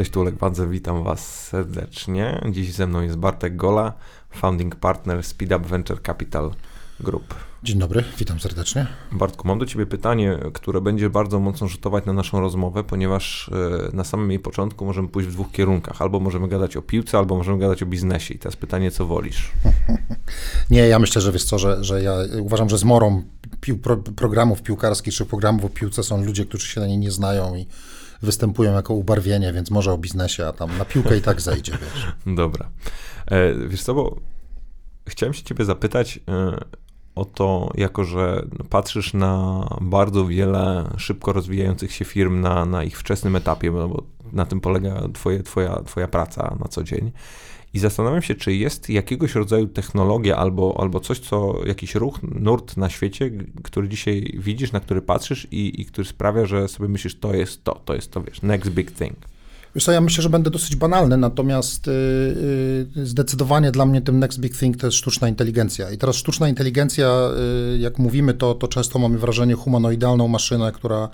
Cześć, 0.00 0.10
tu 0.10 0.20
Olek 0.20 0.38
Wadze, 0.38 0.68
witam 0.68 1.04
Was 1.04 1.48
serdecznie. 1.48 2.40
Dziś 2.50 2.72
ze 2.72 2.86
mną 2.86 3.00
jest 3.00 3.16
Bartek 3.16 3.56
Gola, 3.56 3.92
founding 4.30 4.76
partner 4.76 5.24
Speed 5.24 5.56
Up 5.56 5.68
Venture 5.68 6.02
Capital 6.02 6.50
Group. 7.00 7.34
Dzień 7.62 7.78
dobry, 7.78 8.04
witam 8.18 8.40
serdecznie. 8.40 8.86
Bartku, 9.12 9.48
mam 9.48 9.58
do 9.58 9.66
Ciebie 9.66 9.86
pytanie, 9.86 10.38
które 10.52 10.80
będzie 10.80 11.10
bardzo 11.10 11.40
mocno 11.40 11.68
rzutować 11.68 12.04
na 12.04 12.12
naszą 12.12 12.40
rozmowę, 12.40 12.84
ponieważ 12.84 13.50
e, 13.92 13.96
na 13.96 14.04
samym 14.04 14.30
jej 14.30 14.40
początku 14.40 14.84
możemy 14.84 15.08
pójść 15.08 15.28
w 15.28 15.32
dwóch 15.32 15.52
kierunkach. 15.52 16.02
Albo 16.02 16.20
możemy 16.20 16.48
gadać 16.48 16.76
o 16.76 16.82
piłce, 16.82 17.18
albo 17.18 17.36
możemy 17.36 17.58
gadać 17.58 17.82
o 17.82 17.86
biznesie. 17.86 18.34
I 18.34 18.38
teraz 18.38 18.56
pytanie, 18.56 18.90
co 18.90 19.06
wolisz? 19.06 19.50
Nie, 20.70 20.80
ja 20.80 20.98
myślę, 20.98 21.22
że 21.22 21.32
wiesz 21.32 21.44
co, 21.44 21.58
że, 21.58 21.84
że 21.84 22.02
ja 22.02 22.14
uważam, 22.38 22.68
że 22.68 22.78
zmorą 22.78 23.22
pił, 23.60 23.78
pro, 23.78 23.96
programów 23.96 24.62
piłkarskich 24.62 25.14
czy 25.14 25.26
programów 25.26 25.64
o 25.64 25.68
piłce 25.68 26.02
są 26.02 26.24
ludzie, 26.24 26.44
którzy 26.44 26.66
się 26.66 26.80
na 26.80 26.86
niej 26.86 26.98
nie 26.98 27.10
znają 27.10 27.54
i 27.54 27.66
występują 28.22 28.72
jako 28.72 28.94
ubarwienie, 28.94 29.52
więc 29.52 29.70
może 29.70 29.92
o 29.92 29.98
biznesie, 29.98 30.46
a 30.46 30.52
tam 30.52 30.78
na 30.78 30.84
piłkę 30.84 31.16
i 31.16 31.22
tak 31.22 31.40
zejdzie, 31.40 31.72
wiesz. 31.72 32.06
Dobra. 32.36 32.70
E, 33.26 33.54
wiesz 33.68 33.82
co, 33.82 33.94
bo 33.94 34.16
chciałem 35.08 35.34
się 35.34 35.42
ciebie 35.42 35.64
zapytać 35.64 36.20
e, 36.28 36.60
o 37.14 37.24
to, 37.24 37.70
jako 37.74 38.04
że 38.04 38.46
patrzysz 38.70 39.14
na 39.14 39.64
bardzo 39.80 40.26
wiele 40.26 40.90
szybko 40.96 41.32
rozwijających 41.32 41.92
się 41.92 42.04
firm 42.04 42.40
na, 42.40 42.64
na 42.64 42.84
ich 42.84 42.98
wczesnym 42.98 43.36
etapie, 43.36 43.70
bo 43.70 44.02
na 44.32 44.46
tym 44.46 44.60
polega 44.60 45.02
twoje, 45.14 45.42
twoja, 45.42 45.82
twoja 45.86 46.08
praca 46.08 46.56
na 46.60 46.68
co 46.68 46.84
dzień. 46.84 47.12
I 47.74 47.78
zastanawiam 47.78 48.22
się, 48.22 48.34
czy 48.34 48.54
jest 48.54 48.88
jakiegoś 48.88 49.34
rodzaju 49.34 49.66
technologia 49.66 50.36
albo, 50.36 50.76
albo 50.80 51.00
coś, 51.00 51.18
co 51.18 51.60
jakiś 51.66 51.94
ruch, 51.94 52.18
nurt 52.22 52.76
na 52.76 52.88
świecie, 52.88 53.30
który 53.62 53.88
dzisiaj 53.88 54.34
widzisz, 54.38 54.72
na 54.72 54.80
który 54.80 55.02
patrzysz 55.02 55.46
i, 55.50 55.80
i 55.80 55.84
który 55.84 56.06
sprawia, 56.08 56.46
że 56.46 56.68
sobie 56.68 56.88
myślisz, 56.88 57.18
to 57.18 57.34
jest 57.34 57.64
to, 57.64 57.82
to 57.84 57.94
jest 57.94 58.10
to, 58.10 58.22
wiesz, 58.22 58.42
next 58.42 58.70
big 58.70 58.90
thing. 58.90 59.16
Wiesz 59.74 59.84
co, 59.84 59.92
ja 59.92 60.00
myślę, 60.00 60.22
że 60.22 60.30
będę 60.30 60.50
dosyć 60.50 60.76
banalny, 60.76 61.16
natomiast 61.16 61.86
yy, 62.96 63.06
zdecydowanie 63.06 63.72
dla 63.72 63.86
mnie 63.86 64.02
tym 64.02 64.18
next 64.18 64.40
big 64.40 64.58
thing 64.58 64.76
to 64.76 64.86
jest 64.86 64.96
sztuczna 64.96 65.28
inteligencja. 65.28 65.90
I 65.90 65.98
teraz 65.98 66.16
sztuczna 66.16 66.48
inteligencja, 66.48 67.30
yy, 67.72 67.78
jak 67.78 67.98
mówimy, 67.98 68.34
to, 68.34 68.54
to 68.54 68.68
często 68.68 68.98
mamy 68.98 69.18
wrażenie 69.18 69.54
humanoidalną 69.54 70.28
maszynę, 70.28 70.72
która 70.72 71.08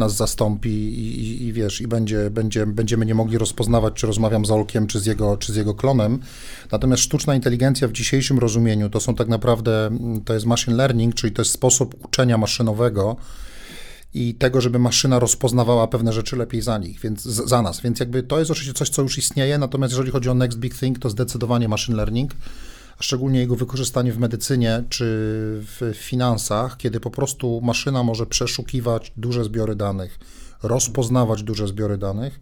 nas 0.00 0.16
zastąpi 0.16 0.70
i, 0.70 1.20
i, 1.20 1.46
i, 1.46 1.52
wiesz, 1.52 1.80
i 1.80 1.88
będzie, 1.88 2.30
będzie, 2.30 2.66
będziemy 2.66 3.06
nie 3.06 3.14
mogli 3.14 3.38
rozpoznawać, 3.38 3.94
czy 3.94 4.06
rozmawiam 4.06 4.46
z 4.46 4.50
Olkiem, 4.50 4.86
czy 4.86 5.00
z, 5.00 5.06
jego, 5.06 5.36
czy 5.36 5.52
z 5.52 5.56
jego 5.56 5.74
klonem. 5.74 6.18
Natomiast 6.72 7.02
sztuczna 7.02 7.34
inteligencja 7.34 7.88
w 7.88 7.92
dzisiejszym 7.92 8.38
rozumieniu 8.38 8.90
to 8.90 9.00
są 9.00 9.14
tak 9.14 9.28
naprawdę, 9.28 9.90
to 10.24 10.34
jest 10.34 10.46
machine 10.46 10.76
learning, 10.76 11.14
czyli 11.14 11.32
to 11.32 11.42
jest 11.42 11.52
sposób 11.52 12.04
uczenia 12.04 12.38
maszynowego, 12.38 13.16
i 14.14 14.34
tego, 14.34 14.60
żeby 14.60 14.78
maszyna 14.78 15.18
rozpoznawała 15.18 15.88
pewne 15.88 16.12
rzeczy 16.12 16.36
lepiej 16.36 16.62
za 16.62 16.78
nich, 16.78 17.00
więc 17.00 17.22
za 17.22 17.62
nas. 17.62 17.80
Więc 17.80 18.00
jakby 18.00 18.22
to 18.22 18.38
jest 18.38 18.50
oczywiście 18.50 18.74
coś, 18.74 18.88
co 18.88 19.02
już 19.02 19.18
istnieje, 19.18 19.58
natomiast 19.58 19.92
jeżeli 19.92 20.10
chodzi 20.10 20.28
o 20.28 20.34
next 20.34 20.58
big 20.58 20.78
thing, 20.78 20.98
to 20.98 21.10
zdecydowanie 21.10 21.68
machine 21.68 21.96
learning, 21.96 22.30
szczególnie 23.00 23.40
jego 23.40 23.56
wykorzystanie 23.56 24.12
w 24.12 24.18
medycynie 24.18 24.84
czy 24.88 25.04
w 25.62 25.92
finansach, 25.94 26.76
kiedy 26.76 27.00
po 27.00 27.10
prostu 27.10 27.60
maszyna 27.60 28.02
może 28.02 28.26
przeszukiwać 28.26 29.12
duże 29.16 29.44
zbiory 29.44 29.76
danych, 29.76 30.18
rozpoznawać 30.62 31.42
duże 31.42 31.68
zbiory 31.68 31.98
danych 31.98 32.40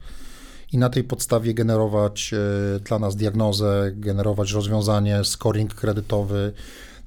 i 0.72 0.78
na 0.78 0.88
tej 0.88 1.04
podstawie 1.04 1.54
generować 1.54 2.34
e, 2.34 2.80
dla 2.80 2.98
nas 2.98 3.16
diagnozę, 3.16 3.92
generować 3.94 4.52
rozwiązanie, 4.52 5.24
scoring 5.24 5.74
kredytowy, 5.74 6.52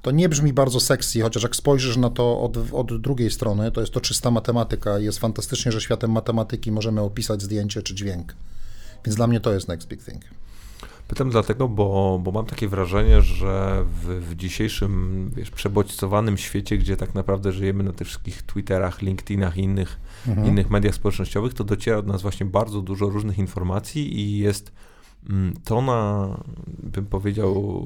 to 0.02 0.10
nie 0.10 0.28
brzmi 0.28 0.52
bardzo 0.52 0.80
sexy, 0.80 1.20
chociaż 1.20 1.42
jak 1.42 1.56
spojrzysz 1.56 1.96
na 1.96 2.10
to 2.10 2.40
od, 2.40 2.56
od 2.72 3.00
drugiej 3.00 3.30
strony, 3.30 3.72
to 3.72 3.80
jest 3.80 3.92
to 3.92 4.00
czysta 4.00 4.30
matematyka 4.30 4.98
i 4.98 5.04
jest 5.04 5.18
fantastycznie, 5.18 5.72
że 5.72 5.80
światem 5.80 6.10
matematyki 6.10 6.72
możemy 6.72 7.00
opisać 7.00 7.42
zdjęcie 7.42 7.82
czy 7.82 7.94
dźwięk. 7.94 8.34
Więc 9.04 9.16
dla 9.16 9.26
mnie 9.26 9.40
to 9.40 9.52
jest 9.52 9.68
next 9.68 9.88
big 9.88 10.04
thing. 10.04 10.22
Pytam 11.08 11.30
dlatego, 11.30 11.68
bo, 11.68 12.20
bo 12.22 12.32
mam 12.32 12.46
takie 12.46 12.68
wrażenie, 12.68 13.22
że 13.22 13.84
w, 14.02 14.28
w 14.30 14.36
dzisiejszym 14.36 15.30
wiesz, 15.36 15.50
przebodźcowanym 15.50 16.38
świecie, 16.38 16.78
gdzie 16.78 16.96
tak 16.96 17.14
naprawdę 17.14 17.52
żyjemy 17.52 17.84
na 17.84 17.92
tych 17.92 18.06
wszystkich 18.06 18.42
Twitterach, 18.42 19.02
LinkedInach 19.02 19.56
i 19.56 19.60
innych, 19.60 20.00
mhm. 20.28 20.46
innych 20.46 20.70
mediach 20.70 20.94
społecznościowych, 20.94 21.54
to 21.54 21.64
dociera 21.64 22.02
do 22.02 22.12
nas 22.12 22.22
właśnie 22.22 22.46
bardzo 22.46 22.82
dużo 22.82 23.06
różnych 23.06 23.38
informacji 23.38 24.20
i 24.20 24.38
jest 24.38 24.72
Mm, 25.30 25.54
tona, 25.64 26.28
bym 26.66 27.06
powiedział, 27.06 27.84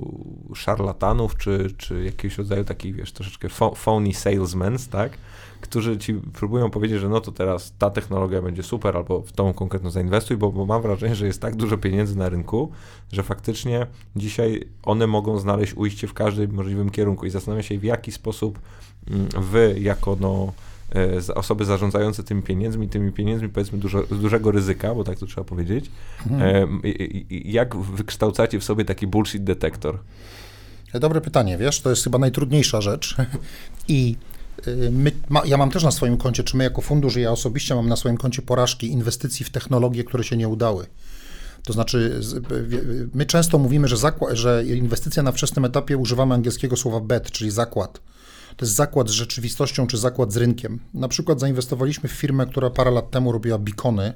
szarlatanów, 0.55 1.37
czy, 1.37 1.75
czy 1.77 2.05
jakiegoś 2.05 2.39
rodzaju 2.39 2.65
takich, 2.65 2.95
wiesz, 2.95 3.13
troszeczkę 3.13 3.49
phony 3.75 4.15
salesmen, 4.15 4.77
tak? 4.91 5.19
Którzy 5.61 5.99
ci 5.99 6.15
próbują 6.15 6.71
powiedzieć, 6.71 7.01
że 7.01 7.09
no 7.09 7.21
to 7.21 7.33
teraz 7.33 7.75
ta 7.79 7.91
technologia 7.91 8.43
będzie 8.43 8.63
super, 8.63 8.97
albo 8.97 9.21
w 9.21 9.33
tą 9.33 9.53
konkretną 9.53 9.91
zainwestuj, 9.91 10.37
bo, 10.37 10.53
bo 10.53 10.67
mam 10.67 10.83
wrażenie, 10.83 11.15
że 11.15 11.27
jest 11.27 11.41
tak 11.41 11.57
dużo 11.57 11.79
pieniędzy 11.79 12.19
na 12.19 12.29
rynku, 12.29 12.73
że 13.13 13.23
faktycznie 13.23 13.87
dzisiaj 14.17 14.69
one 14.83 15.07
mogą 15.07 15.39
znaleźć 15.39 15.75
ujście 15.75 16.07
w 16.07 16.15
każdym 16.15 16.53
możliwym 16.55 16.91
kierunku 16.91 17.27
i 17.27 17.31
zastanawiam 17.31 17.63
się, 17.63 17.79
w 17.79 17.85
jaki 17.85 18.13
sposób 18.13 18.59
mm, 19.11 19.29
wy, 19.39 19.77
jako 19.81 20.17
no, 20.21 20.53
E, 20.95 21.35
osoby 21.35 21.65
zarządzające 21.65 22.23
tymi 22.23 22.43
pieniędzmi, 22.43 22.89
tymi 22.89 23.13
pieniędzmi 23.13 23.49
powiedzmy 23.49 23.79
dużo, 23.79 24.03
dużego 24.03 24.51
ryzyka, 24.51 24.95
bo 24.95 25.05
tak 25.05 25.19
to 25.19 25.27
trzeba 25.27 25.45
powiedzieć, 25.45 25.91
mhm. 26.31 26.81
E, 26.85 26.89
jak 27.31 27.77
wykształcacie 27.77 28.61
w 28.61 28.65
sobie 28.65 28.85
taki 28.85 29.07
bullshit 29.07 29.45
detektor? 29.45 29.99
Dobre 30.95 31.21
pytanie, 31.21 31.59
wiesz, 31.59 31.81
to 31.81 31.91
jest 31.91 32.05
chyba 32.05 32.19
najtrudniejsza 32.19 32.81
rzecz 32.81 33.17
i 33.89 34.17
My, 34.91 35.13
ma, 35.29 35.43
ja 35.45 35.57
mam 35.57 35.71
też 35.71 35.83
na 35.83 35.91
swoim 35.91 36.17
koncie, 36.17 36.45
czy 36.45 36.57
my 36.57 36.65
jako 36.65 36.83
fundusz, 36.83 37.17
ja 37.17 37.33
osobiście 37.33 37.75
mam 37.75 37.89
na 37.89 37.97
swoim 37.97 38.17
koncie 38.17 38.43
porażki 38.43 38.87
inwestycji 38.87 39.45
w 39.45 39.51
technologie, 39.51 40.05
które 40.05 40.25
się 40.25 40.37
nie 40.37 40.49
udały. 40.49 40.87
To 41.65 41.73
znaczy, 41.73 42.21
my 43.15 43.27
często 43.27 43.59
mówimy, 43.59 43.89
że, 43.89 43.97
że 44.33 44.65
inwestycja 44.65 45.23
na 45.23 45.33
wczesnym 45.33 45.65
etapie 45.65 45.97
używamy 45.97 46.35
angielskiego 46.35 46.77
słowa 46.77 47.01
bet, 47.01 47.31
czyli 47.31 47.51
zakład. 47.51 48.01
To 48.57 48.65
jest 48.65 48.75
zakład 48.75 49.09
z 49.09 49.13
rzeczywistością 49.13 49.87
czy 49.87 49.99
zakład 49.99 50.33
z 50.33 50.37
rynkiem. 50.37 50.81
Na 50.95 51.09
przykład 51.09 51.41
zainwestowaliśmy 51.41 52.09
w 52.09 52.13
firmę, 52.13 52.47
która 52.47 52.71
parę 52.71 52.91
lat 52.91 53.11
temu 53.11 53.33
robiła 53.33 53.59
bikony. 53.59 54.13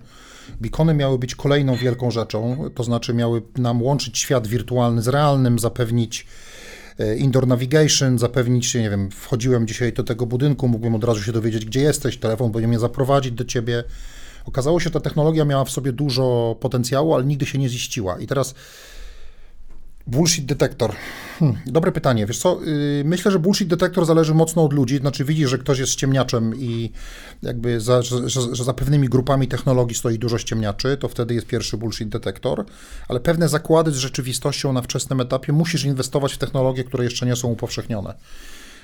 Bikony 0.62 0.94
miały 0.94 1.18
być 1.18 1.34
kolejną 1.34 1.76
wielką 1.76 2.10
rzeczą, 2.10 2.70
to 2.74 2.84
znaczy 2.84 3.14
miały 3.14 3.42
nam 3.56 3.82
łączyć 3.82 4.18
świat 4.18 4.46
wirtualny 4.46 5.02
z 5.02 5.08
realnym, 5.08 5.58
zapewnić 5.58 6.26
indoor 7.18 7.46
navigation, 7.46 8.18
zapewnić, 8.18 8.74
nie 8.74 8.90
wiem, 8.90 9.10
wchodziłem 9.10 9.66
dzisiaj 9.66 9.92
do 9.92 10.04
tego 10.04 10.26
budynku, 10.26 10.68
mógłbym 10.68 10.94
od 10.94 11.04
razu 11.04 11.22
się 11.22 11.32
dowiedzieć, 11.32 11.64
gdzie 11.64 11.80
jesteś, 11.80 12.16
telefon 12.16 12.52
powinien 12.52 12.70
mnie 12.70 12.78
zaprowadzić 12.78 13.32
do 13.32 13.44
ciebie. 13.44 13.84
Okazało 14.46 14.80
się, 14.80 14.84
że 14.84 14.90
ta 14.90 15.00
technologia 15.00 15.44
miała 15.44 15.64
w 15.64 15.70
sobie 15.70 15.92
dużo 15.92 16.56
potencjału, 16.60 17.14
ale 17.14 17.24
nigdy 17.24 17.46
się 17.46 17.58
nie 17.58 17.68
ziściła. 17.68 18.18
I 18.18 18.26
teraz 18.26 18.54
Bullshit 20.10 20.46
detektor. 20.46 20.94
Hmm, 21.38 21.58
dobre 21.66 21.92
pytanie. 21.92 22.26
Wiesz 22.26 22.38
co, 22.38 22.60
yy, 22.64 23.02
myślę, 23.04 23.30
że 23.30 23.38
bullshit 23.38 23.68
detektor 23.68 24.06
zależy 24.06 24.34
mocno 24.34 24.64
od 24.64 24.72
ludzi. 24.72 24.98
Znaczy 24.98 25.24
widzisz, 25.24 25.50
że 25.50 25.58
ktoś 25.58 25.78
jest 25.78 25.94
ciemniaczem 25.94 26.56
i 26.56 26.92
jakby 27.42 27.80
za, 27.80 28.02
że, 28.02 28.28
że, 28.28 28.64
za 28.64 28.74
pewnymi 28.74 29.08
grupami 29.08 29.48
technologii 29.48 29.96
stoi 29.96 30.18
dużo 30.18 30.38
ściemniaczy, 30.38 30.96
to 30.96 31.08
wtedy 31.08 31.34
jest 31.34 31.46
pierwszy 31.46 31.76
bullshit 31.76 32.08
detektor, 32.08 32.64
ale 33.08 33.20
pewne 33.20 33.48
zakłady 33.48 33.92
z 33.92 33.96
rzeczywistością 33.96 34.72
na 34.72 34.82
wczesnym 34.82 35.20
etapie 35.20 35.52
musisz 35.52 35.84
inwestować 35.84 36.32
w 36.32 36.38
technologie, 36.38 36.84
które 36.84 37.04
jeszcze 37.04 37.26
nie 37.26 37.36
są 37.36 37.48
upowszechnione. 37.48 38.14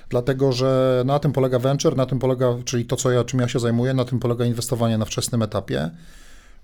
Dlatego, 0.08 0.52
że 0.52 1.02
na 1.06 1.18
tym 1.18 1.32
polega 1.32 1.58
venture, 1.58 1.96
na 1.96 2.06
tym 2.06 2.18
polega, 2.18 2.54
czyli 2.64 2.84
to, 2.84 2.96
co 2.96 3.10
ja, 3.10 3.24
czym 3.24 3.40
ja 3.40 3.48
się 3.48 3.58
zajmuję, 3.58 3.94
na 3.94 4.04
tym 4.04 4.18
polega 4.18 4.44
inwestowanie 4.44 4.98
na 4.98 5.04
wczesnym 5.04 5.42
etapie, 5.42 5.90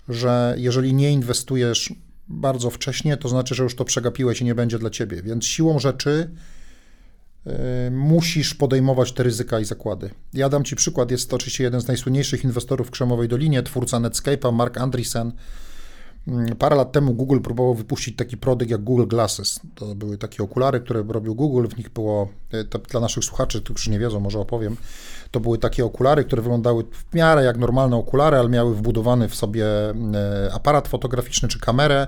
że 0.09 0.55
jeżeli 0.57 0.93
nie 0.93 1.11
inwestujesz 1.11 1.93
bardzo 2.27 2.69
wcześnie, 2.69 3.17
to 3.17 3.29
znaczy, 3.29 3.55
że 3.55 3.63
już 3.63 3.75
to 3.75 3.85
przegapiłeś 3.85 4.41
i 4.41 4.45
nie 4.45 4.55
będzie 4.55 4.79
dla 4.79 4.89
ciebie. 4.89 5.21
Więc 5.21 5.45
siłą 5.45 5.79
rzeczy 5.79 6.29
y, 7.87 7.91
musisz 7.91 8.53
podejmować 8.53 9.11
te 9.11 9.23
ryzyka 9.23 9.59
i 9.59 9.65
zakłady. 9.65 10.09
Ja 10.33 10.49
dam 10.49 10.63
ci 10.63 10.75
przykład, 10.75 11.11
jest 11.11 11.29
to 11.29 11.35
oczywiście 11.35 11.63
jeden 11.63 11.81
z 11.81 11.87
najsłynniejszych 11.87 12.43
inwestorów 12.43 12.87
w 12.87 12.91
Krzemowej 12.91 13.27
Dolinie, 13.27 13.63
twórca 13.63 13.97
Netscape'a, 13.97 14.53
Mark 14.53 14.77
Andreessen. 14.77 15.31
Mm, 16.27 16.55
parę 16.55 16.75
lat 16.75 16.91
temu 16.91 17.13
Google 17.13 17.39
próbował 17.39 17.75
wypuścić 17.75 18.15
taki 18.15 18.37
produkt 18.37 18.71
jak 18.71 18.83
Google 18.83 19.07
Glasses. 19.07 19.59
To 19.75 19.95
były 19.95 20.17
takie 20.17 20.43
okulary, 20.43 20.79
które 20.79 21.03
robił 21.07 21.35
Google, 21.35 21.67
w 21.67 21.77
nich 21.77 21.89
było, 21.89 22.29
y, 22.53 22.89
dla 22.89 22.99
naszych 22.99 23.23
słuchaczy, 23.23 23.61
którzy 23.61 23.91
nie 23.91 23.99
wiedzą, 23.99 24.19
może 24.19 24.39
opowiem, 24.39 24.77
to 25.33 25.39
były 25.39 25.57
takie 25.57 25.85
okulary, 25.85 26.23
które 26.23 26.41
wyglądały 26.41 26.83
w 27.11 27.15
miarę 27.15 27.43
jak 27.43 27.57
normalne 27.57 27.95
okulary, 27.95 28.37
ale 28.37 28.49
miały 28.49 28.75
wbudowany 28.75 29.29
w 29.29 29.35
sobie 29.35 29.65
e, 29.89 29.93
aparat 30.53 30.87
fotograficzny 30.87 31.49
czy 31.49 31.59
kamerę 31.59 32.07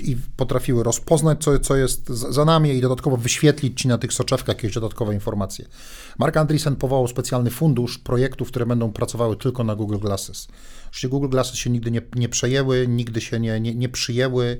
i 0.00 0.16
potrafiły 0.36 0.82
rozpoznać, 0.82 1.44
co, 1.44 1.58
co 1.58 1.76
jest 1.76 2.08
za 2.08 2.44
nami 2.44 2.70
i 2.70 2.80
dodatkowo 2.80 3.16
wyświetlić 3.16 3.80
ci 3.80 3.88
na 3.88 3.98
tych 3.98 4.12
soczewkach 4.12 4.48
jakieś 4.48 4.74
dodatkowe 4.74 5.14
informacje. 5.14 5.64
Mark 6.18 6.36
Andreessen 6.36 6.76
powołał 6.76 7.08
specjalny 7.08 7.50
fundusz 7.50 7.98
projektów, 7.98 8.48
które 8.48 8.66
będą 8.66 8.92
pracowały 8.92 9.36
tylko 9.36 9.64
na 9.64 9.74
Google 9.74 9.98
Glasses. 9.98 10.48
Oczywiście 10.86 11.08
Google 11.08 11.28
Glasses 11.28 11.54
się 11.54 11.70
nigdy 11.70 11.90
nie, 11.90 12.02
nie 12.16 12.28
przejęły, 12.28 12.86
nigdy 12.88 13.20
się 13.20 13.40
nie, 13.40 13.60
nie, 13.60 13.74
nie 13.74 13.88
przyjęły 13.88 14.58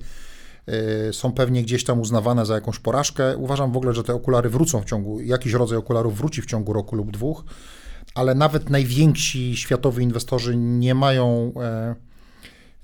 e, 0.67 1.12
są 1.12 1.32
pewnie 1.32 1.62
gdzieś 1.62 1.85
tam 1.85 2.00
uznawane 2.00 2.47
za 2.47 2.55
jakąś 2.55 2.79
porażkę. 2.79 3.37
Uważam 3.37 3.73
w 3.73 3.76
ogóle, 3.76 3.94
że 3.94 4.05
te 4.05 4.14
okulary 4.14 4.50
wrócą 4.50 4.81
w 4.81 4.85
ciągu, 4.85 5.20
jakiś 5.20 5.52
rodzaj 5.52 5.79
okularów 5.79 6.19
wróci 6.19 6.43
w 6.43 6.47
ciągu 6.47 6.73
roku 6.73 6.97
lub 6.97 7.11
dwóch 7.11 7.44
ale 8.17 8.35
nawet 8.35 8.71
najwięksi 8.71 9.57
światowi 9.57 10.05
inwestorzy 10.05 10.57
nie 10.57 10.95
mają, 10.95 11.53
e, 11.63 11.95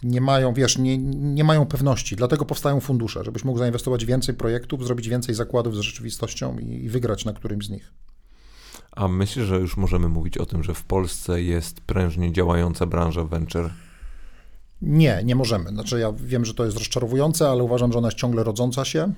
nie 0.02 0.20
mają, 0.20 0.55
wiesz, 0.55 0.79
nie, 0.79 0.99
nie 0.99 1.44
mają 1.44 1.67
pewności, 1.67 2.17
dlatego 2.17 2.44
powstają 2.44 2.81
fundusze, 2.81 3.25
żebyś 3.25 3.44
mógł 3.44 3.58
zainwestować 3.58 4.05
więcej 4.05 4.34
projektów, 4.34 4.87
zrobić 4.87 5.08
więcej 5.08 5.34
zakładów 5.34 5.76
z 5.76 5.81
rzeczywistością 5.81 6.58
i, 6.58 6.84
i 6.84 6.88
wygrać 6.88 7.25
na 7.25 7.32
którymś 7.32 7.67
z 7.67 7.70
nich. 7.70 7.93
A 8.96 9.08
myślę, 9.08 9.44
że 9.44 9.56
już 9.56 9.76
możemy 9.76 10.08
mówić 10.08 10.38
o 10.38 10.46
tym, 10.46 10.62
że 10.62 10.75
w 10.75 10.84
Polsce 10.84 11.43
jest 11.43 11.81
prężnie 11.81 12.32
działająca 12.32 12.87
branża 12.87 13.25
venture? 13.25 13.70
Nie, 14.82 15.23
nie 15.25 15.35
możemy. 15.35 15.70
Znaczy 15.70 16.00
ja 16.00 16.12
wiem, 16.12 16.44
że 16.44 16.55
to 16.55 16.64
jest 16.64 16.78
rozczarowujące, 16.78 17.49
ale 17.49 17.62
uważam, 17.62 17.93
że 17.93 17.99
ona 17.99 18.08
jest 18.08 18.19
ciągle 18.19 18.44
rodząca 18.44 18.85
się. 18.85 19.12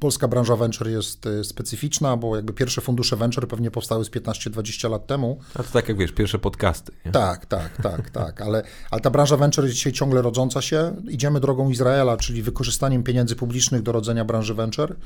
Polska 0.00 0.28
branża 0.28 0.56
venture 0.56 0.88
jest 0.88 1.26
y, 1.26 1.44
specyficzna, 1.44 2.16
bo 2.16 2.36
jakby 2.36 2.52
pierwsze 2.52 2.80
fundusze 2.80 3.16
venture 3.16 3.48
pewnie 3.48 3.70
powstały 3.70 4.04
z 4.04 4.10
15-20 4.10 4.90
lat 4.90 5.06
temu. 5.06 5.38
A 5.54 5.62
to 5.62 5.72
tak 5.72 5.88
jak 5.88 5.98
wiesz, 5.98 6.12
pierwsze 6.12 6.38
podcasty. 6.38 6.92
Nie? 7.06 7.12
Tak, 7.12 7.46
tak, 7.46 7.76
tak, 7.82 8.10
tak, 8.20 8.40
ale, 8.40 8.62
ale 8.90 9.00
ta 9.00 9.10
branża 9.10 9.36
venture 9.36 9.64
jest 9.64 9.76
dzisiaj 9.76 9.92
ciągle 9.92 10.22
rodząca 10.22 10.62
się. 10.62 10.96
Idziemy 11.08 11.40
drogą 11.40 11.70
Izraela, 11.70 12.16
czyli 12.16 12.42
wykorzystaniem 12.42 13.02
pieniędzy 13.02 13.36
publicznych 13.36 13.82
do 13.82 13.92
rodzenia 13.92 14.24
branży 14.24 14.54
venture. 14.54 14.96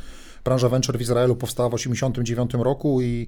Branża 0.45 0.69
venture 0.69 0.99
w 0.99 1.01
Izraelu 1.01 1.37
powstała 1.37 1.69
w 1.69 1.73
1989 1.73 2.65
roku 2.65 3.03
i 3.03 3.27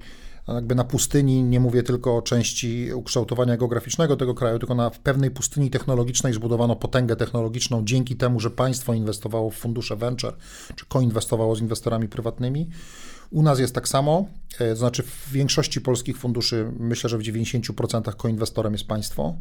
jakby 0.48 0.74
na 0.74 0.84
pustyni, 0.84 1.42
nie 1.42 1.60
mówię 1.60 1.82
tylko 1.82 2.16
o 2.16 2.22
części 2.22 2.92
ukształtowania 2.94 3.56
geograficznego 3.56 4.16
tego 4.16 4.34
kraju, 4.34 4.58
tylko 4.58 4.74
na 4.74 4.90
pewnej 4.90 5.30
pustyni 5.30 5.70
technologicznej 5.70 6.32
zbudowano 6.32 6.76
potęgę 6.76 7.16
technologiczną 7.16 7.84
dzięki 7.84 8.16
temu, 8.16 8.40
że 8.40 8.50
państwo 8.50 8.94
inwestowało 8.94 9.50
w 9.50 9.54
fundusze 9.54 9.96
venture, 9.96 10.36
czy 10.76 10.86
koinwestowało 10.86 11.56
z 11.56 11.60
inwestorami 11.60 12.08
prywatnymi. 12.08 12.68
U 13.30 13.42
nas 13.42 13.58
jest 13.58 13.74
tak 13.74 13.88
samo, 13.88 14.26
e, 14.58 14.70
to 14.70 14.76
znaczy 14.76 15.02
w 15.02 15.32
większości 15.32 15.80
polskich 15.80 16.18
funduszy, 16.18 16.72
myślę, 16.78 17.10
że 17.10 17.18
w 17.18 17.22
90% 17.22 18.14
koinwestorem 18.16 18.72
jest 18.72 18.86
państwo 18.86 19.34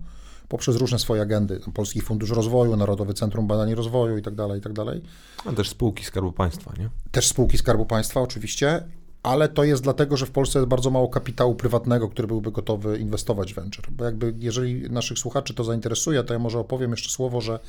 poprzez 0.48 0.75
różne 0.75 1.00
swoje 1.00 1.21
agendy, 1.21 1.59
Polski 1.74 2.01
Fundusz 2.01 2.30
Rozwoju, 2.30 2.75
Narodowy 2.75 3.13
Centrum 3.13 3.48
Badań 3.48 3.69
i 3.69 3.75
Rozwoju 3.75 4.18
i 4.18 4.21
tak 4.21 4.36
dalej, 4.36 4.59
i 4.59 4.62
tak 4.62 4.74
dalej. 4.74 5.01
A 5.45 5.51
też 5.51 5.69
spółki 5.69 6.06
Skarbu 6.06 6.31
Państwa, 6.31 6.74
nie? 6.80 6.89
Też 7.12 7.27
spółki 7.27 7.57
Skarbu 7.57 7.86
Państwa 7.86 8.21
oczywiście 8.21 8.83
ale 9.23 9.50
to 9.50 9.63
jest 9.63 9.83
dlatego, 9.83 10.18
że 10.18 10.25
w 10.25 10.31
Polsce 10.31 10.59
jest 10.59 10.69
bardzo 10.69 10.89
mało 10.89 11.09
kapitału 11.09 11.56
prywatnego, 11.56 12.09
który 12.09 12.27
byłby 12.27 12.51
gotowy 12.51 12.97
inwestować 12.97 13.53
w 13.53 13.56
venture. 13.56 13.91
Bo 13.91 14.06
jakby, 14.06 14.33
jeżeli 14.39 14.89
naszych 14.89 15.19
słuchaczy 15.19 15.53
to 15.53 15.63
zainteresuje, 15.63 16.23
to 16.23 16.33
ja 16.33 16.39
może 16.39 16.59
opowiem 16.59 16.91
jeszcze 16.91 17.09
słowo, 17.09 17.41
że 17.41 17.59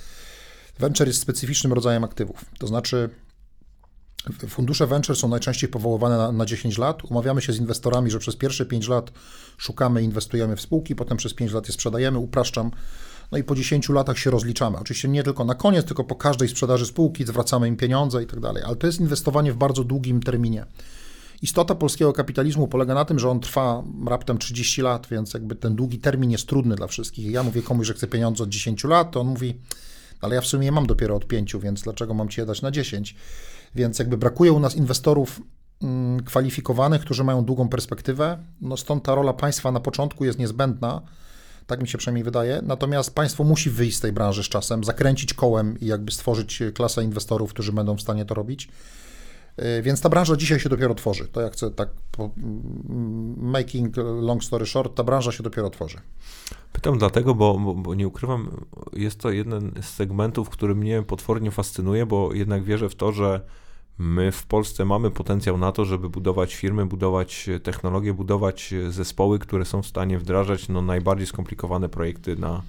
venture 0.78 1.06
jest 1.06 1.20
specyficznym 1.20 1.72
rodzajem 1.72 2.04
aktywów. 2.04 2.44
To 2.58 2.66
znaczy, 2.66 3.10
fundusze 4.48 4.86
venture 4.86 5.16
są 5.16 5.28
najczęściej 5.28 5.70
powoływane 5.70 6.18
na, 6.18 6.32
na 6.32 6.46
10 6.46 6.78
lat. 6.78 7.04
Umawiamy 7.04 7.42
się 7.42 7.52
z 7.52 7.58
inwestorami, 7.58 8.10
że 8.10 8.18
przez 8.18 8.36
pierwsze 8.36 8.66
5 8.66 8.88
lat 8.88 9.12
szukamy, 9.56 10.02
inwestujemy 10.02 10.56
w 10.56 10.60
spółki, 10.60 10.94
potem 10.94 11.16
przez 11.16 11.34
5 11.34 11.52
lat 11.52 11.66
je 11.66 11.72
sprzedajemy, 11.72 12.18
upraszczam. 12.18 12.70
No 13.32 13.38
i 13.38 13.44
po 13.44 13.54
10 13.54 13.88
latach 13.88 14.18
się 14.18 14.30
rozliczamy. 14.30 14.78
Oczywiście 14.78 15.08
nie 15.08 15.22
tylko 15.22 15.44
na 15.44 15.54
koniec, 15.54 15.86
tylko 15.86 16.04
po 16.04 16.14
każdej 16.14 16.48
sprzedaży 16.48 16.86
spółki 16.86 17.26
zwracamy 17.26 17.68
im 17.68 17.76
pieniądze 17.76 18.22
i 18.22 18.26
tak 18.26 18.40
dalej. 18.40 18.62
Ale 18.66 18.76
to 18.76 18.86
jest 18.86 19.00
inwestowanie 19.00 19.52
w 19.52 19.56
bardzo 19.56 19.84
długim 19.84 20.22
terminie. 20.22 20.66
Istota 21.42 21.74
polskiego 21.74 22.12
kapitalizmu 22.12 22.68
polega 22.68 22.94
na 22.94 23.04
tym, 23.04 23.18
że 23.18 23.30
on 23.30 23.40
trwa 23.40 23.82
raptem 24.06 24.38
30 24.38 24.82
lat, 24.82 25.06
więc 25.10 25.34
jakby 25.34 25.54
ten 25.54 25.76
długi 25.76 25.98
termin 25.98 26.30
jest 26.30 26.46
trudny 26.46 26.74
dla 26.74 26.86
wszystkich. 26.86 27.30
Ja 27.30 27.42
mówię 27.42 27.62
komuś, 27.62 27.86
że 27.86 27.94
chcę 27.94 28.06
pieniądze 28.06 28.44
od 28.44 28.48
10 28.48 28.84
lat, 28.84 29.10
to 29.10 29.20
on 29.20 29.26
mówi, 29.26 29.60
ale 30.20 30.34
ja 30.34 30.40
w 30.40 30.46
sumie 30.46 30.72
mam 30.72 30.86
dopiero 30.86 31.16
od 31.16 31.26
5, 31.26 31.56
więc 31.56 31.82
dlaczego 31.82 32.14
mam 32.14 32.28
ci 32.28 32.40
je 32.40 32.46
dać 32.46 32.62
na 32.62 32.70
10? 32.70 33.16
Więc 33.74 33.98
jakby 33.98 34.16
brakuje 34.16 34.52
u 34.52 34.60
nas 34.60 34.76
inwestorów 34.76 35.42
mm, 35.82 36.22
kwalifikowanych, 36.22 37.00
którzy 37.00 37.24
mają 37.24 37.44
długą 37.44 37.68
perspektywę. 37.68 38.38
No 38.60 38.76
stąd 38.76 39.04
ta 39.04 39.14
rola 39.14 39.32
państwa 39.32 39.72
na 39.72 39.80
początku 39.80 40.24
jest 40.24 40.38
niezbędna, 40.38 41.02
tak 41.66 41.82
mi 41.82 41.88
się 41.88 41.98
przynajmniej 41.98 42.24
wydaje. 42.24 42.60
Natomiast 42.62 43.14
państwo 43.14 43.44
musi 43.44 43.70
wyjść 43.70 43.96
z 43.96 44.00
tej 44.00 44.12
branży 44.12 44.42
z 44.42 44.48
czasem, 44.48 44.84
zakręcić 44.84 45.34
kołem 45.34 45.80
i 45.80 45.86
jakby 45.86 46.12
stworzyć 46.12 46.62
klasę 46.74 47.04
inwestorów, 47.04 47.50
którzy 47.50 47.72
będą 47.72 47.96
w 47.96 48.00
stanie 48.00 48.24
to 48.24 48.34
robić. 48.34 48.68
Y, 49.58 49.82
więc 49.82 50.00
ta 50.00 50.08
branża 50.08 50.36
dzisiaj 50.36 50.60
się 50.60 50.68
dopiero 50.68 50.94
tworzy. 50.94 51.28
To 51.28 51.40
jak 51.40 51.52
chcę 51.52 51.70
tak 51.70 51.88
making 53.36 53.96
long 53.96 54.44
story 54.44 54.66
short, 54.66 54.94
ta 54.94 55.04
branża 55.04 55.32
się 55.32 55.42
dopiero 55.42 55.70
tworzy. 55.70 56.00
Pytam 56.72 56.98
dlatego, 56.98 57.34
bo, 57.34 57.58
bo, 57.58 57.74
bo, 57.74 57.94
nie 57.94 58.08
ukrywam, 58.08 58.50
jest 58.92 59.20
to 59.20 59.30
jeden 59.30 59.72
z 59.82 59.88
segmentów, 59.88 60.50
który 60.50 60.74
mnie 60.74 61.02
potwornie 61.02 61.50
fascynuje, 61.50 62.06
bo 62.06 62.34
jednak 62.34 62.64
wierzę 62.64 62.88
w 62.88 62.94
to, 62.94 63.12
że 63.12 63.40
my 63.98 64.32
w 64.32 64.46
Polsce 64.46 64.84
mamy 64.84 65.10
potencjał 65.10 65.58
na 65.58 65.72
to, 65.72 65.84
żeby 65.84 66.08
budować 66.08 66.54
firmy, 66.54 66.86
budować 66.86 67.50
technologie, 67.62 68.14
budować 68.14 68.74
zespoły, 68.88 69.38
które 69.38 69.64
są 69.64 69.82
w 69.82 69.86
stanie 69.86 70.18
wdrażać 70.18 70.68
no, 70.68 70.82
najbardziej 70.82 71.26
skomplikowane 71.26 71.88
projekty 71.88 72.36
na, 72.36 72.62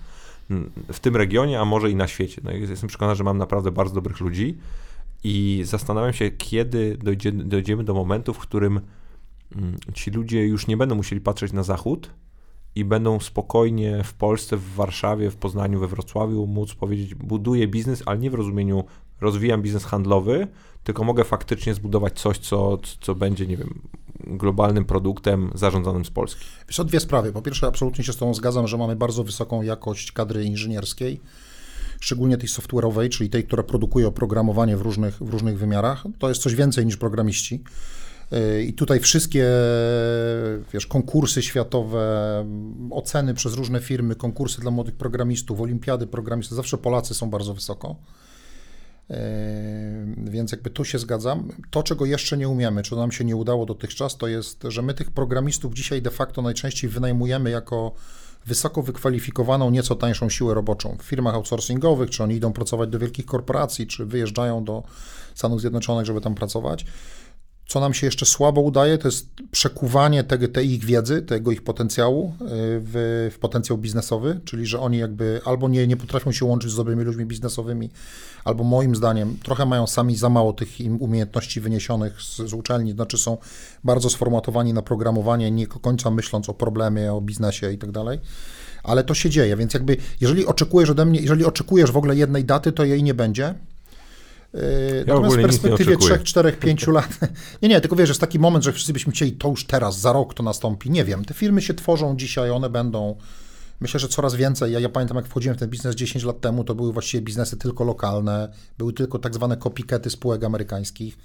w 0.93 0.99
tym 0.99 1.15
regionie, 1.15 1.59
a 1.59 1.65
może 1.65 1.91
i 1.91 1.95
na 1.95 2.07
świecie. 2.07 2.41
No, 2.43 2.51
jestem 2.51 2.89
przekonany, 2.89 3.15
że 3.15 3.23
mam 3.23 3.37
naprawdę 3.37 3.71
bardzo 3.71 3.95
dobrych 3.95 4.19
ludzi. 4.19 4.57
I 5.23 5.61
zastanawiam 5.65 6.13
się, 6.13 6.31
kiedy 6.31 6.97
dojdzie, 6.97 7.31
dojdziemy 7.31 7.83
do 7.83 7.93
momentu, 7.93 8.33
w 8.33 8.39
którym 8.39 8.81
mm, 9.55 9.77
ci 9.93 10.11
ludzie 10.11 10.45
już 10.47 10.67
nie 10.67 10.77
będą 10.77 10.95
musieli 10.95 11.21
patrzeć 11.21 11.53
na 11.53 11.63
zachód 11.63 12.09
i 12.75 12.85
będą 12.85 13.19
spokojnie 13.19 14.03
w 14.03 14.13
Polsce, 14.13 14.57
w 14.57 14.73
Warszawie, 14.73 15.31
w 15.31 15.35
Poznaniu, 15.35 15.79
we 15.79 15.87
Wrocławiu 15.87 16.47
móc 16.47 16.73
powiedzieć, 16.75 17.15
buduję 17.15 17.67
biznes, 17.67 18.03
ale 18.05 18.19
nie 18.19 18.31
w 18.31 18.33
rozumieniu 18.33 18.83
rozwijam 19.21 19.61
biznes 19.61 19.85
handlowy, 19.85 20.47
tylko 20.83 21.03
mogę 21.03 21.23
faktycznie 21.23 21.73
zbudować 21.73 22.19
coś, 22.19 22.37
co, 22.37 22.77
co 23.01 23.15
będzie, 23.15 23.47
nie 23.47 23.57
wiem, 23.57 23.81
globalnym 24.19 24.85
produktem 24.85 25.51
zarządzanym 25.55 26.05
z 26.05 26.09
Polski. 26.09 26.45
Wiesz, 26.67 26.79
o 26.79 26.83
dwie 26.83 26.99
sprawy. 26.99 27.31
Po 27.31 27.41
pierwsze, 27.41 27.67
absolutnie 27.67 28.03
się 28.03 28.13
z 28.13 28.17
Tobą 28.17 28.33
zgadzam, 28.33 28.67
że 28.67 28.77
mamy 28.77 28.95
bardzo 28.95 29.23
wysoką 29.23 29.61
jakość 29.61 30.11
kadry 30.11 30.43
inżynierskiej 30.43 31.21
szczególnie 32.03 32.37
tej 32.37 32.49
software'owej, 32.49 33.09
czyli 33.09 33.29
tej, 33.29 33.43
która 33.43 33.63
produkuje 33.63 34.07
oprogramowanie 34.07 34.77
w 34.77 34.81
różnych, 34.81 35.17
w 35.17 35.29
różnych 35.29 35.57
wymiarach, 35.57 36.03
to 36.19 36.29
jest 36.29 36.41
coś 36.41 36.55
więcej 36.55 36.85
niż 36.85 36.97
programiści. 36.97 37.63
Y, 38.33 38.63
I 38.63 38.73
tutaj 38.73 38.99
wszystkie 38.99 39.47
wiesz, 40.73 40.87
konkursy 40.87 41.41
światowe, 41.41 42.45
oceny 42.91 43.33
przez 43.33 43.53
różne 43.53 43.79
firmy, 43.81 44.15
konkursy 44.15 44.61
dla 44.61 44.71
młodych 44.71 44.95
programistów, 44.95 45.61
olimpiady 45.61 46.07
programistów, 46.07 46.55
zawsze 46.55 46.77
Polacy 46.77 47.13
są 47.13 47.29
bardzo 47.29 47.53
wysoko. 47.53 47.95
Y, 49.11 49.15
więc 50.17 50.51
jakby 50.51 50.69
tu 50.69 50.85
się 50.85 50.99
zgadzam. 50.99 51.47
To, 51.71 51.83
czego 51.83 52.05
jeszcze 52.05 52.37
nie 52.37 52.49
umiemy, 52.49 52.83
czy 52.83 52.95
nam 52.95 53.11
się 53.11 53.25
nie 53.25 53.35
udało 53.35 53.65
dotychczas, 53.65 54.17
to 54.17 54.27
jest, 54.27 54.63
że 54.67 54.81
my 54.81 54.93
tych 54.93 55.11
programistów 55.11 55.73
dzisiaj 55.73 56.01
de 56.01 56.11
facto 56.11 56.41
najczęściej 56.41 56.89
wynajmujemy 56.89 57.49
jako 57.49 57.95
wysoko 58.45 58.83
wykwalifikowaną, 58.83 59.69
nieco 59.69 59.95
tańszą 59.95 60.29
siłę 60.29 60.53
roboczą 60.53 60.97
w 60.99 61.03
firmach 61.03 61.35
outsourcingowych, 61.35 62.09
czy 62.09 62.23
oni 62.23 62.35
idą 62.35 62.53
pracować 62.53 62.89
do 62.89 62.99
wielkich 62.99 63.25
korporacji, 63.25 63.87
czy 63.87 64.05
wyjeżdżają 64.05 64.63
do 64.63 64.83
Stanów 65.35 65.61
Zjednoczonych, 65.61 66.05
żeby 66.05 66.21
tam 66.21 66.35
pracować. 66.35 66.85
Co 67.67 67.79
nam 67.79 67.93
się 67.93 68.07
jeszcze 68.07 68.25
słabo 68.25 68.61
udaje, 68.61 68.97
to 68.97 69.07
jest 69.07 69.27
przekuwanie 69.51 70.23
tego, 70.23 70.47
tej 70.47 70.71
ich 70.71 70.85
wiedzy, 70.85 71.21
tego 71.21 71.51
ich 71.51 71.63
potencjału 71.63 72.33
y, 72.41 72.45
w, 72.79 73.29
w, 73.33 73.39
potencjał 73.39 73.77
biznesowy, 73.77 74.39
czyli 74.45 74.65
że 74.65 74.79
oni 74.79 74.97
jakby 74.97 75.41
albo 75.45 75.69
nie, 75.69 75.87
nie 75.87 75.97
potrafią 75.97 76.31
się 76.31 76.45
łączyć 76.45 76.71
z 76.71 76.75
dobrymi 76.75 77.03
ludźmi 77.03 77.25
biznesowymi, 77.25 77.89
albo 78.43 78.63
moim 78.63 78.95
zdaniem 78.95 79.37
trochę 79.43 79.65
mają 79.65 79.87
sami 79.87 80.15
za 80.15 80.29
mało 80.29 80.53
tych 80.53 80.81
im 80.81 81.01
umiejętności 81.01 81.61
wyniesionych 81.61 82.21
z, 82.21 82.37
z 82.37 82.53
uczelni, 82.53 82.91
znaczy 82.91 83.17
są 83.17 83.37
bardzo 83.83 84.09
sformatowani 84.09 84.73
na 84.73 84.81
programowanie, 84.81 85.51
nie 85.51 85.67
do 85.67 85.79
końca 85.79 86.11
myśląc 86.11 86.49
o 86.49 86.53
problemie, 86.53 87.13
o 87.13 87.21
biznesie 87.21 87.71
i 87.71 87.77
tak 87.77 87.91
dalej. 87.91 88.19
Ale 88.83 89.03
to 89.03 89.13
się 89.13 89.29
dzieje, 89.29 89.57
więc 89.57 89.73
jakby 89.73 89.97
jeżeli 90.21 90.45
oczekujesz 90.45 90.89
ode 90.89 91.05
mnie, 91.05 91.19
jeżeli 91.19 91.45
oczekujesz 91.45 91.91
w 91.91 91.97
ogóle 91.97 92.15
jednej 92.15 92.45
daty, 92.45 92.71
to 92.71 92.83
jej 92.83 93.03
nie 93.03 93.13
będzie 93.13 93.55
ja 94.53 95.13
Natomiast 95.13 95.37
w 95.37 95.41
perspektywie 95.41 95.97
3, 95.97 96.19
4, 96.19 96.51
5 96.51 96.87
lat. 96.87 97.19
Nie, 97.61 97.69
nie, 97.69 97.81
tylko 97.81 97.95
wiesz, 97.95 98.09
jest 98.09 98.21
taki 98.21 98.39
moment, 98.39 98.63
że 98.63 98.73
wszyscy 98.73 98.93
byśmy 98.93 99.13
chcieli 99.13 99.31
to 99.31 99.49
już 99.49 99.65
teraz, 99.65 99.99
za 99.99 100.13
rok 100.13 100.33
to 100.33 100.43
nastąpi. 100.43 100.89
Nie 100.91 101.03
wiem. 101.05 101.25
Te 101.25 101.33
firmy 101.33 101.61
się 101.61 101.73
tworzą 101.73 102.17
dzisiaj, 102.17 102.49
one 102.49 102.69
będą. 102.69 103.15
Myślę, 103.79 103.99
że 103.99 104.07
coraz 104.07 104.35
więcej. 104.35 104.73
Ja, 104.73 104.79
ja 104.79 104.89
pamiętam, 104.89 105.17
jak 105.17 105.27
wchodziłem 105.27 105.57
w 105.57 105.59
ten 105.59 105.69
biznes 105.69 105.95
10 105.95 106.23
lat 106.23 106.41
temu, 106.41 106.63
to 106.63 106.75
były 106.75 106.93
właściwie 106.93 107.21
biznesy 107.21 107.57
tylko 107.57 107.83
lokalne, 107.83 108.53
były 108.77 108.93
tylko 108.93 109.19
tak 109.19 109.33
zwane 109.33 109.57
copycaty 109.57 110.09
spółek 110.09 110.43
amerykańskich. 110.43 111.17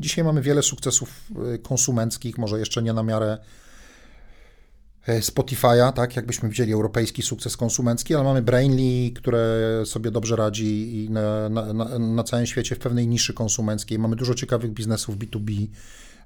Dzisiaj 0.00 0.24
mamy 0.24 0.42
wiele 0.42 0.62
sukcesów 0.62 1.30
y, 1.54 1.58
konsumenckich, 1.58 2.38
może 2.38 2.58
jeszcze 2.58 2.82
nie 2.82 2.92
na 2.92 3.02
miarę 3.02 3.38
Spotify'a, 5.08 5.92
tak, 5.92 6.16
jakbyśmy 6.16 6.48
wzięli 6.48 6.72
europejski 6.72 7.22
sukces 7.22 7.56
konsumencki, 7.56 8.14
ale 8.14 8.24
mamy 8.24 8.42
Brainly, 8.42 9.10
które 9.14 9.82
sobie 9.84 10.10
dobrze 10.10 10.36
radzi 10.36 11.04
i 11.04 11.10
na, 11.10 11.48
na, 11.48 11.98
na 11.98 12.24
całym 12.24 12.46
świecie 12.46 12.74
w 12.74 12.78
pewnej 12.78 13.08
niszy 13.08 13.34
konsumenckiej. 13.34 13.98
Mamy 13.98 14.16
dużo 14.16 14.34
ciekawych 14.34 14.72
biznesów 14.72 15.18
B2B. 15.18 15.66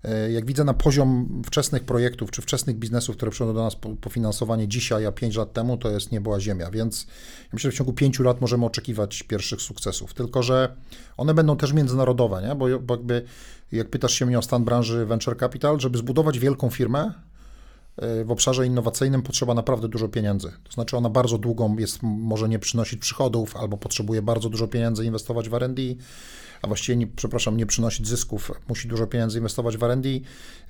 E, 0.04 0.32
jak 0.32 0.46
widzę 0.46 0.64
na 0.64 0.74
poziom 0.74 1.42
wczesnych 1.46 1.84
projektów 1.84 2.30
czy 2.30 2.42
wczesnych 2.42 2.76
biznesów, 2.76 3.16
które 3.16 3.30
przychodzą 3.30 3.54
do 3.54 3.62
nas 3.62 3.76
po, 3.76 3.96
po 3.96 4.10
finansowanie 4.10 4.68
dzisiaj, 4.68 5.06
a 5.06 5.12
5 5.12 5.36
lat 5.36 5.52
temu, 5.52 5.76
to 5.76 5.90
jest 5.90 6.12
nie 6.12 6.20
była 6.20 6.40
ziemia, 6.40 6.70
więc 6.70 7.06
myślę, 7.52 7.70
że 7.70 7.74
w 7.74 7.78
ciągu 7.78 7.92
5 7.92 8.18
lat 8.18 8.40
możemy 8.40 8.66
oczekiwać 8.66 9.22
pierwszych 9.22 9.62
sukcesów, 9.62 10.14
tylko 10.14 10.42
że 10.42 10.76
one 11.16 11.34
będą 11.34 11.56
też 11.56 11.72
międzynarodowe, 11.72 12.42
nie? 12.48 12.54
Bo, 12.54 12.80
bo 12.80 12.94
jakby 12.94 13.22
jak 13.72 13.88
pytasz 13.88 14.12
się 14.12 14.26
mnie 14.26 14.38
o 14.38 14.42
stan 14.42 14.64
branży 14.64 15.06
venture 15.06 15.38
capital, 15.38 15.80
żeby 15.80 15.98
zbudować 15.98 16.38
wielką 16.38 16.70
firmę, 16.70 17.12
w 17.98 18.30
obszarze 18.30 18.66
innowacyjnym 18.66 19.22
potrzeba 19.22 19.54
naprawdę 19.54 19.88
dużo 19.88 20.08
pieniędzy. 20.08 20.52
To 20.64 20.72
znaczy 20.72 20.96
ona 20.96 21.10
bardzo 21.10 21.38
długą 21.38 21.76
jest, 21.76 21.98
może 22.02 22.48
nie 22.48 22.58
przynosić 22.58 23.00
przychodów, 23.00 23.56
albo 23.56 23.76
potrzebuje 23.76 24.22
bardzo 24.22 24.48
dużo 24.48 24.68
pieniędzy 24.68 25.04
inwestować 25.04 25.48
w 25.48 25.54
R&D, 25.54 25.82
a 26.62 26.66
właściwie, 26.66 26.96
nie, 26.96 27.06
przepraszam, 27.06 27.56
nie 27.56 27.66
przynosić 27.66 28.08
zysków, 28.08 28.50
musi 28.68 28.88
dużo 28.88 29.06
pieniędzy 29.06 29.38
inwestować 29.38 29.76
w 29.76 29.82
R&D, 29.82 30.08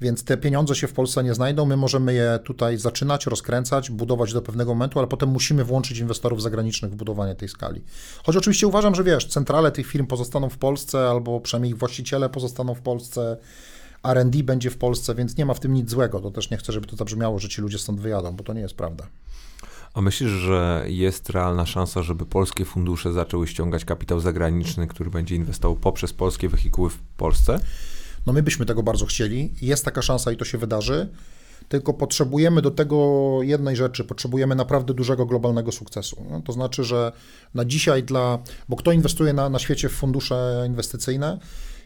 więc 0.00 0.24
te 0.24 0.36
pieniądze 0.36 0.74
się 0.74 0.86
w 0.86 0.92
Polsce 0.92 1.24
nie 1.24 1.34
znajdą. 1.34 1.66
My 1.66 1.76
możemy 1.76 2.14
je 2.14 2.38
tutaj 2.44 2.78
zaczynać, 2.78 3.26
rozkręcać, 3.26 3.90
budować 3.90 4.32
do 4.32 4.42
pewnego 4.42 4.74
momentu, 4.74 4.98
ale 4.98 5.08
potem 5.08 5.28
musimy 5.28 5.64
włączyć 5.64 5.98
inwestorów 5.98 6.42
zagranicznych 6.42 6.92
w 6.92 6.96
budowanie 6.96 7.34
tej 7.34 7.48
skali. 7.48 7.82
Choć 8.24 8.36
oczywiście 8.36 8.66
uważam, 8.66 8.94
że 8.94 9.04
wiesz, 9.04 9.26
centrale 9.26 9.72
tych 9.72 9.86
firm 9.86 10.06
pozostaną 10.06 10.48
w 10.48 10.58
Polsce, 10.58 11.08
albo 11.08 11.40
przynajmniej 11.40 11.72
ich 11.72 11.78
właściciele 11.78 12.28
pozostaną 12.28 12.74
w 12.74 12.80
Polsce, 12.80 13.36
R&D 14.04 14.42
będzie 14.42 14.70
w 14.70 14.78
Polsce, 14.78 15.14
więc 15.14 15.36
nie 15.36 15.46
ma 15.46 15.54
w 15.54 15.60
tym 15.60 15.74
nic 15.74 15.90
złego. 15.90 16.20
To 16.20 16.30
też 16.30 16.50
nie 16.50 16.56
chcę, 16.56 16.72
żeby 16.72 16.86
to 16.86 16.96
zabrzmiało, 16.96 17.38
że 17.38 17.48
ci 17.48 17.62
ludzie 17.62 17.78
stąd 17.78 18.00
wyjadą, 18.00 18.36
bo 18.36 18.44
to 18.44 18.52
nie 18.52 18.60
jest 18.60 18.74
prawda. 18.74 19.06
A 19.94 20.00
myślisz, 20.00 20.30
że 20.30 20.84
jest 20.86 21.30
realna 21.30 21.66
szansa, 21.66 22.02
żeby 22.02 22.26
polskie 22.26 22.64
fundusze 22.64 23.12
zaczęły 23.12 23.46
ściągać 23.46 23.84
kapitał 23.84 24.20
zagraniczny, 24.20 24.86
który 24.86 25.10
będzie 25.10 25.36
inwestował 25.36 25.76
poprzez 25.76 26.12
polskie 26.12 26.48
wehikuły 26.48 26.90
w 26.90 26.98
Polsce? 27.16 27.60
No 28.26 28.32
my 28.32 28.42
byśmy 28.42 28.66
tego 28.66 28.82
bardzo 28.82 29.06
chcieli. 29.06 29.54
Jest 29.62 29.84
taka 29.84 30.02
szansa 30.02 30.32
i 30.32 30.36
to 30.36 30.44
się 30.44 30.58
wydarzy. 30.58 31.08
Tylko 31.68 31.94
potrzebujemy 31.94 32.62
do 32.62 32.70
tego 32.70 33.38
jednej 33.42 33.76
rzeczy, 33.76 34.04
potrzebujemy 34.04 34.54
naprawdę 34.54 34.94
dużego 34.94 35.26
globalnego 35.26 35.72
sukcesu. 35.72 36.24
No, 36.30 36.40
to 36.40 36.52
znaczy, 36.52 36.84
że 36.84 37.12
na 37.54 37.64
dzisiaj 37.64 38.02
dla, 38.02 38.38
bo 38.68 38.76
kto 38.76 38.92
inwestuje 38.92 39.32
na, 39.32 39.48
na 39.48 39.58
świecie 39.58 39.88
w 39.88 39.92
fundusze 39.92 40.64
inwestycyjne, 40.66 41.38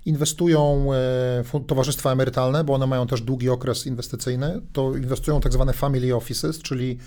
inwestują 0.07 0.89
e, 0.93 1.61
towarzystwa 1.67 2.13
emerytalne, 2.13 2.65
bo 2.65 2.75
one 2.75 2.87
mają 2.87 3.07
też 3.07 3.21
długi 3.21 3.49
okres 3.51 3.87
inwestycyjny, 3.87 4.61
to 4.73 4.97
inwestują 4.97 5.41
tak 5.41 5.53
zwane 5.53 5.73
family 5.73 6.15
offices, 6.15 6.59
czyli 6.59 6.99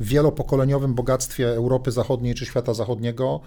w 0.00 0.08
wielopokoleniowym 0.08 0.94
bogactwie 0.94 1.48
Europy 1.48 1.92
Zachodniej 1.92 2.34
czy 2.34 2.46
świata 2.46 2.74
zachodniego 2.74 3.40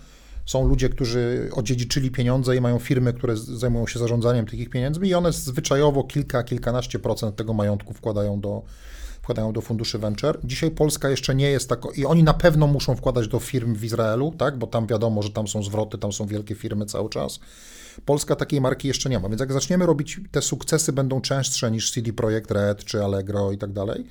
są 0.46 0.68
ludzie, 0.68 0.90
którzy 0.90 1.50
odziedziczyli 1.54 2.12
pieniądze 2.12 2.56
i 2.56 2.62
mają 2.62 2.80
firmy, 2.80 3.14
które 3.14 3.38
zajmują 3.38 3.88
się 3.88 4.00
zarządzaniem 4.00 4.46
tych 4.46 4.60
ich 4.60 4.70
pieniędzmi 4.70 5.10
i 5.10 5.14
one 5.14 5.32
zwyczajowo 5.32 6.04
kilka, 6.04 6.44
kilkanaście 6.44 7.00
procent 7.00 7.36
tego 7.36 7.54
majątku 7.54 7.94
wkładają 7.94 8.40
do, 8.40 8.62
wkładają 9.22 9.54
do 9.54 9.62
funduszy 9.62 10.00
venture. 10.00 10.40
Dzisiaj 10.44 10.72
Polska 10.72 11.10
jeszcze 11.10 11.36
nie 11.36 11.50
jest 11.50 11.70
tako 11.70 11.92
i 11.92 12.06
oni 12.06 12.24
na 12.24 12.34
pewno 12.34 12.68
muszą 12.68 12.96
wkładać 12.96 13.28
do 13.28 13.40
firm 13.40 13.76
w 13.76 13.84
Izraelu, 13.84 14.34
tak, 14.38 14.58
bo 14.58 14.68
tam 14.68 14.88
wiadomo, 14.88 15.22
że 15.22 15.30
tam 15.30 15.48
są 15.48 15.64
zwroty, 15.64 15.98
tam 15.98 16.12
są 16.12 16.26
wielkie 16.26 16.56
firmy 16.56 16.86
cały 16.86 17.10
czas. 17.10 17.40
Polska 18.06 18.36
takiej 18.36 18.62
marki 18.62 18.88
jeszcze 18.88 19.10
nie 19.10 19.20
ma, 19.20 19.30
więc 19.30 19.40
jak 19.40 19.54
zaczniemy 19.54 19.86
robić, 19.86 20.20
te 20.32 20.42
sukcesy 20.42 20.94
będą 20.94 21.22
częstsze 21.22 21.72
niż 21.72 21.92
CD 21.92 22.14
Projekt 22.14 22.52
Red 22.52 22.86
czy 22.86 23.04
Allegro 23.04 23.52
i 23.52 23.58
tak 23.58 23.74
dalej, 23.74 24.06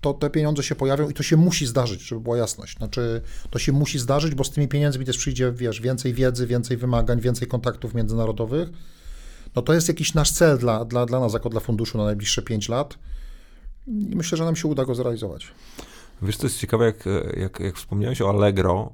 to 0.00 0.14
te 0.14 0.30
pieniądze 0.30 0.62
się 0.62 0.74
pojawią 0.74 1.08
i 1.08 1.14
to 1.14 1.22
się 1.22 1.36
musi 1.36 1.66
zdarzyć, 1.66 2.02
żeby 2.02 2.20
była 2.20 2.36
jasność. 2.36 2.76
Znaczy, 2.76 3.22
to 3.50 3.58
się 3.58 3.72
musi 3.72 3.98
zdarzyć, 3.98 4.34
bo 4.34 4.44
z 4.44 4.50
tymi 4.50 4.68
pieniędzmi 4.68 5.04
też 5.04 5.18
przyjdzie, 5.18 5.52
wiesz, 5.52 5.80
więcej 5.80 6.14
wiedzy, 6.14 6.46
więcej 6.46 6.76
wymagań, 6.76 7.20
więcej 7.20 7.48
kontaktów 7.48 7.94
międzynarodowych. 7.94 8.68
No 9.56 9.62
to 9.62 9.74
jest 9.74 9.88
jakiś 9.88 10.14
nasz 10.14 10.30
cel 10.30 10.58
dla, 10.58 10.84
dla, 10.84 11.06
dla 11.06 11.20
nas, 11.20 11.32
jako 11.32 11.48
dla 11.48 11.60
funduszu 11.60 11.98
na 11.98 12.04
najbliższe 12.04 12.42
5 12.42 12.68
lat 12.68 12.98
i 13.86 14.16
myślę, 14.16 14.38
że 14.38 14.44
nam 14.44 14.56
się 14.56 14.68
uda 14.68 14.84
go 14.84 14.94
zrealizować. 14.94 15.46
Wiesz, 16.22 16.36
co 16.36 16.46
jest 16.46 16.58
ciekawe, 16.58 16.84
jak, 16.84 17.04
jak, 17.36 17.60
jak 17.60 17.76
wspomniałeś 17.76 18.22
o 18.22 18.28
Allegro, 18.28 18.92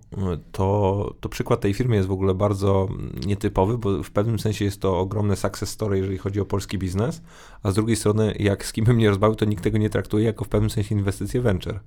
to, 0.52 1.14
to 1.20 1.28
przykład 1.28 1.60
tej 1.60 1.74
firmy 1.74 1.96
jest 1.96 2.08
w 2.08 2.12
ogóle 2.12 2.34
bardzo 2.34 2.88
nietypowy, 3.26 3.78
bo 3.78 4.02
w 4.02 4.10
pewnym 4.10 4.38
sensie 4.38 4.64
jest 4.64 4.80
to 4.80 4.98
ogromne 4.98 5.36
success 5.36 5.70
story, 5.70 5.98
jeżeli 5.98 6.18
chodzi 6.18 6.40
o 6.40 6.44
polski 6.44 6.78
biznes, 6.78 7.22
a 7.62 7.70
z 7.70 7.74
drugiej 7.74 7.96
strony, 7.96 8.34
jak 8.38 8.66
z 8.66 8.72
kim 8.72 8.84
bym 8.84 8.98
nie 8.98 9.08
rozmawiał, 9.08 9.34
to 9.34 9.44
nikt 9.44 9.64
tego 9.64 9.78
nie 9.78 9.90
traktuje 9.90 10.24
jako 10.24 10.44
w 10.44 10.48
pewnym 10.48 10.70
sensie 10.70 10.94
inwestycje 10.94 11.40
venture. 11.40 11.80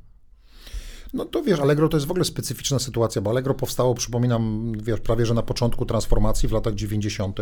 No 1.13 1.25
to 1.25 1.43
wiesz, 1.43 1.59
Allegro 1.59 1.89
to 1.89 1.97
jest 1.97 2.07
w 2.07 2.11
ogóle 2.11 2.25
specyficzna 2.25 2.79
sytuacja, 2.79 3.21
bo 3.21 3.29
Allegro 3.29 3.53
powstało, 3.53 3.95
przypominam, 3.95 4.71
wiesz, 4.83 4.99
prawie 4.99 5.25
że 5.25 5.33
na 5.33 5.43
początku 5.43 5.85
transformacji 5.85 6.49
w 6.49 6.51
latach 6.51 6.75
90. 6.75 7.39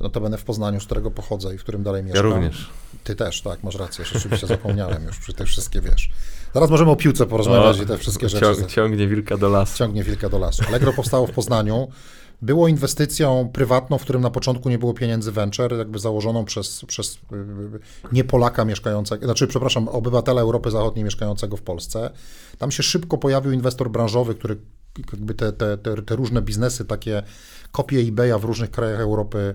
Notabene 0.00 0.38
w 0.38 0.44
Poznaniu, 0.44 0.80
z 0.80 0.84
którego 0.84 1.10
pochodzę 1.10 1.54
i 1.54 1.58
w 1.58 1.62
którym 1.62 1.82
dalej 1.82 2.02
mieszkam. 2.02 2.30
Ja 2.30 2.34
również. 2.34 2.70
Ty 3.04 3.16
też, 3.16 3.42
tak, 3.42 3.62
masz 3.62 3.74
rację, 3.74 4.04
rzeczywiście 4.04 4.46
zapomniałem 4.46 5.04
już 5.04 5.18
przy 5.18 5.32
te 5.32 5.44
wszystkie, 5.44 5.80
wiesz. 5.80 6.10
Zaraz 6.54 6.70
możemy 6.70 6.90
o 6.90 6.96
piłce 6.96 7.26
porozmawiać 7.26 7.78
i 7.78 7.86
te 7.86 7.98
wszystkie 7.98 8.28
rzeczy. 8.28 8.56
Ciąg, 8.56 8.70
ciągnie 8.70 9.08
wilka 9.08 9.36
do 9.36 9.48
lasu. 9.48 9.78
Ciągnie 9.78 10.04
wilka 10.04 10.28
do 10.28 10.38
lasu. 10.38 10.64
Allegro 10.68 10.92
powstało 10.92 11.26
w 11.26 11.30
Poznaniu. 11.30 11.88
Było 12.42 12.68
inwestycją 12.68 13.50
prywatną, 13.52 13.98
w 13.98 14.02
którym 14.02 14.22
na 14.22 14.30
początku 14.30 14.68
nie 14.68 14.78
było 14.78 14.94
pieniędzy 14.94 15.32
venture, 15.32 15.78
jakby 15.78 15.98
założoną 15.98 16.44
przez, 16.44 16.84
przez 16.84 17.14
y, 17.14 17.18
nie 18.12 18.24
Polaka 18.24 18.64
mieszkającego, 18.64 19.24
znaczy, 19.26 19.46
przepraszam, 19.46 19.88
obywatela 19.88 20.40
Europy 20.40 20.70
Zachodniej 20.70 21.04
mieszkającego 21.04 21.56
w 21.56 21.62
Polsce. 21.62 22.10
Tam 22.58 22.70
się 22.70 22.82
szybko 22.82 23.18
pojawił 23.18 23.52
inwestor 23.52 23.90
branżowy, 23.90 24.34
który 24.34 24.56
jakby 25.12 25.34
te, 25.34 25.52
te, 25.52 25.78
te, 25.78 26.02
te 26.02 26.16
różne 26.16 26.42
biznesy, 26.42 26.84
takie 26.84 27.22
kopie 27.72 27.98
eBaya 27.98 28.38
w 28.40 28.44
różnych 28.44 28.70
krajach 28.70 29.00
Europy 29.00 29.54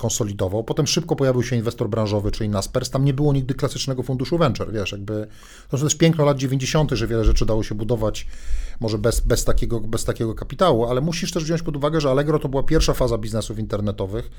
konsolidował. 0.00 0.64
Potem 0.64 0.86
szybko 0.86 1.16
pojawił 1.16 1.42
się 1.42 1.56
inwestor 1.56 1.88
branżowy, 1.88 2.30
czyli 2.30 2.50
Naspers. 2.50 2.90
Tam 2.90 3.04
nie 3.04 3.14
było 3.14 3.32
nigdy 3.32 3.54
klasycznego 3.54 4.02
funduszu 4.02 4.38
venture, 4.38 4.72
wiesz, 4.72 4.92
jakby 4.92 5.26
to 5.70 5.76
jest 5.76 5.98
piękno 5.98 6.24
lat 6.24 6.38
90., 6.38 6.90
że 6.90 7.06
wiele 7.06 7.24
rzeczy 7.24 7.46
dało 7.46 7.62
się 7.62 7.74
budować 7.74 8.26
może 8.80 8.98
bez, 8.98 9.20
bez, 9.20 9.44
takiego, 9.44 9.80
bez 9.80 10.04
takiego 10.04 10.34
kapitału, 10.34 10.84
ale 10.84 11.00
musisz 11.00 11.32
też 11.32 11.44
wziąć 11.44 11.62
pod 11.62 11.76
uwagę, 11.76 12.00
że 12.00 12.10
Allegro 12.10 12.38
to 12.38 12.48
była 12.48 12.62
pierwsza 12.62 12.94
faza 12.94 13.18
biznesów 13.18 13.58
internetowych. 13.58 14.30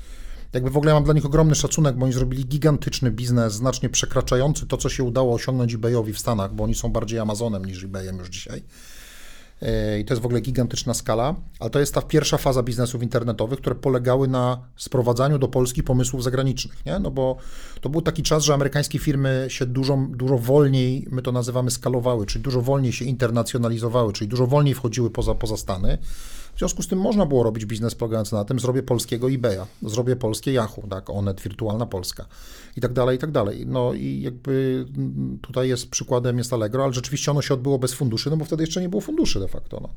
Jakby 0.52 0.70
w 0.70 0.76
ogóle 0.76 0.92
mam 0.92 1.04
dla 1.04 1.14
nich 1.14 1.26
ogromny 1.26 1.54
szacunek, 1.54 1.96
bo 1.96 2.04
oni 2.04 2.12
zrobili 2.12 2.46
gigantyczny 2.46 3.10
biznes, 3.10 3.52
znacznie 3.52 3.88
przekraczający 3.88 4.66
to, 4.66 4.76
co 4.76 4.88
się 4.88 5.04
udało 5.04 5.34
osiągnąć 5.34 5.74
eBayowi 5.74 6.12
w 6.12 6.18
Stanach, 6.18 6.54
bo 6.54 6.64
oni 6.64 6.74
są 6.74 6.88
bardziej 6.88 7.18
Amazonem 7.18 7.64
niż 7.64 7.84
eBayem 7.84 8.16
już 8.16 8.28
dzisiaj. 8.28 8.62
E, 9.62 10.00
i 10.00 10.04
to 10.04 10.14
jest 10.14 10.22
w 10.22 10.26
ogóle 10.26 10.40
gigantyczna 10.40 10.94
skala, 10.94 11.34
ale 11.60 11.70
to 11.70 11.80
jest 11.80 11.94
ta 11.94 12.02
pierwsza 12.02 12.38
faza 12.38 12.62
biznesów 12.62 13.02
internetowych, 13.02 13.58
które 13.58 13.74
polegały 13.74 14.28
na 14.28 14.58
sprowadzaniu 14.76 15.38
do 15.38 15.48
Polski 15.48 15.82
pomysłów 15.82 16.22
zagranicznych, 16.22 16.86
nie? 16.86 16.98
No 16.98 17.10
bo 17.10 17.36
to 17.80 17.88
był 17.88 18.02
taki 18.02 18.22
czas, 18.22 18.44
że 18.44 18.54
amerykańskie 18.54 18.98
firmy 18.98 19.46
się 19.48 19.66
dużo, 19.66 19.98
dużo 20.10 20.38
wolniej, 20.38 21.06
my 21.10 21.22
to 21.22 21.32
nazywamy 21.32 21.70
skalowały, 21.70 22.26
czyli 22.26 22.44
dużo 22.44 22.62
wolniej 22.62 22.92
się 22.92 23.04
internacjonalizowały, 23.04 24.12
czyli 24.12 24.28
dużo 24.28 24.46
wolniej 24.46 24.74
wchodziły 24.74 25.10
poza, 25.10 25.34
poza 25.34 25.56
Stany. 25.56 25.98
W 26.54 26.58
związku 26.58 26.82
z 26.82 26.88
tym 26.88 26.98
można 26.98 27.26
było 27.26 27.42
robić 27.42 27.66
biznes 27.66 27.94
polegający 27.94 28.34
na 28.34 28.44
tym, 28.44 28.60
zrobię 28.60 28.82
polskiego 28.82 29.30
eBaya, 29.30 29.66
zrobię 29.82 30.16
polskie 30.16 30.52
Yahoo, 30.52 30.86
tak, 30.90 31.10
Onet, 31.10 31.40
Wirtualna 31.40 31.86
Polska 31.86 32.26
i 32.76 32.80
tak 32.80 32.92
dalej, 32.92 33.16
i 33.16 33.20
tak 33.20 33.30
dalej. 33.30 33.66
No 33.66 33.92
i 33.94 34.20
jakby 34.20 34.86
tutaj 35.42 35.68
jest 35.68 35.90
przykładem 35.90 36.38
jest 36.38 36.52
Allegro, 36.52 36.84
ale 36.84 36.92
rzeczywiście 36.92 37.30
ono 37.30 37.42
się 37.42 37.54
odbyło 37.54 37.78
bez 37.78 37.94
funduszy, 37.94 38.30
no 38.30 38.36
bo 38.36 38.44
wtedy 38.44 38.62
jeszcze 38.62 38.80
nie 38.80 38.88
było 38.88 39.00
funduszy 39.00 39.40
de 39.40 39.48
facto, 39.48 39.80
no. 39.82 39.88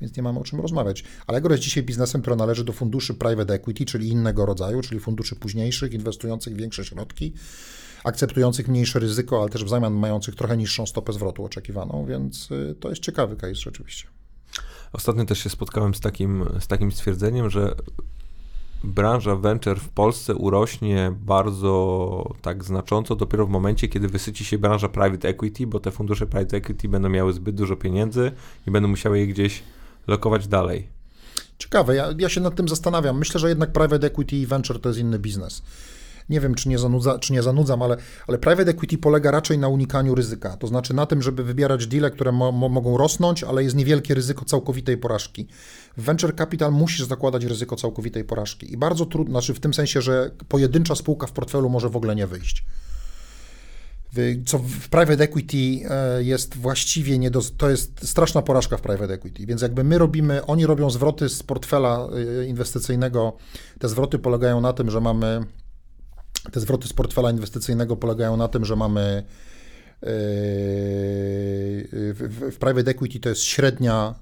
Więc 0.00 0.16
nie 0.16 0.22
mamy 0.22 0.40
o 0.40 0.44
czym 0.44 0.60
rozmawiać. 0.60 1.04
Allegro 1.26 1.54
jest 1.54 1.62
dzisiaj 1.64 1.82
biznesem, 1.82 2.20
który 2.20 2.36
należy 2.36 2.64
do 2.64 2.72
funduszy 2.72 3.14
private 3.14 3.54
equity, 3.54 3.84
czyli 3.84 4.08
innego 4.08 4.46
rodzaju, 4.46 4.80
czyli 4.80 5.00
funduszy 5.00 5.36
późniejszych, 5.36 5.92
inwestujących 5.92 6.56
większe 6.56 6.84
środki, 6.84 7.32
akceptujących 8.04 8.68
mniejsze 8.68 8.98
ryzyko, 8.98 9.40
ale 9.40 9.50
też 9.50 9.64
w 9.64 9.68
zamian 9.68 9.92
mających 9.92 10.34
trochę 10.34 10.56
niższą 10.56 10.86
stopę 10.86 11.12
zwrotu 11.12 11.44
oczekiwaną, 11.44 12.06
więc 12.08 12.50
y, 12.50 12.74
to 12.80 12.90
jest 12.90 13.02
ciekawy 13.02 13.36
case 13.36 13.54
rzeczywiście. 13.54 14.08
Ostatnio 14.94 15.24
też 15.24 15.38
się 15.38 15.50
spotkałem 15.50 15.94
z 15.94 16.00
takim, 16.00 16.44
z 16.60 16.66
takim 16.66 16.92
stwierdzeniem, 16.92 17.50
że 17.50 17.74
branża 18.84 19.36
venture 19.36 19.80
w 19.80 19.88
Polsce 19.88 20.34
urośnie 20.34 21.12
bardzo 21.20 22.34
tak 22.42 22.64
znacząco 22.64 23.16
dopiero 23.16 23.46
w 23.46 23.50
momencie, 23.50 23.88
kiedy 23.88 24.08
wysyci 24.08 24.44
się 24.44 24.58
branża 24.58 24.88
private 24.88 25.28
equity, 25.28 25.66
bo 25.66 25.80
te 25.80 25.90
fundusze 25.90 26.26
private 26.26 26.56
equity 26.56 26.88
będą 26.88 27.08
miały 27.08 27.32
zbyt 27.32 27.56
dużo 27.56 27.76
pieniędzy 27.76 28.32
i 28.66 28.70
będą 28.70 28.88
musiały 28.88 29.18
je 29.18 29.26
gdzieś 29.26 29.62
lokować 30.06 30.48
dalej. 30.48 30.88
Ciekawe, 31.58 31.94
ja, 31.94 32.08
ja 32.18 32.28
się 32.28 32.40
nad 32.40 32.54
tym 32.54 32.68
zastanawiam. 32.68 33.18
Myślę, 33.18 33.40
że 33.40 33.48
jednak 33.48 33.72
private 33.72 34.06
equity 34.06 34.36
i 34.36 34.46
venture 34.46 34.80
to 34.80 34.88
jest 34.88 35.00
inny 35.00 35.18
biznes 35.18 35.62
nie 36.28 36.40
wiem, 36.40 36.54
czy 36.54 36.68
nie, 36.68 36.78
zanudza, 36.78 37.18
czy 37.18 37.32
nie 37.32 37.42
zanudzam, 37.42 37.82
ale, 37.82 37.96
ale 38.28 38.38
private 38.38 38.70
equity 38.70 38.98
polega 38.98 39.30
raczej 39.30 39.58
na 39.58 39.68
unikaniu 39.68 40.14
ryzyka. 40.14 40.56
To 40.56 40.66
znaczy 40.66 40.94
na 40.94 41.06
tym, 41.06 41.22
żeby 41.22 41.44
wybierać 41.44 41.86
deale, 41.86 42.10
które 42.10 42.32
mo, 42.32 42.52
mo, 42.52 42.68
mogą 42.68 42.96
rosnąć, 42.96 43.44
ale 43.44 43.64
jest 43.64 43.76
niewielkie 43.76 44.14
ryzyko 44.14 44.44
całkowitej 44.44 44.96
porażki. 44.96 45.46
W 45.96 46.02
venture 46.02 46.36
capital 46.36 46.72
musisz 46.72 47.06
zakładać 47.06 47.44
ryzyko 47.44 47.76
całkowitej 47.76 48.24
porażki. 48.24 48.72
I 48.72 48.76
bardzo 48.76 49.06
trudno, 49.06 49.32
znaczy 49.32 49.54
w 49.54 49.60
tym 49.60 49.74
sensie, 49.74 50.02
że 50.02 50.30
pojedyncza 50.48 50.94
spółka 50.94 51.26
w 51.26 51.32
portfelu 51.32 51.70
może 51.70 51.88
w 51.88 51.96
ogóle 51.96 52.16
nie 52.16 52.26
wyjść 52.26 52.64
co 54.46 54.58
w 54.58 54.88
private 54.88 55.24
equity 55.24 55.56
e, 55.90 56.22
jest 56.22 56.56
właściwie 56.56 57.18
nie 57.18 57.30
do, 57.30 57.40
to 57.56 57.70
jest 57.70 58.08
straszna 58.08 58.42
porażka 58.42 58.76
w 58.76 58.80
private 58.80 59.14
equity, 59.14 59.46
więc 59.46 59.62
jakby 59.62 59.84
my 59.84 59.98
robimy, 59.98 60.46
oni 60.46 60.66
robią 60.66 60.90
zwroty 60.90 61.28
z 61.28 61.42
portfela 61.42 62.08
e, 62.40 62.44
inwestycyjnego, 62.46 63.36
te 63.78 63.88
zwroty 63.88 64.18
polegają 64.18 64.60
na 64.60 64.72
tym, 64.72 64.90
że 64.90 65.00
mamy 65.00 65.44
te 66.52 66.60
zwroty 66.60 66.88
z 66.88 66.92
portfela 66.92 67.30
inwestycyjnego 67.30 67.96
polegają 67.96 68.36
na 68.36 68.48
tym, 68.48 68.64
że 68.64 68.76
mamy 68.76 69.22
yy, 70.02 70.08
w 72.50 72.56
private 72.60 72.90
equity 72.90 73.20
to 73.20 73.28
jest 73.28 73.42
średnia 73.42 74.14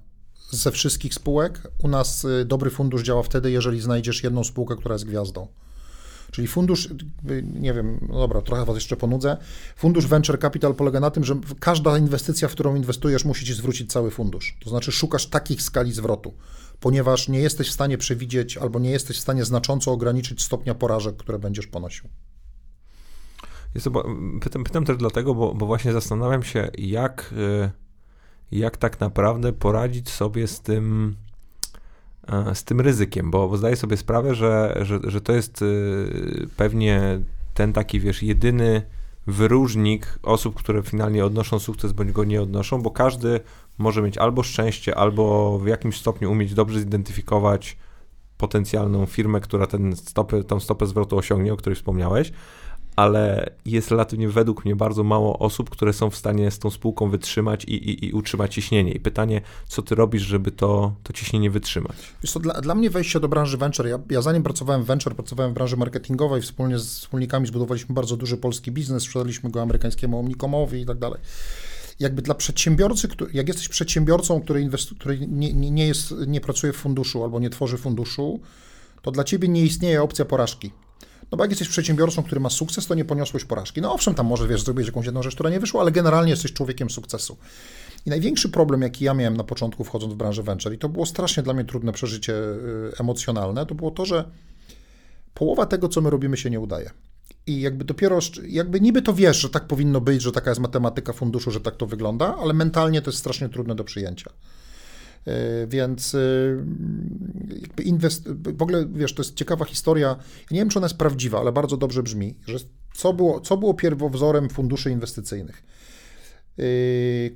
ze 0.50 0.70
wszystkich 0.70 1.14
spółek. 1.14 1.68
U 1.82 1.88
nas 1.88 2.22
yy, 2.22 2.44
dobry 2.44 2.70
fundusz 2.70 3.02
działa 3.02 3.22
wtedy, 3.22 3.50
jeżeli 3.50 3.80
znajdziesz 3.80 4.24
jedną 4.24 4.44
spółkę, 4.44 4.76
która 4.76 4.94
jest 4.94 5.04
gwiazdą. 5.04 5.48
Czyli 6.32 6.48
fundusz, 6.48 6.88
nie 7.54 7.74
wiem, 7.74 8.06
no 8.08 8.18
dobra, 8.18 8.42
trochę 8.42 8.64
was 8.64 8.74
jeszcze 8.74 8.96
ponudzę. 8.96 9.36
Fundusz 9.76 10.06
Venture 10.06 10.38
Capital 10.38 10.74
polega 10.74 11.00
na 11.00 11.10
tym, 11.10 11.24
że 11.24 11.36
każda 11.60 11.98
inwestycja, 11.98 12.48
w 12.48 12.52
którą 12.52 12.74
inwestujesz, 12.74 13.24
musi 13.24 13.46
ci 13.46 13.54
zwrócić 13.54 13.92
cały 13.92 14.10
fundusz. 14.10 14.56
To 14.64 14.70
znaczy 14.70 14.92
szukasz 14.92 15.26
takich 15.26 15.62
skali 15.62 15.92
zwrotu, 15.92 16.34
ponieważ 16.80 17.28
nie 17.28 17.38
jesteś 17.40 17.68
w 17.68 17.72
stanie 17.72 17.98
przewidzieć 17.98 18.56
albo 18.56 18.78
nie 18.78 18.90
jesteś 18.90 19.16
w 19.16 19.20
stanie 19.20 19.44
znacząco 19.44 19.92
ograniczyć 19.92 20.42
stopnia 20.42 20.74
porażek, 20.74 21.16
które 21.16 21.38
będziesz 21.38 21.66
ponosił. 21.66 22.08
Jest 23.74 23.84
to, 23.84 24.04
pytam, 24.40 24.64
pytam 24.64 24.84
też 24.84 24.96
dlatego, 24.96 25.34
bo, 25.34 25.54
bo 25.54 25.66
właśnie 25.66 25.92
zastanawiam 25.92 26.42
się, 26.42 26.70
jak, 26.78 27.34
y, 28.52 28.56
jak 28.56 28.76
tak 28.76 29.00
naprawdę 29.00 29.52
poradzić 29.52 30.10
sobie 30.10 30.46
z 30.46 30.60
tym, 30.60 31.16
z 32.54 32.64
tym 32.64 32.80
ryzykiem, 32.80 33.30
bo, 33.30 33.48
bo 33.48 33.56
zdaję 33.56 33.76
sobie 33.76 33.96
sprawę, 33.96 34.34
że, 34.34 34.78
że, 34.82 35.00
że 35.04 35.20
to 35.20 35.32
jest 35.32 35.62
y, 35.62 36.48
pewnie 36.56 37.20
ten 37.54 37.72
taki, 37.72 38.00
wiesz, 38.00 38.22
jedyny 38.22 38.82
wyróżnik 39.26 40.18
osób, 40.22 40.54
które 40.54 40.82
finalnie 40.82 41.24
odnoszą 41.24 41.58
sukces 41.58 41.92
bądź 41.92 42.12
go 42.12 42.24
nie 42.24 42.42
odnoszą, 42.42 42.82
bo 42.82 42.90
każdy 42.90 43.40
może 43.78 44.02
mieć 44.02 44.18
albo 44.18 44.42
szczęście, 44.42 44.94
albo 44.94 45.58
w 45.58 45.66
jakimś 45.66 45.96
stopniu 45.96 46.32
umieć 46.32 46.54
dobrze 46.54 46.80
zidentyfikować 46.80 47.76
potencjalną 48.38 49.06
firmę, 49.06 49.40
która 49.40 49.66
ten 49.66 49.96
stopę, 49.96 50.44
tą 50.44 50.60
stopę 50.60 50.86
zwrotu 50.86 51.18
osiągnie, 51.18 51.52
o 51.52 51.56
której 51.56 51.76
wspomniałeś, 51.76 52.32
ale 52.96 53.50
jest 53.66 53.90
relatywnie 53.90 54.28
według 54.28 54.64
mnie 54.64 54.76
bardzo 54.76 55.04
mało 55.04 55.38
osób, 55.38 55.70
które 55.70 55.92
są 55.92 56.10
w 56.10 56.16
stanie 56.16 56.50
z 56.50 56.58
tą 56.58 56.70
spółką 56.70 57.10
wytrzymać 57.10 57.64
i, 57.64 57.90
i, 57.90 58.06
i 58.06 58.12
utrzymać 58.12 58.54
ciśnienie. 58.54 58.92
I 58.92 59.00
pytanie, 59.00 59.40
co 59.66 59.82
ty 59.82 59.94
robisz, 59.94 60.22
żeby 60.22 60.50
to, 60.50 60.94
to 61.02 61.12
ciśnienie 61.12 61.50
wytrzymać? 61.50 61.96
Wiesz, 62.22 62.32
to 62.32 62.40
dla, 62.40 62.60
dla 62.60 62.74
mnie 62.74 62.90
wejście 62.90 63.20
do 63.20 63.28
branży 63.28 63.56
venture, 63.56 63.86
ja, 63.86 63.98
ja 64.10 64.22
zanim 64.22 64.42
pracowałem 64.42 64.82
w 64.82 64.86
venture, 64.86 65.14
pracowałem 65.14 65.52
w 65.52 65.54
branży 65.54 65.76
marketingowej, 65.76 66.42
wspólnie 66.42 66.78
z 66.78 66.98
wspólnikami 66.98 67.46
zbudowaliśmy 67.46 67.94
bardzo 67.94 68.16
duży 68.16 68.36
polski 68.36 68.72
biznes, 68.72 69.02
sprzedaliśmy 69.02 69.50
go 69.50 69.62
amerykańskiemu 69.62 70.18
Omnicomowi 70.18 70.80
i 70.80 70.86
tak 70.86 70.98
dalej 70.98 71.20
jakby 72.00 72.22
dla 72.22 72.34
przedsiębiorcy, 72.34 73.08
jak 73.32 73.48
jesteś 73.48 73.68
przedsiębiorcą, 73.68 74.40
który, 74.40 74.70
który 74.98 75.18
nie, 75.18 75.52
nie, 75.52 75.70
nie, 75.70 75.86
jest, 75.86 76.14
nie 76.26 76.40
pracuje 76.40 76.72
w 76.72 76.76
funduszu 76.76 77.24
albo 77.24 77.40
nie 77.40 77.50
tworzy 77.50 77.78
funduszu, 77.78 78.40
to 79.02 79.10
dla 79.10 79.24
ciebie 79.24 79.48
nie 79.48 79.62
istnieje 79.62 80.02
opcja 80.02 80.24
porażki. 80.24 80.72
No 81.32 81.38
bo 81.38 81.44
jak 81.44 81.50
jesteś 81.50 81.68
przedsiębiorcą, 81.68 82.22
który 82.22 82.40
ma 82.40 82.50
sukces, 82.50 82.86
to 82.86 82.94
nie 82.94 83.04
poniosłeś 83.04 83.44
porażki. 83.44 83.80
No 83.80 83.94
owszem, 83.94 84.14
tam 84.14 84.26
może, 84.26 84.48
wiesz, 84.48 84.62
zrobić 84.62 84.86
jakąś 84.86 85.06
jedną 85.06 85.22
rzecz, 85.22 85.34
która 85.34 85.50
nie 85.50 85.60
wyszła, 85.60 85.80
ale 85.80 85.92
generalnie 85.92 86.30
jesteś 86.30 86.52
człowiekiem 86.52 86.90
sukcesu. 86.90 87.36
I 88.06 88.10
największy 88.10 88.48
problem, 88.48 88.82
jaki 88.82 89.04
ja 89.04 89.14
miałem 89.14 89.36
na 89.36 89.44
początku 89.44 89.84
wchodząc 89.84 90.12
w 90.12 90.16
branżę 90.16 90.42
venture, 90.42 90.74
i 90.74 90.78
to 90.78 90.88
było 90.88 91.06
strasznie 91.06 91.42
dla 91.42 91.54
mnie 91.54 91.64
trudne 91.64 91.92
przeżycie 91.92 92.34
y, 92.34 92.92
emocjonalne, 93.00 93.66
to 93.66 93.74
było 93.74 93.90
to, 93.90 94.04
że 94.04 94.30
połowa 95.34 95.66
tego, 95.66 95.88
co 95.88 96.00
my 96.00 96.10
robimy, 96.10 96.36
się 96.36 96.50
nie 96.50 96.60
udaje. 96.60 96.90
I 97.46 97.60
jakby 97.60 97.84
dopiero, 97.84 98.18
jakby 98.48 98.80
niby 98.80 99.02
to 99.02 99.14
wiesz, 99.14 99.40
że 99.40 99.50
tak 99.50 99.66
powinno 99.66 100.00
być, 100.00 100.22
że 100.22 100.32
taka 100.32 100.50
jest 100.50 100.60
matematyka 100.60 101.12
funduszu, 101.12 101.50
że 101.50 101.60
tak 101.60 101.76
to 101.76 101.86
wygląda, 101.86 102.36
ale 102.36 102.54
mentalnie 102.54 103.02
to 103.02 103.10
jest 103.10 103.18
strasznie 103.18 103.48
trudne 103.48 103.74
do 103.74 103.84
przyjęcia. 103.84 104.30
E, 105.26 105.66
więc 105.66 106.14
e, 106.14 106.18
jakby 107.60 107.82
inwest... 107.82 108.28
w 108.32 108.62
ogóle, 108.62 108.86
wiesz, 108.92 109.14
to 109.14 109.22
jest 109.22 109.34
ciekawa 109.34 109.64
historia. 109.64 110.08
Ja 110.08 110.46
nie 110.50 110.58
wiem, 110.58 110.68
czy 110.68 110.78
ona 110.78 110.84
jest 110.84 110.98
prawdziwa, 110.98 111.40
ale 111.40 111.52
bardzo 111.52 111.76
dobrze 111.76 112.02
brzmi, 112.02 112.38
że 112.46 112.58
co 112.94 113.12
było, 113.12 113.40
co 113.40 113.56
było 113.56 113.74
pierwowzorem 113.74 114.48
funduszy 114.48 114.90
inwestycyjnych? 114.90 115.62
E, 116.58 116.64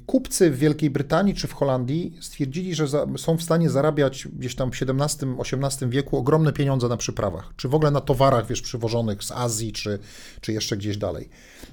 kupcy 0.07 0.51
w 0.51 0.59
Wielkiej 0.59 0.91
Brytanii 0.91 1.35
czy 1.35 1.47
w 1.47 1.53
Holandii 1.53 2.17
stwierdzili, 2.21 2.75
że 2.75 2.89
za, 2.89 3.07
są 3.17 3.37
w 3.37 3.43
stanie 3.43 3.71
zarabiać 3.71 4.29
gdzieś 4.33 4.55
tam 4.55 4.71
w 4.71 4.75
XVII-XVIII 4.83 5.91
wieku 5.91 6.17
ogromne 6.17 6.53
pieniądze 6.53 6.89
na 6.89 6.97
przyprawach, 6.97 7.53
czy 7.57 7.69
w 7.69 7.75
ogóle 7.75 7.91
na 7.91 8.01
towarach, 8.01 8.47
wiesz, 8.47 8.63
przywożonych 8.63 9.25
z 9.25 9.33
Azji, 9.33 9.73
czy, 9.73 9.99
czy 10.41 10.53
jeszcze 10.53 10.77
gdzieś 10.77 10.97
dalej. 10.97 11.29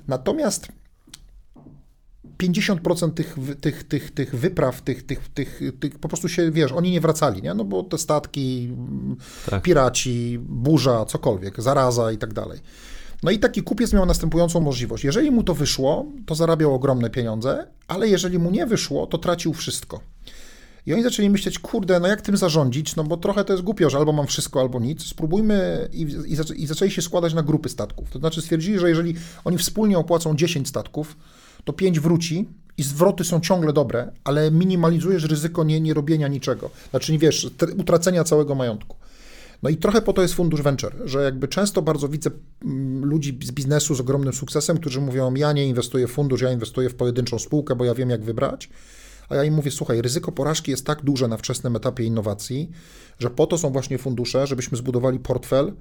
Natomiast 0.08 0.67
50% 2.38 3.12
tych, 3.12 3.36
tych, 3.62 3.84
tych, 3.84 4.12
tych 4.12 4.36
wypraw, 4.36 4.82
tych, 4.82 5.06
tych, 5.06 5.30
tych, 5.30 5.62
tych 5.80 6.00
po 6.00 6.08
prostu 6.08 6.30
się, 6.30 6.52
wiesz, 6.52 6.72
oni 6.72 6.91
nie 6.91 7.02
wracali, 7.02 7.41
nie? 7.41 7.54
No 7.54 7.65
bo 7.65 7.84
te 7.84 7.98
statki, 7.98 8.72
tak. 9.50 9.63
piraci, 9.63 10.39
burza, 10.41 11.06
cokolwiek, 11.06 11.62
zaraza 11.62 12.12
i 12.12 12.17
tak 12.17 12.34
dalej. 12.34 12.60
No 13.24 13.32
i 13.32 13.39
taki 13.39 13.63
kupiec 13.63 13.93
miał 13.93 14.06
następującą 14.06 14.60
możliwość. 14.60 15.04
Jeżeli 15.04 15.32
mu 15.32 15.43
to 15.43 15.54
wyszło, 15.54 16.06
to 16.26 16.36
zarabiał 16.36 16.74
ogromne 16.74 17.10
pieniądze, 17.10 17.67
ale 17.88 18.10
jeżeli 18.10 18.39
mu 18.39 18.52
nie 18.52 18.65
wyszło, 18.65 19.08
to 19.08 19.17
tracił 19.17 19.54
wszystko. 19.54 20.00
I 20.86 20.93
oni 20.93 21.04
zaczęli 21.04 21.30
myśleć, 21.30 21.60
kurde, 21.60 22.00
no 22.00 22.08
jak 22.08 22.22
tym 22.22 22.38
zarządzić, 22.38 22.96
no 22.96 23.04
bo 23.04 23.17
trochę 23.17 23.43
to 23.46 23.54
jest 23.54 23.63
głupio, 23.63 23.89
że 23.89 23.98
albo 23.98 24.13
mam 24.13 24.28
wszystko, 24.28 24.62
albo 24.62 24.80
nic. 24.80 25.04
Spróbujmy 25.06 25.89
i, 25.93 26.02
i, 26.02 26.36
zaczę, 26.36 26.56
i 26.56 26.67
zaczęli 26.67 26.91
się 26.91 27.02
składać 27.02 27.34
na 27.34 27.43
grupy 27.43 27.69
statków. 27.69 28.10
To 28.12 28.19
znaczy 28.19 28.41
stwierdzili, 28.41 28.80
że 28.80 28.89
jeżeli 28.89 29.15
oni 29.46 29.58
wspólnie 29.58 29.98
opłacą 29.98 30.36
10 30.36 30.67
statków, 30.67 31.17
to 31.63 31.73
5 31.73 31.99
wróci 31.99 32.49
i 32.78 32.84
zwroty 32.84 33.23
są 33.23 33.39
ciągle 33.39 33.73
dobre, 33.73 34.12
ale 34.23 34.52
minimalizujesz 34.52 35.23
ryzyko 35.23 35.63
nie, 35.63 35.82
nie 35.82 35.93
robienia 35.93 36.28
niczego. 36.28 36.69
Znaczy, 36.89 37.12
nie 37.12 37.19
wiesz, 37.19 37.52
utracenia 37.78 38.23
całego 38.23 38.56
majątku. 38.56 38.97
No 39.63 39.69
i 39.69 39.78
trochę 39.78 40.02
po 40.02 40.13
to 40.13 40.21
jest 40.21 40.34
fundusz 40.34 40.62
venture, 40.62 40.95
że 41.06 41.23
jakby 41.23 41.47
często 41.47 41.82
bardzo 41.82 42.10
widzę 42.10 42.30
mm, 42.63 43.06
ludzi 43.06 43.39
z 43.43 43.52
biznesu 43.52 43.95
z 43.95 43.99
ogromnym 43.99 44.34
sukcesem, 44.34 44.78
którzy 44.78 45.02
mówią, 45.02 45.34
ja 45.36 45.54
nie 45.54 45.67
inwestuję 45.67 46.08
w 46.08 46.12
fundusz, 46.12 46.41
ja 46.41 46.52
inwestuję 46.52 46.89
w 46.89 46.95
pojedynczą 46.95 47.39
spółkę, 47.39 47.76
bo 47.76 47.86
ja 47.86 47.95
wiem 47.95 48.10
jak 48.10 48.23
wybrać. 48.23 48.69
A 49.30 49.36
ja 49.36 49.43
im 49.43 49.54
mówię, 49.54 49.71
słuchaj, 49.71 50.02
ryzyko 50.02 50.32
porażki 50.32 50.71
jest 50.71 50.86
tak 50.86 51.04
duże 51.04 51.28
na 51.28 51.38
wczesnym 51.38 51.76
etapie 51.76 52.04
innowacji, 52.04 52.69
że 53.19 53.30
po 53.30 53.47
to 53.47 53.58
są 53.58 53.69
właśnie 53.69 53.97
fundusze, 53.97 54.47
żebyśmy 54.47 54.78
zbudowali 54.78 55.19
portfel, 55.19 55.73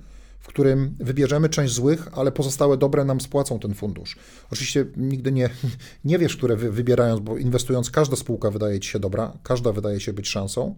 w 0.42 0.46
którym 0.46 0.94
wybierzemy 1.00 1.48
część 1.48 1.74
złych, 1.74 2.08
ale 2.12 2.32
pozostałe 2.32 2.76
dobre 2.76 3.04
nam 3.04 3.20
spłacą 3.20 3.58
ten 3.58 3.74
fundusz. 3.74 4.16
Oczywiście 4.52 4.86
nigdy 4.96 5.32
nie, 5.32 5.50
nie 6.04 6.18
wiesz, 6.18 6.36
które 6.36 6.56
wy, 6.56 6.72
wybierając, 6.72 7.20
bo 7.20 7.38
inwestując 7.38 7.90
każda 7.90 8.16
spółka 8.16 8.50
wydaje 8.50 8.80
ci 8.80 8.90
się 8.90 8.98
dobra, 8.98 9.32
każda 9.42 9.72
wydaje 9.72 10.00
się 10.00 10.12
być 10.12 10.28
szansą, 10.28 10.74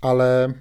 ale 0.00 0.54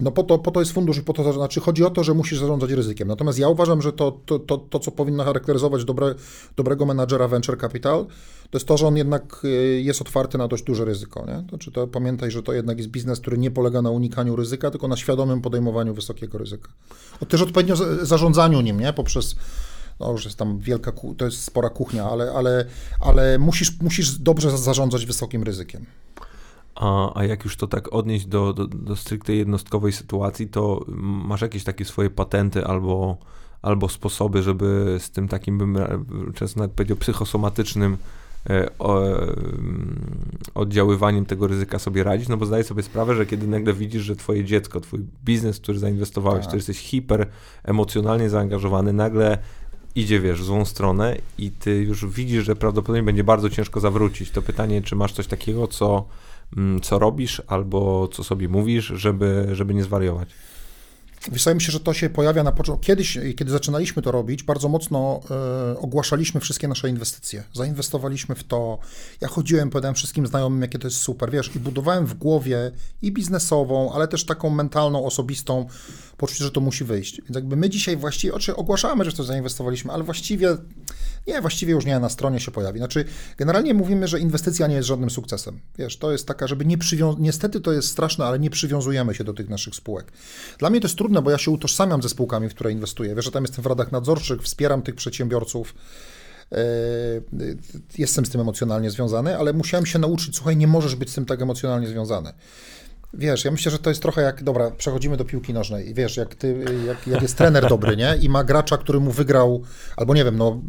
no 0.00 0.10
po 0.10 0.22
to, 0.22 0.38
po 0.38 0.50
to 0.50 0.60
jest 0.60 0.72
fundusz 0.72 0.98
i 0.98 1.02
po 1.02 1.12
to, 1.12 1.32
znaczy 1.32 1.60
chodzi 1.60 1.84
o 1.84 1.90
to, 1.90 2.04
że 2.04 2.14
musisz 2.14 2.38
zarządzać 2.38 2.70
ryzykiem. 2.70 3.08
Natomiast 3.08 3.38
ja 3.38 3.48
uważam, 3.48 3.82
że 3.82 3.92
to, 3.92 4.20
to, 4.26 4.38
to, 4.38 4.58
to 4.58 4.78
co 4.78 4.90
powinno 4.90 5.24
charakteryzować 5.24 5.84
dobre, 5.84 6.14
dobrego 6.56 6.86
menadżera 6.86 7.28
venture 7.28 7.60
capital, 7.60 8.06
to 8.50 8.58
jest 8.58 8.66
to, 8.66 8.76
że 8.76 8.86
on 8.86 8.96
jednak 8.96 9.40
y, 9.44 9.80
jest 9.84 10.00
otwarty 10.00 10.38
na 10.38 10.48
dość 10.48 10.64
duże 10.64 10.84
ryzyko. 10.84 11.26
Nie? 11.26 11.48
Znaczy 11.48 11.72
to 11.72 11.86
pamiętaj, 11.86 12.30
że 12.30 12.42
to 12.42 12.52
jednak 12.52 12.78
jest 12.78 12.90
biznes, 12.90 13.20
który 13.20 13.38
nie 13.38 13.50
polega 13.50 13.82
na 13.82 13.90
unikaniu 13.90 14.36
ryzyka, 14.36 14.70
tylko 14.70 14.88
na 14.88 14.96
świadomym 14.96 15.40
podejmowaniu 15.40 15.94
wysokiego 15.94 16.38
ryzyka. 16.38 16.68
O 17.20 17.26
też 17.26 17.42
odpowiednio 17.42 17.76
zarządzaniu 18.02 18.60
nim, 18.60 18.80
nie? 18.80 18.92
Poprzez 18.92 19.36
no 20.00 20.12
już 20.12 20.24
jest 20.24 20.38
tam 20.38 20.58
wielka, 20.58 20.92
to 21.16 21.24
jest 21.24 21.44
spora 21.44 21.68
kuchnia, 21.68 22.04
ale, 22.04 22.32
ale, 22.32 22.64
ale 23.00 23.38
musisz, 23.38 23.80
musisz 23.80 24.18
dobrze 24.18 24.58
zarządzać 24.58 25.06
wysokim 25.06 25.42
ryzykiem. 25.42 25.86
A, 26.74 27.18
a 27.18 27.24
jak 27.24 27.44
już 27.44 27.56
to 27.56 27.66
tak 27.66 27.92
odnieść 27.92 28.26
do, 28.26 28.52
do, 28.52 28.66
do 28.66 28.96
stricte 28.96 29.34
jednostkowej 29.34 29.92
sytuacji, 29.92 30.48
to 30.48 30.84
masz 30.88 31.40
jakieś 31.40 31.64
takie 31.64 31.84
swoje 31.84 32.10
patenty 32.10 32.64
albo, 32.64 33.16
albo 33.62 33.88
sposoby, 33.88 34.42
żeby 34.42 34.96
z 35.00 35.10
tym 35.10 35.28
takim, 35.28 35.58
bym 35.58 35.78
często 36.34 36.60
nawet 36.60 36.72
powiedział, 36.72 36.96
psychosomatycznym 36.96 37.96
e, 38.50 38.68
mm, 38.80 40.00
oddziaływaniem 40.54 41.26
tego 41.26 41.46
ryzyka 41.46 41.78
sobie 41.78 42.02
radzić, 42.02 42.28
no 42.28 42.36
bo 42.36 42.46
zdaję 42.46 42.64
sobie 42.64 42.82
sprawę, 42.82 43.14
że 43.14 43.26
kiedy 43.26 43.46
nagle 43.46 43.72
widzisz, 43.72 44.02
że 44.02 44.16
twoje 44.16 44.44
dziecko, 44.44 44.80
twój 44.80 45.00
biznes, 45.24 45.60
który 45.60 45.78
zainwestowałeś, 45.78 46.40
tak. 46.40 46.46
który 46.46 46.58
jesteś 46.58 46.78
hiper 46.78 47.26
emocjonalnie 47.64 48.30
zaangażowany, 48.30 48.92
nagle 48.92 49.38
idzie, 49.94 50.20
wiesz, 50.20 50.40
w 50.40 50.44
złą 50.44 50.64
stronę 50.64 51.16
i 51.38 51.50
ty 51.50 51.76
już 51.76 52.06
widzisz, 52.06 52.44
że 52.44 52.56
prawdopodobnie 52.56 53.02
będzie 53.02 53.24
bardzo 53.24 53.50
ciężko 53.50 53.80
zawrócić. 53.80 54.30
To 54.30 54.42
pytanie, 54.42 54.82
czy 54.82 54.96
masz 54.96 55.12
coś 55.12 55.26
takiego, 55.26 55.68
co 55.68 56.06
Mm, 56.56 56.80
co 56.80 56.98
robisz 56.98 57.42
albo 57.46 58.08
co 58.08 58.24
sobie 58.24 58.48
mówisz, 58.48 58.84
żeby, 58.84 59.48
żeby 59.52 59.74
nie 59.74 59.82
zwariować? 59.82 60.28
Wydaje 61.32 61.54
mi 61.54 61.62
się, 61.62 61.72
że 61.72 61.80
to 61.80 61.94
się 61.94 62.10
pojawia 62.10 62.42
na 62.42 62.52
początku. 62.52 62.86
Kiedyś, 62.86 63.18
kiedy 63.36 63.50
zaczynaliśmy 63.50 64.02
to 64.02 64.10
robić, 64.12 64.42
bardzo 64.42 64.68
mocno 64.68 65.20
e, 65.30 65.78
ogłaszaliśmy 65.78 66.40
wszystkie 66.40 66.68
nasze 66.68 66.88
inwestycje. 66.88 67.44
Zainwestowaliśmy 67.52 68.34
w 68.34 68.44
to. 68.44 68.78
Ja 69.20 69.28
chodziłem, 69.28 69.70
powiedziałem 69.70 69.94
wszystkim 69.94 70.26
znajomym, 70.26 70.62
jakie 70.62 70.78
to 70.78 70.86
jest 70.86 70.98
super, 70.98 71.30
wiesz, 71.30 71.56
i 71.56 71.60
budowałem 71.60 72.06
w 72.06 72.14
głowie 72.14 72.72
i 73.02 73.12
biznesową, 73.12 73.92
ale 73.92 74.08
też 74.08 74.26
taką 74.26 74.50
mentalną, 74.50 75.04
osobistą 75.04 75.66
poczucie, 76.16 76.44
że 76.44 76.50
to 76.50 76.60
musi 76.60 76.84
wyjść. 76.84 77.20
Więc 77.20 77.34
jakby 77.34 77.56
my 77.56 77.70
dzisiaj 77.70 77.96
właściwie, 77.96 78.34
oczy 78.34 78.56
ogłaszamy, 78.56 79.04
że 79.04 79.10
w 79.10 79.14
to 79.14 79.24
zainwestowaliśmy, 79.24 79.92
ale 79.92 80.04
właściwie 80.04 80.56
nie, 81.26 81.40
właściwie 81.40 81.72
już 81.72 81.84
nie, 81.84 81.98
na 81.98 82.08
stronie 82.08 82.40
się 82.40 82.50
pojawi. 82.50 82.78
Znaczy, 82.78 83.04
generalnie 83.36 83.74
mówimy, 83.74 84.08
że 84.08 84.20
inwestycja 84.20 84.66
nie 84.66 84.74
jest 84.74 84.88
żadnym 84.88 85.10
sukcesem. 85.10 85.60
Wiesz, 85.78 85.96
to 85.96 86.12
jest 86.12 86.26
taka, 86.26 86.46
żeby 86.46 86.64
nie 86.64 86.78
przywiązać, 86.78 87.20
niestety 87.20 87.60
to 87.60 87.72
jest 87.72 87.88
straszne, 87.88 88.24
ale 88.24 88.38
nie 88.38 88.50
przywiązujemy 88.50 89.14
się 89.14 89.24
do 89.24 89.32
tych 89.32 89.48
naszych 89.48 89.74
spółek. 89.74 90.12
Dla 90.58 90.70
mnie 90.70 90.80
to 90.80 90.86
jest 90.86 90.98
trudne, 90.98 91.22
bo 91.22 91.30
ja 91.30 91.38
się 91.38 91.50
utożsamiam 91.50 92.02
ze 92.02 92.08
spółkami, 92.08 92.48
w 92.48 92.54
które 92.54 92.72
inwestuję. 92.72 93.14
Wiesz, 93.14 93.24
że 93.24 93.30
tam 93.30 93.44
jestem 93.44 93.62
w 93.62 93.66
radach 93.66 93.92
nadzorczych, 93.92 94.42
wspieram 94.42 94.82
tych 94.82 94.94
przedsiębiorców. 94.94 95.74
E, 96.52 96.58
jestem 97.98 98.26
z 98.26 98.30
tym 98.30 98.40
emocjonalnie 98.40 98.90
związany, 98.90 99.38
ale 99.38 99.52
musiałem 99.52 99.86
się 99.86 99.98
nauczyć, 99.98 100.36
słuchaj, 100.36 100.56
nie 100.56 100.66
możesz 100.66 100.94
być 100.94 101.10
z 101.10 101.14
tym 101.14 101.26
tak 101.26 101.42
emocjonalnie 101.42 101.88
związany. 101.88 102.32
Wiesz, 103.14 103.44
ja 103.44 103.50
myślę, 103.50 103.72
że 103.72 103.78
to 103.78 103.90
jest 103.90 104.02
trochę 104.02 104.22
jak, 104.22 104.42
dobra, 104.42 104.70
przechodzimy 104.70 105.16
do 105.16 105.24
piłki 105.24 105.54
nożnej. 105.54 105.94
Wiesz, 105.94 106.16
jak, 106.16 106.34
ty, 106.34 106.64
jak, 106.86 107.06
jak 107.06 107.22
jest 107.22 107.36
trener 107.36 107.68
dobry, 107.68 107.96
nie? 107.96 108.16
I 108.20 108.28
ma 108.28 108.44
gracza, 108.44 108.78
który 108.78 109.00
mu 109.00 109.10
wygrał, 109.10 109.62
albo 109.96 110.14
nie 110.14 110.24
wiem, 110.24 110.36
no, 110.36 110.62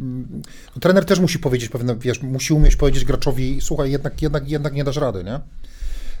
no 0.74 0.80
trener 0.80 1.04
też 1.04 1.20
musi 1.20 1.38
powiedzieć 1.38 1.68
pewne, 1.68 1.96
wiesz, 1.96 2.22
musi 2.22 2.52
umieć 2.52 2.76
powiedzieć 2.76 3.04
graczowi, 3.04 3.58
słuchaj, 3.60 3.90
jednak, 3.90 4.22
jednak, 4.22 4.48
jednak 4.48 4.74
nie 4.74 4.84
dasz 4.84 4.96
rady, 4.96 5.24
nie? 5.24 5.40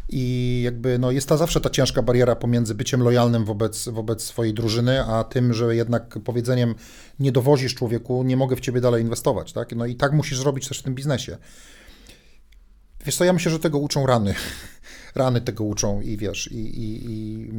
I 0.08 0.62
jakby 0.64 0.98
no, 0.98 1.10
jest 1.10 1.28
ta 1.28 1.36
zawsze 1.36 1.60
ta 1.60 1.70
ciężka 1.70 2.02
bariera 2.02 2.36
pomiędzy 2.36 2.74
byciem 2.74 3.02
lojalnym 3.02 3.44
wobec, 3.44 3.88
wobec 3.88 4.22
swojej 4.22 4.54
drużyny, 4.54 5.04
a 5.04 5.24
tym, 5.24 5.54
że 5.54 5.76
jednak 5.76 6.18
powiedzeniem 6.24 6.74
nie 7.20 7.32
dowozisz 7.32 7.74
człowieku, 7.74 8.22
nie 8.22 8.36
mogę 8.36 8.56
w 8.56 8.60
ciebie 8.60 8.80
dalej 8.80 9.02
inwestować. 9.02 9.52
Tak? 9.52 9.76
No 9.76 9.86
i 9.86 9.94
tak 9.94 10.12
musisz 10.12 10.38
zrobić 10.38 10.68
też 10.68 10.78
w 10.78 10.82
tym 10.82 10.94
biznesie. 10.94 11.36
Wiesz 13.08 13.16
co, 13.16 13.24
ja 13.24 13.32
myślę, 13.32 13.52
że 13.52 13.58
tego 13.58 13.78
uczą 13.78 14.06
rany. 14.06 14.34
Rany 15.14 15.40
tego 15.40 15.64
uczą 15.64 16.00
i 16.00 16.16
wiesz, 16.16 16.52
i, 16.52 16.56
i, 16.56 17.10
i, 17.10 17.50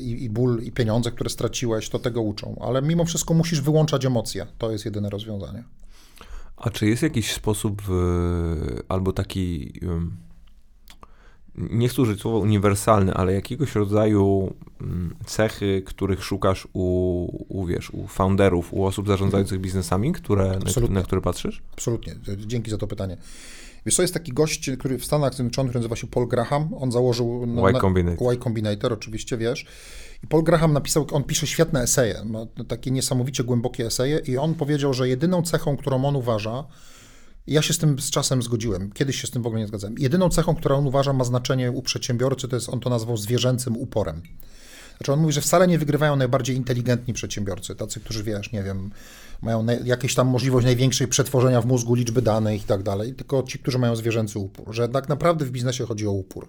i, 0.00 0.24
i 0.24 0.30
ból, 0.30 0.62
i 0.62 0.72
pieniądze, 0.72 1.10
które 1.10 1.30
straciłeś, 1.30 1.88
to 1.88 1.98
tego 1.98 2.22
uczą. 2.22 2.58
Ale 2.60 2.82
mimo 2.82 3.04
wszystko 3.04 3.34
musisz 3.34 3.60
wyłączać 3.60 4.04
emocje. 4.04 4.46
To 4.58 4.70
jest 4.70 4.84
jedyne 4.84 5.10
rozwiązanie. 5.10 5.64
A 6.56 6.70
czy 6.70 6.86
jest 6.86 7.02
jakiś 7.02 7.32
sposób 7.32 7.82
albo 8.88 9.12
taki 9.12 9.72
nie 11.56 11.88
chcę 11.88 12.02
użyć 12.02 12.20
słowa 12.20 12.38
uniwersalny, 12.38 13.14
ale 13.14 13.32
jakiegoś 13.32 13.74
rodzaju 13.74 14.54
mm, 14.80 15.14
cechy, 15.26 15.82
których 15.86 16.24
szukasz 16.24 16.68
u, 16.72 17.26
u, 17.48 17.66
wiesz, 17.66 17.90
u 17.90 18.06
founderów, 18.06 18.72
u 18.72 18.84
osób 18.84 19.08
zarządzających 19.08 19.60
biznesami, 19.60 20.12
które, 20.12 20.58
na, 20.80 20.88
na, 20.88 21.02
które 21.02 21.20
patrzysz? 21.20 21.62
Absolutnie. 21.72 22.16
Dzięki 22.36 22.70
za 22.70 22.78
to 22.78 22.86
pytanie. 22.86 23.16
Wiesz, 23.86 23.96
to 23.96 24.02
jest 24.02 24.14
taki 24.14 24.32
gość, 24.32 24.70
który 24.78 24.98
w 24.98 25.04
Stanach 25.04 25.34
Zjednoczonych 25.34 25.70
który 25.70 25.80
nazywa 25.80 25.96
się 25.96 26.06
Paul 26.06 26.28
Graham. 26.28 26.74
On 26.74 26.92
założył 26.92 27.46
Y 27.68 27.80
Combinator. 27.80 28.32
y 28.32 28.36
Combinator, 28.36 28.92
oczywiście, 28.92 29.36
wiesz. 29.36 29.66
I 30.24 30.26
Paul 30.26 30.42
Graham 30.44 30.72
napisał, 30.72 31.06
on 31.12 31.24
pisze 31.24 31.46
świetne 31.46 31.82
eseje, 31.82 32.24
ma 32.24 32.46
takie 32.68 32.90
niesamowicie 32.90 33.44
głębokie 33.44 33.86
eseje 33.86 34.18
i 34.18 34.38
on 34.38 34.54
powiedział, 34.54 34.94
że 34.94 35.08
jedyną 35.08 35.42
cechą, 35.42 35.76
którą 35.76 36.04
on 36.04 36.16
uważa, 36.16 36.64
ja 37.46 37.62
się 37.62 37.74
z 37.74 37.78
tym 37.78 37.98
z 37.98 38.10
czasem 38.10 38.42
zgodziłem. 38.42 38.92
Kiedyś 38.92 39.20
się 39.20 39.26
z 39.26 39.30
tym 39.30 39.42
w 39.42 39.46
ogóle 39.46 39.60
nie 39.60 39.66
zgadzałem. 39.68 39.94
Jedyną 39.98 40.28
cechą, 40.28 40.54
którą 40.54 40.78
on 40.78 40.86
uważa 40.86 41.12
ma 41.12 41.24
znaczenie 41.24 41.70
u 41.70 41.82
przedsiębiorcy, 41.82 42.48
to 42.48 42.56
jest, 42.56 42.68
on 42.68 42.80
to 42.80 42.90
nazwał 42.90 43.16
zwierzęcym 43.16 43.76
uporem. 43.76 44.22
Znaczy 44.96 45.12
on 45.12 45.20
mówi, 45.20 45.32
że 45.32 45.40
wcale 45.40 45.66
nie 45.66 45.78
wygrywają 45.78 46.16
najbardziej 46.16 46.56
inteligentni 46.56 47.14
przedsiębiorcy, 47.14 47.74
tacy, 47.74 48.00
którzy 48.00 48.24
wiesz, 48.24 48.52
nie 48.52 48.62
wiem, 48.62 48.90
mają 49.42 49.66
jakieś 49.84 50.14
tam 50.14 50.28
możliwość 50.28 50.66
największej 50.66 51.08
przetworzenia 51.08 51.60
w 51.60 51.66
mózgu 51.66 51.94
liczby 51.94 52.22
danych 52.22 52.62
i 52.62 52.64
tak 52.64 52.82
dalej, 52.82 53.14
tylko 53.14 53.42
ci, 53.42 53.58
którzy 53.58 53.78
mają 53.78 53.96
zwierzęcy 53.96 54.38
upór. 54.38 54.74
Że 54.74 54.88
tak 54.88 55.08
naprawdę 55.08 55.44
w 55.44 55.50
biznesie 55.50 55.86
chodzi 55.86 56.06
o 56.06 56.12
upór. 56.12 56.48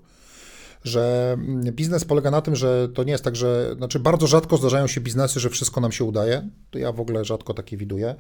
Że 0.83 1.33
mm, 1.33 1.73
biznes 1.73 2.05
polega 2.05 2.31
na 2.31 2.41
tym, 2.41 2.55
że 2.55 2.89
to 2.89 3.03
nie 3.03 3.11
jest 3.11 3.23
tak, 3.23 3.35
że, 3.35 3.75
znaczy 3.77 3.99
bardzo 3.99 4.27
rzadko 4.27 4.57
zdarzają 4.57 4.87
się 4.87 5.01
biznesy, 5.01 5.39
że 5.39 5.49
wszystko 5.49 5.81
nam 5.81 5.91
się 5.91 6.03
udaje. 6.03 6.49
To 6.71 6.79
ja 6.79 6.91
w 6.91 6.99
ogóle 6.99 7.25
rzadko 7.25 7.53
takie 7.53 7.77
widuję 7.77 8.15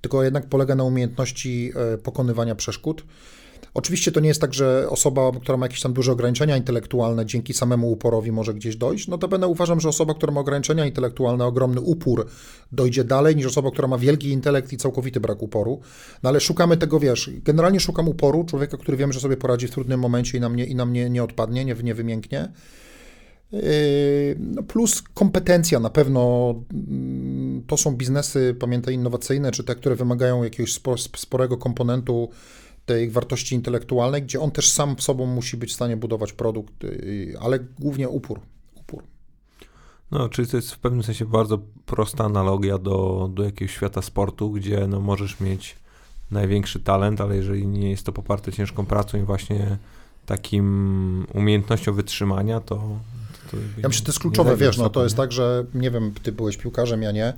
tylko 0.00 0.22
jednak 0.22 0.46
polega 0.46 0.74
na 0.74 0.84
umiejętności 0.84 1.72
e, 1.94 1.98
pokonywania 1.98 2.54
przeszkód. 2.54 3.04
Oczywiście 3.74 4.12
to 4.12 4.20
nie 4.20 4.28
jest 4.28 4.40
tak, 4.40 4.54
że 4.54 4.86
osoba, 4.88 5.32
która 5.40 5.58
ma 5.58 5.66
jakieś 5.66 5.80
tam 5.80 5.92
duże 5.92 6.12
ograniczenia 6.12 6.56
intelektualne, 6.56 7.26
dzięki 7.26 7.54
samemu 7.54 7.92
uporowi 7.92 8.32
może 8.32 8.54
gdzieś 8.54 8.76
dojść. 8.76 9.08
No 9.08 9.18
to 9.18 9.28
będę 9.28 9.46
uważam, 9.46 9.80
że 9.80 9.88
osoba, 9.88 10.14
która 10.14 10.32
ma 10.32 10.40
ograniczenia 10.40 10.86
intelektualne, 10.86 11.44
ogromny 11.44 11.80
upór, 11.80 12.26
dojdzie 12.72 13.04
dalej 13.04 13.36
niż 13.36 13.46
osoba, 13.46 13.70
która 13.70 13.88
ma 13.88 13.98
wielki 13.98 14.28
intelekt 14.28 14.72
i 14.72 14.76
całkowity 14.76 15.20
brak 15.20 15.42
uporu. 15.42 15.80
No 16.22 16.28
ale 16.28 16.40
szukamy 16.40 16.76
tego, 16.76 17.00
wiesz, 17.00 17.30
generalnie 17.44 17.80
szukam 17.80 18.08
uporu, 18.08 18.44
człowieka, 18.44 18.76
który 18.76 18.96
wiem, 18.96 19.12
że 19.12 19.20
sobie 19.20 19.36
poradzi 19.36 19.68
w 19.68 19.70
trudnym 19.70 20.00
momencie 20.00 20.38
i 20.38 20.40
na 20.40 20.48
mnie, 20.48 20.64
i 20.64 20.74
na 20.74 20.86
mnie 20.86 21.10
nie 21.10 21.24
odpadnie, 21.24 21.64
nie, 21.64 21.74
nie 21.74 21.94
wymięknie. 21.94 22.52
Yy, 23.52 23.60
no 24.38 24.62
plus 24.62 25.02
kompetencja 25.02 25.80
na 25.80 25.90
pewno 25.90 26.54
mm, 26.72 27.62
to 27.66 27.76
są 27.76 27.96
biznesy, 27.96 28.56
pamiętaj, 28.60 28.94
innowacyjne, 28.94 29.52
czy 29.52 29.64
te, 29.64 29.74
które 29.74 29.96
wymagają 29.96 30.44
jakiegoś 30.44 30.80
sporego 31.16 31.56
komponentu 31.56 32.28
tej 32.86 33.10
wartości 33.10 33.54
intelektualnej, 33.54 34.22
gdzie 34.22 34.40
on 34.40 34.50
też 34.50 34.72
sam 34.72 34.96
sobą 34.98 35.26
musi 35.26 35.56
być 35.56 35.70
w 35.70 35.74
stanie 35.74 35.96
budować 35.96 36.32
produkt, 36.32 36.82
yy, 36.82 37.34
ale 37.40 37.58
głównie 37.78 38.08
upór. 38.08 38.40
upór. 38.74 39.02
No, 40.10 40.28
czyli 40.28 40.48
to 40.48 40.56
jest 40.56 40.72
w 40.72 40.78
pewnym 40.78 41.02
sensie 41.02 41.26
bardzo 41.26 41.58
prosta 41.86 42.24
analogia 42.24 42.78
do, 42.78 43.30
do 43.34 43.44
jakiegoś 43.44 43.74
świata 43.74 44.02
sportu, 44.02 44.50
gdzie 44.50 44.86
no, 44.86 45.00
możesz 45.00 45.40
mieć 45.40 45.76
największy 46.30 46.80
talent, 46.80 47.20
ale 47.20 47.36
jeżeli 47.36 47.66
nie 47.66 47.90
jest 47.90 48.06
to 48.06 48.12
poparte 48.12 48.52
ciężką 48.52 48.86
pracą 48.86 49.18
i 49.18 49.22
właśnie 49.22 49.76
takim 50.26 51.26
umiejętnością 51.34 51.92
wytrzymania, 51.92 52.60
to, 52.60 52.76
to 53.50 53.56
ja 53.56 53.88
myślę, 53.88 53.98
że 53.98 54.04
to 54.04 54.10
jest 54.10 54.18
kluczowe, 54.18 54.56
wiesz, 54.56 54.78
no 54.78 54.90
to 54.90 55.04
jest 55.04 55.16
tak, 55.16 55.32
że 55.32 55.64
nie 55.74 55.90
wiem, 55.90 56.12
ty 56.22 56.32
byłeś 56.32 56.56
piłkarzem, 56.56 57.02
ja 57.02 57.12
nie. 57.12 57.32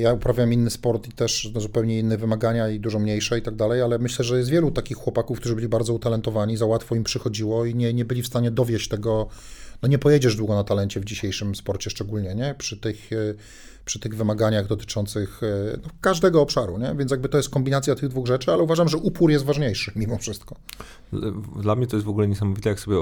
Ja 0.00 0.12
uprawiam 0.12 0.52
inny 0.52 0.70
sport 0.70 1.08
i 1.08 1.12
też 1.12 1.50
no, 1.54 1.60
zupełnie 1.60 1.98
inne 1.98 2.16
wymagania 2.16 2.68
i 2.68 2.80
dużo 2.80 2.98
mniejsze 2.98 3.38
i 3.38 3.42
tak 3.42 3.54
dalej, 3.54 3.82
ale 3.82 3.98
myślę, 3.98 4.24
że 4.24 4.38
jest 4.38 4.50
wielu 4.50 4.70
takich 4.70 4.96
chłopaków, 4.96 5.40
którzy 5.40 5.54
byli 5.54 5.68
bardzo 5.68 5.94
utalentowani, 5.94 6.56
za 6.56 6.66
łatwo 6.66 6.94
im 6.94 7.04
przychodziło 7.04 7.64
i 7.64 7.74
nie, 7.74 7.94
nie 7.94 8.04
byli 8.04 8.22
w 8.22 8.26
stanie 8.26 8.50
dowieść 8.50 8.88
tego, 8.88 9.28
no 9.82 9.88
nie 9.88 9.98
pojedziesz 9.98 10.36
długo 10.36 10.54
na 10.54 10.64
talencie 10.64 11.00
w 11.00 11.04
dzisiejszym 11.04 11.54
sporcie 11.54 11.90
szczególnie, 11.90 12.34
nie? 12.34 12.54
Przy 12.58 12.76
tych 12.76 13.10
przy 13.84 14.00
tych 14.00 14.16
wymaganiach 14.16 14.66
dotyczących 14.66 15.42
e, 15.42 15.78
no, 15.82 15.88
każdego 16.00 16.42
obszaru, 16.42 16.78
nie? 16.78 16.94
Więc 16.98 17.10
jakby 17.10 17.28
to 17.28 17.36
jest 17.36 17.50
kombinacja 17.50 17.94
tych 17.94 18.08
dwóch 18.08 18.26
rzeczy, 18.26 18.52
ale 18.52 18.62
uważam, 18.62 18.88
że 18.88 18.96
upór 18.96 19.30
jest 19.30 19.44
ważniejszy 19.44 19.92
mimo 19.96 20.18
wszystko. 20.18 20.56
Dla 21.62 21.76
mnie 21.76 21.86
to 21.86 21.96
jest 21.96 22.06
w 22.06 22.08
ogóle 22.08 22.28
niesamowite, 22.28 22.68
jak 22.68 22.80
sobie 22.80 22.96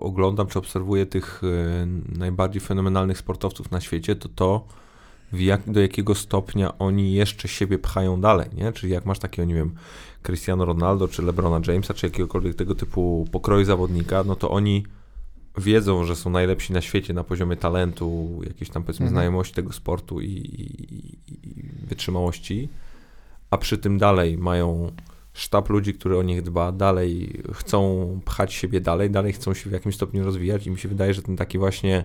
oglądam 0.00 0.46
czy 0.46 0.58
obserwuję 0.58 1.06
tych 1.06 1.42
e, 1.44 1.86
najbardziej 2.18 2.60
fenomenalnych 2.60 3.18
sportowców 3.18 3.70
na 3.70 3.80
świecie, 3.80 4.16
to 4.16 4.28
to, 4.28 4.66
jak, 5.32 5.70
do 5.70 5.80
jakiego 5.80 6.14
stopnia 6.14 6.78
oni 6.78 7.12
jeszcze 7.12 7.48
siebie 7.48 7.78
pchają 7.78 8.20
dalej, 8.20 8.48
nie? 8.52 8.72
Czyli 8.72 8.92
jak 8.92 9.06
masz 9.06 9.18
takiego, 9.18 9.48
nie 9.48 9.54
wiem, 9.54 9.74
Cristiano 10.22 10.64
Ronaldo, 10.64 11.08
czy 11.08 11.22
LeBrona 11.22 11.60
Jamesa, 11.72 11.94
czy 11.94 12.06
jakiegokolwiek 12.06 12.54
tego 12.54 12.74
typu 12.74 13.28
pokroju 13.32 13.64
zawodnika, 13.64 14.24
no 14.24 14.36
to 14.36 14.50
oni 14.50 14.84
wiedzą, 15.58 16.04
że 16.04 16.16
są 16.16 16.30
najlepsi 16.30 16.72
na 16.72 16.80
świecie 16.80 17.14
na 17.14 17.24
poziomie 17.24 17.56
talentu, 17.56 18.40
jakiejś 18.46 18.70
tam 18.70 18.82
powiedzmy 18.82 19.06
mhm. 19.06 19.14
znajomości 19.14 19.54
tego 19.54 19.72
sportu 19.72 20.20
i, 20.20 20.26
i, 20.26 21.12
i, 21.32 21.86
wytrzymałości, 21.86 22.68
a 23.50 23.58
przy 23.58 23.78
tym 23.78 23.98
dalej 23.98 24.38
mają 24.38 24.92
sztab 25.32 25.68
ludzi, 25.68 25.94
który 25.94 26.18
o 26.18 26.22
nich 26.22 26.42
dba, 26.42 26.72
dalej 26.72 27.42
chcą 27.54 28.20
pchać 28.24 28.54
siebie 28.54 28.80
dalej, 28.80 29.10
dalej 29.10 29.32
chcą 29.32 29.54
się 29.54 29.70
w 29.70 29.72
jakimś 29.72 29.94
stopniu 29.94 30.24
rozwijać 30.24 30.66
i 30.66 30.70
mi 30.70 30.78
się 30.78 30.88
wydaje, 30.88 31.14
że 31.14 31.22
ten 31.22 31.36
taki 31.36 31.58
właśnie 31.58 32.04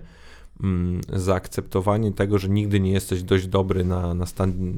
zaakceptowanie 1.13 2.12
tego, 2.12 2.39
że 2.39 2.50
nigdy 2.50 2.80
nie 2.80 2.92
jesteś 2.92 3.24
dość 3.24 3.48
dobry 3.48 3.86
na, 3.86 4.13
na, 4.13 4.26
stan, 4.26 4.78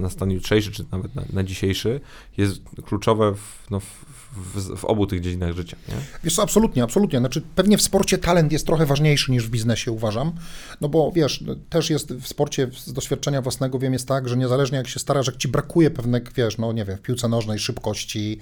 na 0.00 0.10
stan 0.10 0.30
jutrzejszy, 0.30 0.72
czy 0.72 0.84
nawet 0.92 1.14
na, 1.14 1.22
na 1.32 1.44
dzisiejszy, 1.44 2.00
jest 2.36 2.62
kluczowe 2.84 3.34
w, 3.34 3.70
no, 3.70 3.80
w, 3.80 4.04
w, 4.32 4.76
w, 4.76 4.84
obu 4.84 5.06
tych 5.06 5.20
dziedzinach 5.20 5.52
życia. 5.52 5.76
Nie? 5.88 5.94
Wiesz, 6.24 6.38
absolutnie, 6.38 6.82
absolutnie. 6.82 7.18
Znaczy, 7.18 7.42
pewnie 7.54 7.78
w 7.78 7.82
sporcie 7.82 8.18
talent 8.18 8.52
jest 8.52 8.66
trochę 8.66 8.86
ważniejszy 8.86 9.32
niż 9.32 9.46
w 9.46 9.50
biznesie, 9.50 9.92
uważam. 9.92 10.32
No 10.80 10.88
bo 10.88 11.12
wiesz, 11.12 11.44
też 11.70 11.90
jest 11.90 12.12
w 12.14 12.28
sporcie 12.28 12.68
z 12.84 12.92
doświadczenia 12.92 13.42
własnego 13.42 13.78
wiem, 13.78 13.92
jest 13.92 14.08
tak, 14.08 14.28
że 14.28 14.36
niezależnie 14.36 14.78
jak 14.78 14.88
się 14.88 14.98
starasz, 14.98 15.26
jak 15.26 15.36
ci 15.36 15.48
brakuje 15.48 15.90
pewnych, 15.90 16.32
wiesz, 16.32 16.58
no 16.58 16.72
nie 16.72 16.84
wiem, 16.84 16.96
w 16.96 17.02
piłce 17.02 17.28
nożnej 17.28 17.58
szybkości, 17.58 18.38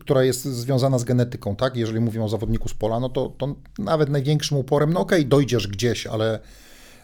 która 0.00 0.24
jest 0.24 0.44
związana 0.44 0.98
z 0.98 1.04
genetyką, 1.04 1.56
tak? 1.56 1.76
Jeżeli 1.76 2.00
mówimy 2.00 2.24
o 2.24 2.28
zawodniku 2.28 2.68
z 2.68 2.74
pola, 2.74 3.00
no 3.00 3.08
to, 3.08 3.32
to 3.38 3.54
nawet 3.78 4.08
największym 4.08 4.58
uporem, 4.58 4.92
no 4.92 5.00
okej, 5.00 5.18
okay, 5.18 5.28
dojdziesz 5.28 5.68
gdzieś, 5.68 6.06
ale 6.06 6.38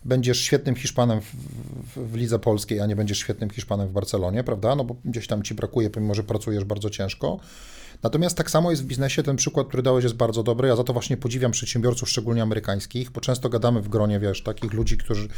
będziesz 0.04 0.40
świetnym 0.40 0.74
Hiszpanem 0.74 1.20
w, 1.20 1.34
w, 1.34 2.12
w, 2.12 2.14
lidze 2.14 2.38
polskiej, 2.38 2.80
a 2.80 2.86
nie 2.86 2.96
będziesz 2.96 3.18
świetnym 3.18 3.50
Hiszpanem 3.50 3.88
w 3.88 3.92
Barcelonie, 3.92 4.44
prawda? 4.44 4.74
No 4.74 4.84
bo 4.84 4.96
gdzieś 5.04 5.26
tam 5.26 5.42
ci 5.42 5.54
brakuje, 5.54 5.90
pomimo 5.90 6.14
że 6.14 6.22
pracujesz 6.22 6.64
bardzo 6.64 6.90
ciężko. 6.90 7.40
Natomiast 8.02 8.36
tak 8.36 8.50
samo 8.50 8.70
jest 8.70 8.82
w 8.82 8.86
biznesie, 8.86 9.22
ten 9.22 9.36
przykład, 9.36 9.68
który 9.68 9.82
dałeś 9.82 10.04
jest 10.04 10.16
bardzo 10.16 10.42
dobry, 10.42 10.68
ja 10.68 10.76
za 10.76 10.84
to 10.84 10.92
właśnie 10.92 11.16
podziwiam 11.16 11.50
przedsiębiorców, 11.50 12.08
szczególnie 12.08 12.42
amerykańskich, 12.42 13.10
bo 13.10 13.20
często 13.20 13.48
gadamy 13.48 13.80
w 13.80 13.88
gronie, 13.88 14.20
wiesz, 14.20 14.42
takich 14.42 14.72
ludzi, 14.72 14.96
którzy 14.96 15.28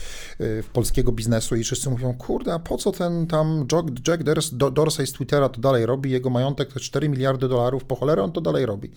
y, 0.40 0.62
w 0.62 0.66
polskiego 0.73 1.12
biznesu 1.12 1.57
i 1.57 1.64
wszyscy 1.64 1.90
mówią, 1.90 2.14
kurde, 2.14 2.55
a 2.55 2.59
po 2.59 2.77
co 2.77 2.92
ten 2.92 3.27
tam 3.27 3.66
Jack, 3.73 4.09
Jack 4.09 4.23
Dorsey 4.73 5.07
z 5.07 5.12
Twittera 5.12 5.49
to 5.49 5.61
dalej 5.61 5.87
robi, 5.87 6.11
jego 6.11 6.31
majątek 6.31 6.73
to 6.73 6.81
4 6.81 7.09
miliardy 7.09 7.49
dolarów, 7.49 7.85
po 7.85 7.96
cholerę 7.96 8.23
on 8.23 8.33
to 8.33 8.40
dalej 8.40 8.66
robi. 8.66 8.90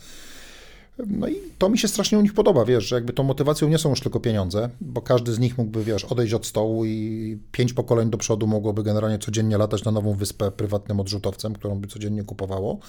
No 1.08 1.28
i 1.28 1.36
to 1.58 1.69
mi 1.69 1.78
się 1.78 1.88
strasznie 1.88 2.17
u 2.17 2.21
nich 2.21 2.34
podoba, 2.34 2.65
wiesz, 2.65 2.84
że 2.84 2.95
jakby 2.95 3.13
tą 3.13 3.23
motywacją 3.23 3.69
nie 3.69 3.78
są 3.78 3.89
już 3.89 3.99
tylko 3.99 4.19
pieniądze, 4.19 4.69
bo 4.82 5.02
każdy 5.02 5.34
z 5.34 5.39
nich 5.39 5.58
mógłby, 5.58 5.84
wiesz, 5.84 6.06
odejść 6.06 6.34
od 6.34 6.45
stołu 6.45 6.86
i 6.86 7.38
pięć 7.52 7.73
pokoleń 7.73 8.10
do 8.10 8.17
przodu 8.17 8.47
mogłoby 8.47 8.84
generalnie 8.84 9.19
codziennie 9.19 9.58
latać 9.58 9.84
na 9.84 9.91
nową 9.91 10.13
wyspę 10.13 10.52
prywatnym 10.52 10.99
odrzutowcem, 10.99 11.54
którą 11.54 11.80
by 11.80 11.88
codziennie 11.88 12.23
kupowało 12.23 12.80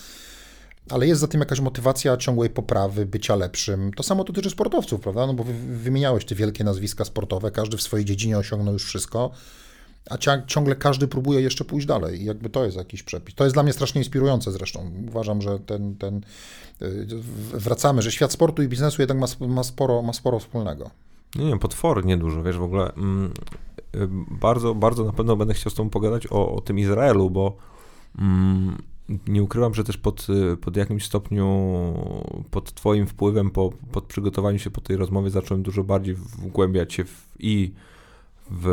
ale 0.91 1.07
jest 1.07 1.21
za 1.21 1.29
tym 1.29 1.41
jakaś 1.41 1.61
motywacja 1.61 2.17
ciągłej 2.17 2.51
poprawy, 2.51 3.07
bycia 3.07 3.37
lepszym. 3.37 3.93
To 3.93 4.03
samo 4.03 4.25
dotyczy 4.25 4.51
sportowców, 4.51 5.01
prawda? 5.01 5.27
No 5.27 5.35
bo 5.35 5.45
wymieniałeś 5.69 6.25
te 6.25 6.35
wielkie 6.35 6.65
nazwiska 6.65 7.05
sportowe, 7.05 7.51
każdy 7.51 7.77
w 7.77 7.83
swojej 7.83 8.05
dziedzinie 8.05 8.39
osiągnął 8.39 8.73
już 8.73 8.85
wszystko. 8.85 9.31
a 10.11 10.19
ciągle 10.47 10.77
każdy 10.77 11.09
próbuje 11.09 11.41
jeszcze 11.41 11.65
pójść 11.65 11.87
dalej 11.87 12.23
i 12.23 12.25
jakby 12.25 12.51
to 12.51 12.65
jest 12.65 12.77
jakiś 12.77 13.03
przepis. 13.03 13.35
To 13.35 13.45
jest 13.45 13.57
dla 13.57 13.63
mnie 13.63 13.73
strasznie 13.73 14.01
inspirujące 14.01 14.53
zresztą. 14.53 14.91
Uważam, 15.09 15.43
że 15.43 15.59
ten, 15.59 15.97
ten 15.97 16.21
y, 16.83 17.07
wracamy, 17.53 18.03
że 18.03 18.13
świat 18.13 18.33
sportu 18.33 18.63
i 18.63 18.69
biznesu 18.69 19.03
jednak 19.03 19.19
ma, 19.19 19.47
ma, 19.47 19.65
sporo, 19.65 20.03
ma 20.03 20.13
sporo 20.13 20.39
wspólnego. 20.39 20.91
Nie, 21.35 21.45
nie, 21.45 21.59
potwornie 21.59 22.17
dużo, 22.17 22.43
wiesz, 22.43 22.59
w 22.59 22.63
ogóle 22.63 22.93
mm, 22.93 23.33
y, 23.95 24.09
bardzo, 24.31 24.75
bardzo 24.75 25.05
na 25.05 25.13
pewno 25.13 25.37
będę 25.37 25.55
chciał 25.55 25.71
z 25.71 25.75
tobą 25.75 25.91
pogadać 25.91 26.27
o, 26.31 26.55
o 26.55 26.61
tym 26.61 26.79
Izraelu, 26.79 27.31
bo 27.31 27.57
mm, 28.19 28.83
nie 29.27 29.43
ukrywam, 29.43 29.75
że 29.75 29.85
też 29.85 29.97
pod, 29.97 30.27
y, 30.53 30.57
pod 30.57 30.77
jakimś 30.77 31.05
stopniu, 31.05 31.47
pod 32.51 32.75
twoim 32.75 33.07
wpływem, 33.07 33.51
po, 33.51 33.71
pod 33.93 34.05
przygotowaniu 34.05 34.59
się 34.59 34.71
po 34.71 34.81
tej 34.81 34.97
rozmowie 34.97 35.31
zacząłem 35.31 35.63
dużo 35.63 35.85
bardziej 35.85 36.15
wgłębiać 36.15 36.95
się 36.95 37.05
w, 37.05 37.27
i 37.39 37.73
w 38.51 38.67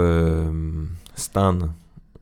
mm, 0.47 0.89
stan 1.15 1.73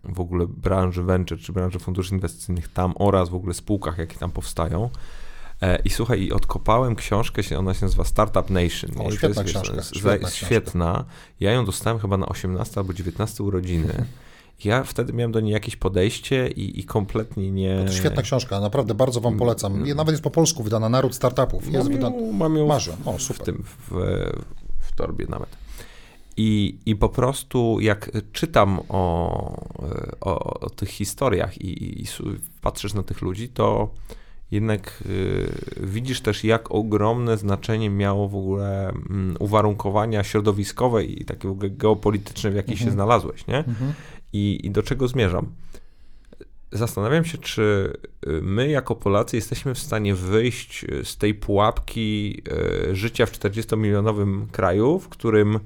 w 0.03 0.19
ogóle 0.19 0.47
branży 0.47 1.03
venture, 1.03 1.39
czy 1.39 1.53
branży 1.53 1.79
funduszy 1.79 2.15
inwestycyjnych 2.15 2.67
tam 2.67 2.93
oraz 2.95 3.29
w 3.29 3.35
ogóle 3.35 3.53
spółkach, 3.53 3.97
jakie 3.97 4.17
tam 4.17 4.31
powstają. 4.31 4.89
E, 5.61 5.79
I 5.85 5.89
słuchaj, 5.89 6.21
i 6.21 6.31
odkopałem 6.31 6.95
książkę, 6.95 7.41
ona 7.57 7.73
się 7.73 7.85
nazywa 7.85 8.03
Startup 8.03 8.49
Nation. 8.49 8.91
O, 8.97 9.11
świetna 9.11 9.41
jest, 9.41 9.53
książka. 9.53 9.75
Jest, 9.75 9.95
świetna, 9.95 10.27
jest 10.27 10.35
świetna. 10.35 11.05
Ja 11.39 11.51
ją 11.51 11.65
dostałem 11.65 11.99
chyba 11.99 12.17
na 12.17 12.25
18 12.25 12.79
albo 12.79 12.93
19 12.93 13.43
urodziny. 13.43 14.05
Ja 14.65 14.83
wtedy 14.83 15.13
miałem 15.13 15.31
do 15.31 15.39
niej 15.39 15.53
jakieś 15.53 15.75
podejście 15.75 16.47
i, 16.47 16.79
i 16.79 16.83
kompletnie 16.83 17.51
nie. 17.51 17.83
To 17.87 17.93
świetna 17.93 18.21
książka, 18.21 18.59
naprawdę 18.59 18.93
bardzo 18.93 19.21
Wam 19.21 19.37
polecam. 19.37 19.75
Mm. 19.75 19.97
Nawet 19.97 20.13
jest 20.13 20.23
po 20.23 20.31
polsku 20.31 20.63
wydana 20.63 20.89
Naród 20.89 21.15
Startupów. 21.15 21.73
Jest 21.73 21.89
mam, 21.89 22.01
ją, 22.01 22.31
mam 22.31 22.55
ją 22.55 22.67
Marzę. 22.67 22.95
O, 23.05 23.19
super. 23.19 23.41
w 23.41 23.45
tym, 23.45 23.63
w, 23.63 23.91
w 24.79 24.95
torbie 24.95 25.25
nawet. 25.29 25.49
I, 26.37 26.77
I 26.85 26.95
po 26.95 27.09
prostu 27.09 27.77
jak 27.81 28.11
czytam 28.33 28.79
o, 28.89 29.01
o, 30.21 30.59
o 30.59 30.69
tych 30.69 30.89
historiach 30.89 31.61
i, 31.61 32.01
i, 32.01 32.05
patrzysz 32.61 32.93
na 32.93 33.03
tych 33.03 33.21
ludzi, 33.21 33.49
to 33.49 33.89
jednak 34.51 35.03
y, 35.05 35.51
widzisz 35.77 36.21
też, 36.21 36.43
jak 36.43 36.71
ogromne 36.71 37.37
znaczenie 37.37 37.89
miało 37.89 38.27
w 38.27 38.35
ogóle 38.35 38.89
mm, 38.89 39.35
uwarunkowania 39.39 40.23
środowiskowe 40.23 41.03
i 41.03 41.25
takie 41.25 41.47
w 41.47 41.51
ogóle 41.51 41.69
geopolityczne, 41.69 42.51
w 42.51 42.55
jakich 42.55 42.73
mhm. 42.73 42.89
się 42.89 42.93
znalazłeś, 42.93 43.47
nie? 43.47 43.57
Mhm. 43.57 43.93
I, 44.33 44.59
I 44.63 44.71
do 44.71 44.83
czego 44.83 45.07
zmierzam? 45.07 45.51
Zastanawiam 46.71 47.25
się, 47.25 47.37
czy 47.37 47.93
y, 48.27 48.41
my 48.41 48.69
jako 48.69 48.95
Polacy 48.95 49.35
jesteśmy 49.35 49.75
w 49.75 49.79
stanie 49.79 50.15
wyjść 50.15 50.85
z 51.03 51.17
tej 51.17 51.33
pułapki 51.33 52.41
y, 52.91 52.95
życia 52.95 53.25
w 53.25 53.31
40-milionowym 53.31 54.47
kraju, 54.51 54.99
w 54.99 55.09
którym 55.09 55.59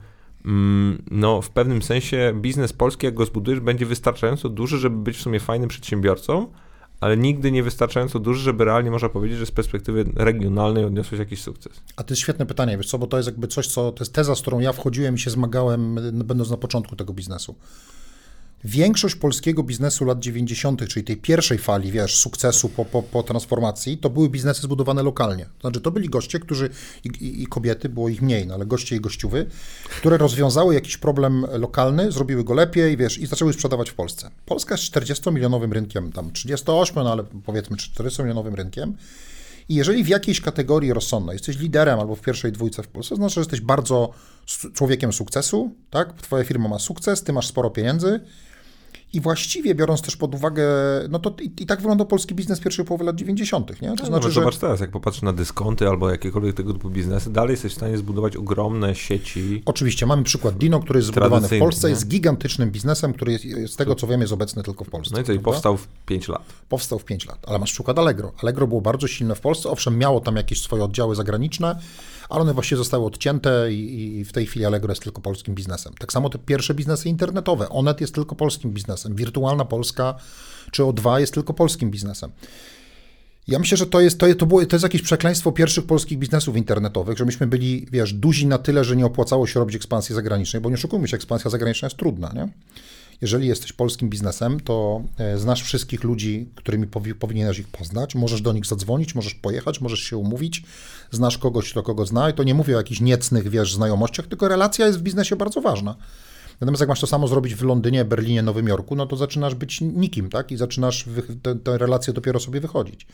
Mm, 0.45 1.03
no, 1.11 1.41
w 1.41 1.49
pewnym 1.49 1.81
sensie 1.81 2.33
biznes 2.35 2.73
polski, 2.73 3.05
jak 3.05 3.15
go 3.15 3.25
zbudujesz, 3.25 3.59
będzie 3.59 3.85
wystarczająco 3.85 4.49
duży, 4.49 4.77
żeby 4.77 4.97
być 4.97 5.17
w 5.17 5.21
sumie 5.21 5.39
fajnym 5.39 5.69
przedsiębiorcą, 5.69 6.47
ale 6.99 7.17
nigdy 7.17 7.51
nie 7.51 7.63
wystarczająco 7.63 8.19
duży, 8.19 8.43
żeby 8.43 8.65
realnie 8.65 8.91
można 8.91 9.09
powiedzieć, 9.09 9.37
że 9.37 9.45
z 9.45 9.51
perspektywy 9.51 10.05
regionalnej 10.15 10.85
odniosłeś 10.85 11.19
jakiś 11.19 11.41
sukces. 11.41 11.81
A 11.95 12.03
to 12.03 12.11
jest 12.11 12.21
świetne 12.21 12.45
pytanie, 12.45 12.77
wiesz 12.77 12.87
co, 12.87 12.99
bo 12.99 13.07
to 13.07 13.17
jest 13.17 13.27
jakby 13.27 13.47
coś, 13.47 13.67
co, 13.67 13.91
to 13.91 14.03
jest 14.03 14.13
teza, 14.13 14.35
z 14.35 14.41
którą 14.41 14.59
ja 14.59 14.73
wchodziłem 14.73 15.15
i 15.15 15.19
się 15.19 15.29
zmagałem, 15.29 15.95
będąc 16.13 16.49
na 16.49 16.57
początku 16.57 16.95
tego 16.95 17.13
biznesu. 17.13 17.55
Większość 18.65 19.15
polskiego 19.15 19.63
biznesu 19.63 20.05
lat 20.05 20.19
90., 20.19 20.87
czyli 20.87 21.05
tej 21.05 21.17
pierwszej 21.17 21.57
fali, 21.57 21.91
wiesz, 21.91 22.15
sukcesu 22.15 22.69
po, 22.69 22.85
po, 22.85 23.03
po 23.03 23.23
transformacji, 23.23 23.97
to 23.97 24.09
były 24.09 24.29
biznesy 24.29 24.61
zbudowane 24.61 25.03
lokalnie. 25.03 25.45
Znaczy, 25.61 25.81
to 25.81 25.91
byli 25.91 26.09
goście, 26.09 26.39
którzy, 26.39 26.69
i, 27.03 27.07
i, 27.07 27.43
i 27.43 27.47
kobiety, 27.47 27.89
było 27.89 28.09
ich 28.09 28.21
mniej, 28.21 28.47
no, 28.47 28.53
ale 28.53 28.65
goście 28.65 28.95
i 28.95 28.99
gościuwy, 28.99 29.45
które 29.97 30.17
rozwiązały 30.17 30.73
jakiś 30.73 30.97
problem 30.97 31.45
lokalny, 31.51 32.11
zrobiły 32.11 32.43
go 32.43 32.53
lepiej, 32.53 32.97
wiesz, 32.97 33.17
i 33.17 33.25
zaczęły 33.25 33.53
sprzedawać 33.53 33.89
w 33.89 33.93
Polsce. 33.93 34.31
Polska 34.45 34.73
jest 34.73 34.83
40-milionowym 34.83 35.71
rynkiem, 35.71 36.11
tam 36.11 36.31
38, 36.31 36.95
no 36.95 37.11
ale 37.11 37.23
powiedzmy 37.23 37.77
40-milionowym 37.77 38.55
rynkiem. 38.55 38.95
I 39.69 39.75
jeżeli 39.75 40.03
w 40.03 40.07
jakiejś 40.07 40.41
kategorii 40.41 40.93
rozsądnej 40.93 41.33
jesteś 41.33 41.57
liderem 41.57 41.99
albo 41.99 42.15
w 42.15 42.21
pierwszej 42.21 42.51
dwójce 42.51 42.83
w 42.83 42.87
Polsce, 42.87 43.15
znaczy, 43.15 43.33
że 43.33 43.41
jesteś 43.41 43.61
bardzo 43.61 44.13
człowiekiem 44.73 45.13
sukcesu, 45.13 45.71
tak? 45.89 46.21
Twoja 46.21 46.43
firma 46.43 46.69
ma 46.69 46.79
sukces, 46.79 47.23
ty 47.23 47.33
masz 47.33 47.47
sporo 47.47 47.69
pieniędzy, 47.69 48.19
i 49.13 49.21
właściwie 49.21 49.75
biorąc 49.75 50.01
też 50.01 50.17
pod 50.17 50.35
uwagę, 50.35 50.63
no 51.09 51.19
to 51.19 51.35
i, 51.41 51.51
i 51.59 51.65
tak 51.65 51.79
wyglądał 51.79 52.07
polski 52.07 52.35
biznes 52.35 52.59
pierwszej 52.59 52.85
połowy 52.85 53.03
lat 53.03 53.15
90., 53.15 53.81
nie? 53.81 53.87
To 53.87 53.95
no, 54.03 54.05
znaczy, 54.05 54.11
no, 54.11 54.31
że... 54.31 54.41
Zobacz 54.41 54.57
teraz, 54.57 54.79
jak 54.79 54.91
popatrzysz 54.91 55.23
na 55.23 55.33
dyskonty 55.33 55.87
albo 55.87 56.09
jakiekolwiek 56.09 56.55
tego 56.55 56.73
typu 56.73 56.89
biznesy, 56.89 57.29
dalej 57.29 57.51
jesteś 57.51 57.71
w 57.71 57.75
stanie 57.75 57.97
zbudować 57.97 58.35
ogromne 58.37 58.95
sieci. 58.95 59.63
Oczywiście, 59.65 60.05
mamy 60.05 60.23
przykład 60.23 60.57
Dino, 60.57 60.79
który 60.79 60.97
jest 60.97 61.07
zbudowany 61.07 61.47
w 61.47 61.59
Polsce, 61.59 61.87
nie? 61.87 61.91
jest 61.91 62.07
gigantycznym 62.07 62.71
biznesem, 62.71 63.13
który 63.13 63.31
jest, 63.31 63.73
z 63.73 63.75
tego 63.75 63.95
co 63.95 64.07
wiem 64.07 64.21
jest 64.21 64.33
obecny 64.33 64.63
tylko 64.63 64.83
w 64.83 64.89
Polsce. 64.89 65.15
No 65.15 65.21
i 65.21 65.23
co, 65.23 65.33
i 65.33 65.39
powstał 65.39 65.77
w 65.77 65.87
5 66.05 66.27
lat. 66.27 66.43
Powstał 66.69 66.99
w 66.99 67.05
5 67.05 67.25
lat, 67.25 67.39
ale 67.47 67.59
masz 67.59 67.71
przykład 67.73 67.99
Allegro. 67.99 68.31
Allegro 68.41 68.67
było 68.67 68.81
bardzo 68.81 69.07
silne 69.07 69.35
w 69.35 69.41
Polsce, 69.41 69.69
owszem, 69.69 69.97
miało 69.97 70.19
tam 70.19 70.35
jakieś 70.35 70.61
swoje 70.61 70.83
oddziały 70.83 71.15
zagraniczne, 71.15 71.75
ale 72.29 72.41
one 72.41 72.53
właściwie 72.53 72.77
zostały 72.77 73.05
odcięte 73.05 73.73
i, 73.73 74.17
i, 74.19 74.25
w 74.25 74.31
tej 74.31 74.45
chwili 74.45 74.65
Allegro 74.65 74.91
jest 74.91 75.03
tylko 75.03 75.21
polskim 75.21 75.55
biznesem. 75.55 75.93
Tak 75.99 76.13
samo 76.13 76.29
te 76.29 76.37
pierwsze 76.37 76.73
biznesy 76.73 77.09
internetowe. 77.09 77.69
Onet 77.69 78.01
jest 78.01 78.15
tylko 78.15 78.35
polskim 78.35 78.71
biznesem. 78.71 79.02
Wirtualna 79.09 79.65
Polska 79.65 80.15
czy 80.71 80.81
O2 80.81 81.19
jest 81.19 81.33
tylko 81.33 81.53
polskim 81.53 81.91
biznesem. 81.91 82.31
Ja 83.47 83.59
myślę, 83.59 83.77
że 83.77 83.85
to 83.85 84.01
jest, 84.01 84.17
to, 84.17 84.35
to, 84.35 84.45
było, 84.45 84.65
to 84.65 84.75
jest 84.75 84.83
jakieś 84.83 85.01
przekleństwo 85.01 85.51
pierwszych 85.51 85.85
polskich 85.85 86.17
biznesów 86.17 86.57
internetowych, 86.57 87.17
że 87.17 87.25
myśmy 87.25 87.47
byli, 87.47 87.87
wiesz, 87.91 88.13
duzi 88.13 88.47
na 88.47 88.57
tyle, 88.57 88.83
że 88.83 88.95
nie 88.95 89.05
opłacało 89.05 89.47
się 89.47 89.59
robić 89.59 89.75
ekspansji 89.75 90.15
zagranicznej, 90.15 90.61
bo 90.61 90.69
nie 90.69 90.75
oszukujmy 90.75 91.07
się, 91.07 91.15
ekspansja 91.15 91.51
zagraniczna 91.51 91.85
jest 91.85 91.97
trudna, 91.97 92.31
nie? 92.35 92.49
jeżeli 93.23 93.47
jesteś 93.47 93.73
polskim 93.73 94.09
biznesem, 94.09 94.59
to 94.59 95.01
e, 95.17 95.37
znasz 95.37 95.63
wszystkich 95.63 96.03
ludzi, 96.03 96.49
którymi 96.55 96.87
powinieneś 97.19 97.59
ich 97.59 97.67
poznać, 97.67 98.15
możesz 98.15 98.41
do 98.41 98.53
nich 98.53 98.65
zadzwonić, 98.65 99.15
możesz 99.15 99.35
pojechać, 99.35 99.81
możesz 99.81 99.99
się 99.99 100.17
umówić, 100.17 100.63
znasz 101.11 101.37
kogoś, 101.37 101.71
kto 101.71 101.83
kogo 101.83 102.05
zna 102.05 102.29
i 102.29 102.33
to 102.33 102.43
nie 102.43 102.53
mówię 102.53 102.75
o 102.75 102.77
jakichś 102.77 103.01
niecnych, 103.01 103.49
wiesz, 103.49 103.73
znajomościach, 103.73 104.27
tylko 104.27 104.47
relacja 104.47 104.87
jest 104.87 104.99
w 104.99 105.01
biznesie 105.01 105.35
bardzo 105.35 105.61
ważna. 105.61 105.95
Natomiast 106.61 106.79
jak 106.79 106.89
masz 106.89 106.99
to 106.99 107.07
samo 107.07 107.27
zrobić 107.27 107.55
w 107.55 107.63
Londynie, 107.63 108.05
Berlinie, 108.05 108.41
Nowym 108.41 108.67
Jorku, 108.67 108.95
no 108.95 109.05
to 109.05 109.15
zaczynasz 109.15 109.55
być 109.55 109.81
nikim, 109.81 110.29
tak? 110.29 110.51
I 110.51 110.57
zaczynasz 110.57 111.05
te, 111.41 111.55
te 111.55 111.77
relacje 111.77 112.13
dopiero 112.13 112.39
sobie 112.39 112.59
wychodzić. 112.59 113.07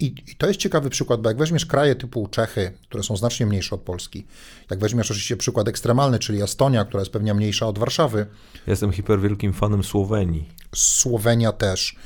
I, 0.00 0.04
I, 0.04 0.36
to 0.36 0.46
jest 0.46 0.60
ciekawy 0.60 0.90
przykład, 0.90 1.20
bo 1.20 1.30
jak 1.30 1.38
weźmiesz 1.38 1.66
kraje 1.66 1.94
typu 1.94 2.28
Czechy, 2.28 2.72
które 2.88 3.02
są 3.02 3.16
znacznie 3.16 3.46
mniejsze 3.46 3.74
od 3.74 3.80
Polski, 3.80 4.26
jak 4.70 4.78
weźmiesz 4.78 5.10
oczywiście 5.10 5.36
przykład 5.36 5.68
ekstremalny, 5.68 6.18
czyli 6.18 6.42
Estonia, 6.42 6.84
która 6.84 7.00
jest 7.00 7.12
pewnie 7.12 7.34
mniejsza 7.34 7.66
od 7.66 7.78
Warszawy. 7.78 8.26
Jestem 8.66 8.92
hiperwielkim 8.92 9.52
fanem 9.52 9.84
Słowenii. 9.84 10.48
Słowenia 10.74 11.52
też. 11.52 11.96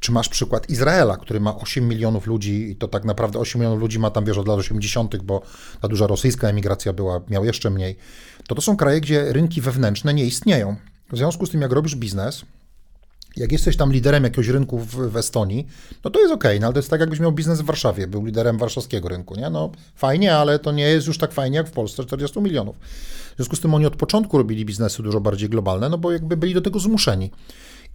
Czy 0.00 0.12
masz 0.12 0.28
przykład 0.28 0.70
Izraela, 0.70 1.16
który 1.16 1.40
ma 1.40 1.56
8 1.56 1.88
milionów 1.88 2.26
ludzi 2.26 2.70
i 2.70 2.76
to 2.76 2.88
tak 2.88 3.04
naprawdę 3.04 3.38
8 3.38 3.60
milionów 3.60 3.80
ludzi 3.80 3.98
ma 3.98 4.10
tam, 4.10 4.24
wiesz, 4.24 4.38
od 4.38 4.48
lat 4.48 4.58
80., 4.58 5.16
bo 5.16 5.42
ta 5.80 5.88
duża 5.88 6.06
rosyjska 6.06 6.48
emigracja 6.48 6.92
była, 6.92 7.20
miał 7.28 7.44
jeszcze 7.44 7.70
mniej. 7.70 7.96
To 8.50 8.54
to 8.54 8.62
są 8.62 8.76
kraje, 8.76 9.00
gdzie 9.00 9.32
rynki 9.32 9.60
wewnętrzne 9.60 10.14
nie 10.14 10.24
istnieją. 10.24 10.76
W 11.12 11.16
związku 11.16 11.46
z 11.46 11.50
tym, 11.50 11.60
jak 11.60 11.72
robisz 11.72 11.96
biznes, 11.96 12.42
jak 13.36 13.52
jesteś 13.52 13.76
tam 13.76 13.92
liderem 13.92 14.24
jakiegoś 14.24 14.48
rynku 14.48 14.78
w, 14.78 14.94
w 14.94 15.16
Estonii, 15.16 15.66
no 16.04 16.10
to 16.10 16.20
jest 16.20 16.32
ok, 16.32 16.44
no 16.60 16.66
ale 16.66 16.72
to 16.72 16.78
jest 16.78 16.90
tak, 16.90 17.00
jakbyś 17.00 17.20
miał 17.20 17.32
biznes 17.32 17.60
w 17.60 17.64
Warszawie, 17.64 18.06
był 18.06 18.24
liderem 18.24 18.58
warszawskiego 18.58 19.08
rynku, 19.08 19.34
nie? 19.34 19.50
No 19.50 19.70
fajnie, 19.94 20.36
ale 20.36 20.58
to 20.58 20.72
nie 20.72 20.82
jest 20.82 21.06
już 21.06 21.18
tak 21.18 21.32
fajnie 21.32 21.56
jak 21.56 21.68
w 21.68 21.70
Polsce 21.70 22.04
40 22.04 22.40
milionów. 22.40 22.76
W 23.32 23.36
związku 23.36 23.56
z 23.56 23.60
tym 23.60 23.74
oni 23.74 23.86
od 23.86 23.96
początku 23.96 24.38
robili 24.38 24.64
biznesy 24.64 25.02
dużo 25.02 25.20
bardziej 25.20 25.48
globalne, 25.48 25.88
no 25.88 25.98
bo 25.98 26.12
jakby 26.12 26.36
byli 26.36 26.54
do 26.54 26.60
tego 26.60 26.78
zmuszeni. 26.78 27.30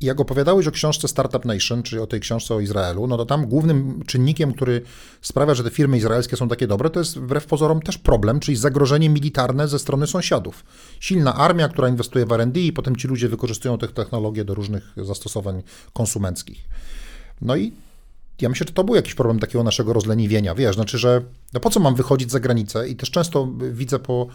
I 0.02 0.06
jak 0.06 0.20
opowiadałeś 0.20 0.68
o 0.68 0.72
książce 0.72 1.08
Startup 1.08 1.46
Nation, 1.46 1.84
czyli 1.84 2.02
o 2.02 2.08
tej 2.08 2.20
książce 2.20 2.56
o 2.56 2.60
Izraelu, 2.60 3.08
no 3.08 3.18
to 3.18 3.26
tam 3.26 3.46
głównym 3.46 4.04
czynnikiem, 4.06 4.54
który 4.54 4.82
sprawia, 5.22 5.56
że 5.56 5.64
te 5.64 5.70
firmy 5.70 5.98
izraelskie 5.98 6.38
są 6.38 6.50
takie 6.50 6.68
dobre, 6.68 6.90
to 6.90 7.00
jest 7.00 7.18
wbrew 7.18 7.46
pozorom 7.46 7.82
też 7.82 7.98
problem, 7.98 8.40
czyli 8.40 8.58
zagrożenie 8.58 9.10
militarne 9.10 9.68
ze 9.68 9.80
strony 9.80 10.08
sąsiadów. 10.08 10.64
Silna 11.00 11.36
armia, 11.36 11.70
która 11.70 11.90
inwestuje 11.90 12.26
w 12.26 12.32
R&D 12.32 12.60
i 12.60 12.74
potem 12.74 12.96
ci 12.96 13.08
ludzie 13.08 13.30
wykorzystują 13.30 13.78
te 13.78 13.88
technologie 13.88 14.46
do 14.46 14.54
różnych 14.54 14.94
zastosowań 14.98 15.64
konsumenckich. 15.94 16.66
No 17.42 17.56
i 17.56 17.72
ja 18.42 18.50
myślę, 18.50 18.68
że 18.68 18.74
to 18.74 18.84
był 18.84 18.96
jakiś 18.96 19.16
problem 19.16 19.40
takiego 19.40 19.64
naszego 19.64 19.94
rozleniwienia, 19.94 20.56
wiesz, 20.56 20.76
znaczy, 20.76 20.98
że 20.98 21.22
no 21.54 21.60
po 21.60 21.70
co 21.70 21.80
mam 21.80 21.96
wychodzić 21.96 22.32
za 22.32 22.40
granicę 22.40 22.90
i 22.90 22.96
też 22.96 23.12
często 23.12 23.50
widzę 23.72 24.00
po 24.00 24.28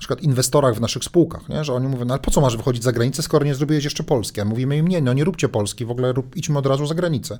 na 0.00 0.02
przykład 0.02 0.22
inwestorach 0.22 0.74
w 0.74 0.80
naszych 0.80 1.04
spółkach, 1.04 1.48
nie? 1.48 1.64
że 1.64 1.74
oni 1.74 1.88
mówią, 1.88 2.04
no 2.04 2.14
ale 2.14 2.22
po 2.22 2.30
co 2.30 2.40
masz 2.40 2.56
wychodzić 2.56 2.82
za 2.82 2.92
granicę, 2.92 3.22
skoro 3.22 3.44
nie 3.44 3.54
zrobiłeś 3.54 3.84
jeszcze 3.84 4.02
Polski? 4.02 4.40
A 4.40 4.44
mówimy 4.44 4.76
im, 4.76 4.88
nie, 4.88 5.00
no 5.00 5.12
nie 5.12 5.24
róbcie 5.24 5.48
Polski, 5.48 5.84
w 5.84 5.90
ogóle 5.90 6.12
rób, 6.12 6.36
idźmy 6.36 6.58
od 6.58 6.66
razu 6.66 6.86
za 6.86 6.94
granicę. 6.94 7.38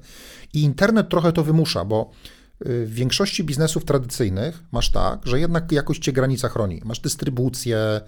I 0.53 0.63
internet 0.63 1.09
trochę 1.09 1.33
to 1.33 1.45
wymusza, 1.45 1.85
bo 1.85 2.11
w 2.61 2.95
większości 2.95 3.45
biznesów 3.45 3.85
tradycyjnych 3.85 4.63
masz 4.73 4.91
tak, 4.91 5.27
że 5.27 5.41
jednak 5.41 5.73
jakoś 5.73 5.99
cię 5.99 6.13
granica 6.13 6.49
chroni. 6.49 6.81
Masz 6.85 7.01
dystrybucję, 7.01 8.01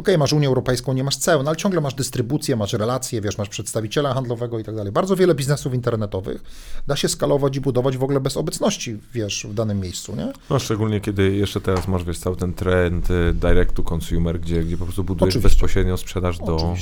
ok, 0.00 0.08
masz 0.18 0.32
Unię 0.32 0.48
Europejską, 0.48 0.92
nie 0.92 1.04
masz 1.04 1.16
ceł, 1.16 1.42
no 1.42 1.50
ale 1.50 1.56
ciągle 1.56 1.80
masz 1.80 1.94
dystrybucję, 1.94 2.56
masz 2.56 2.72
relacje, 2.72 3.20
wiesz, 3.20 3.38
masz 3.38 3.48
przedstawiciela 3.48 4.14
handlowego 4.14 4.58
i 4.58 4.64
tak 4.64 4.76
dalej. 4.76 4.92
Bardzo 4.92 5.16
wiele 5.16 5.34
biznesów 5.34 5.74
internetowych 5.74 6.42
da 6.86 6.96
się 6.96 7.08
skalować 7.08 7.56
i 7.56 7.60
budować 7.60 7.96
w 7.96 8.02
ogóle 8.02 8.20
bez 8.20 8.36
obecności, 8.36 8.98
wiesz, 9.14 9.46
w 9.50 9.54
danym 9.54 9.80
miejscu, 9.80 10.16
nie? 10.16 10.32
No 10.50 10.58
szczególnie 10.58 11.00
kiedy 11.00 11.36
jeszcze 11.36 11.60
teraz 11.60 11.88
masz, 11.88 12.04
wiesz, 12.04 12.18
cały 12.18 12.36
ten 12.36 12.54
trend 12.54 13.10
y, 13.10 13.34
direct 13.34 13.74
to 13.74 13.94
consumer, 13.94 14.40
gdzie, 14.40 14.64
gdzie 14.64 14.76
po 14.76 14.84
prostu 14.84 15.04
budujesz 15.04 15.34
Oczywiście. 15.34 15.56
bezpośrednio 15.56 15.96
sprzedaż 15.96 16.38
do, 16.38 16.74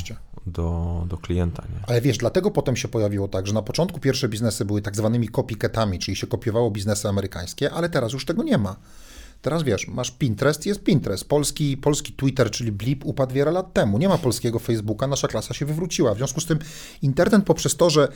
do, 0.46 1.04
do 1.08 1.16
klienta. 1.16 1.62
Nie? 1.62 1.88
Ale 1.88 2.00
wiesz, 2.00 2.18
dlatego 2.18 2.50
potem 2.50 2.76
się 2.76 2.88
pojawiło 2.88 3.28
tak, 3.28 3.46
że 3.46 3.54
na 3.54 3.62
początku 3.62 4.00
pierwsze 4.00 4.28
biznesy 4.28 4.64
były 4.64 4.82
tak 4.82 4.96
zwanymi 4.96 5.28
copycatami, 5.28 5.98
czyli 5.98 6.16
się 6.16 6.26
kopiowało 6.26 6.70
biznesy 6.70 7.08
amerykańskie, 7.08 7.70
ale 7.70 7.88
teraz 7.88 8.12
już 8.12 8.24
tego 8.24 8.42
nie 8.42 8.58
ma. 8.58 8.76
Teraz 9.42 9.62
wiesz, 9.62 9.88
masz 9.88 10.10
Pinterest, 10.10 10.66
jest 10.66 10.82
Pinterest. 10.82 11.28
Polski, 11.28 11.76
polski 11.76 12.12
Twitter, 12.12 12.50
czyli 12.50 12.72
Blip, 12.72 13.04
upadł 13.04 13.34
wiele 13.34 13.50
lat 13.50 13.72
temu. 13.72 13.98
Nie 13.98 14.08
ma 14.08 14.18
polskiego 14.18 14.58
Facebooka, 14.58 15.06
nasza 15.06 15.28
klasa 15.28 15.54
się 15.54 15.66
wywróciła. 15.66 16.14
W 16.14 16.16
związku 16.16 16.40
z 16.40 16.46
tym 16.46 16.58
internet 17.02 17.44
poprzez 17.44 17.76
to, 17.76 17.90
że 17.90 18.08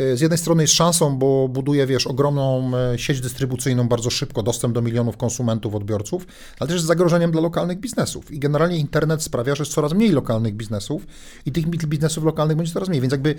y, 0.00 0.16
z 0.16 0.20
jednej 0.20 0.38
strony 0.38 0.62
jest 0.62 0.74
szansą, 0.74 1.18
bo 1.18 1.48
buduje, 1.48 1.86
wiesz, 1.86 2.06
ogromną 2.06 2.72
y, 2.94 2.98
sieć 2.98 3.20
dystrybucyjną 3.20 3.88
bardzo 3.88 4.10
szybko, 4.10 4.42
dostęp 4.42 4.74
do 4.74 4.82
milionów 4.82 5.16
konsumentów, 5.16 5.74
odbiorców, 5.74 6.26
ale 6.58 6.68
też 6.68 6.74
jest 6.74 6.86
zagrożeniem 6.86 7.30
dla 7.30 7.40
lokalnych 7.40 7.78
biznesów. 7.78 8.30
I 8.30 8.38
generalnie 8.38 8.76
internet 8.76 9.22
sprawia, 9.22 9.54
że 9.54 9.62
jest 9.62 9.72
coraz 9.72 9.92
mniej 9.92 10.10
lokalnych 10.10 10.54
biznesów 10.54 11.06
i 11.46 11.52
tych 11.52 11.66
biznesów 11.66 12.24
lokalnych 12.24 12.56
będzie 12.56 12.72
coraz 12.72 12.88
mniej. 12.88 13.00
Więc 13.00 13.12
jakby 13.12 13.34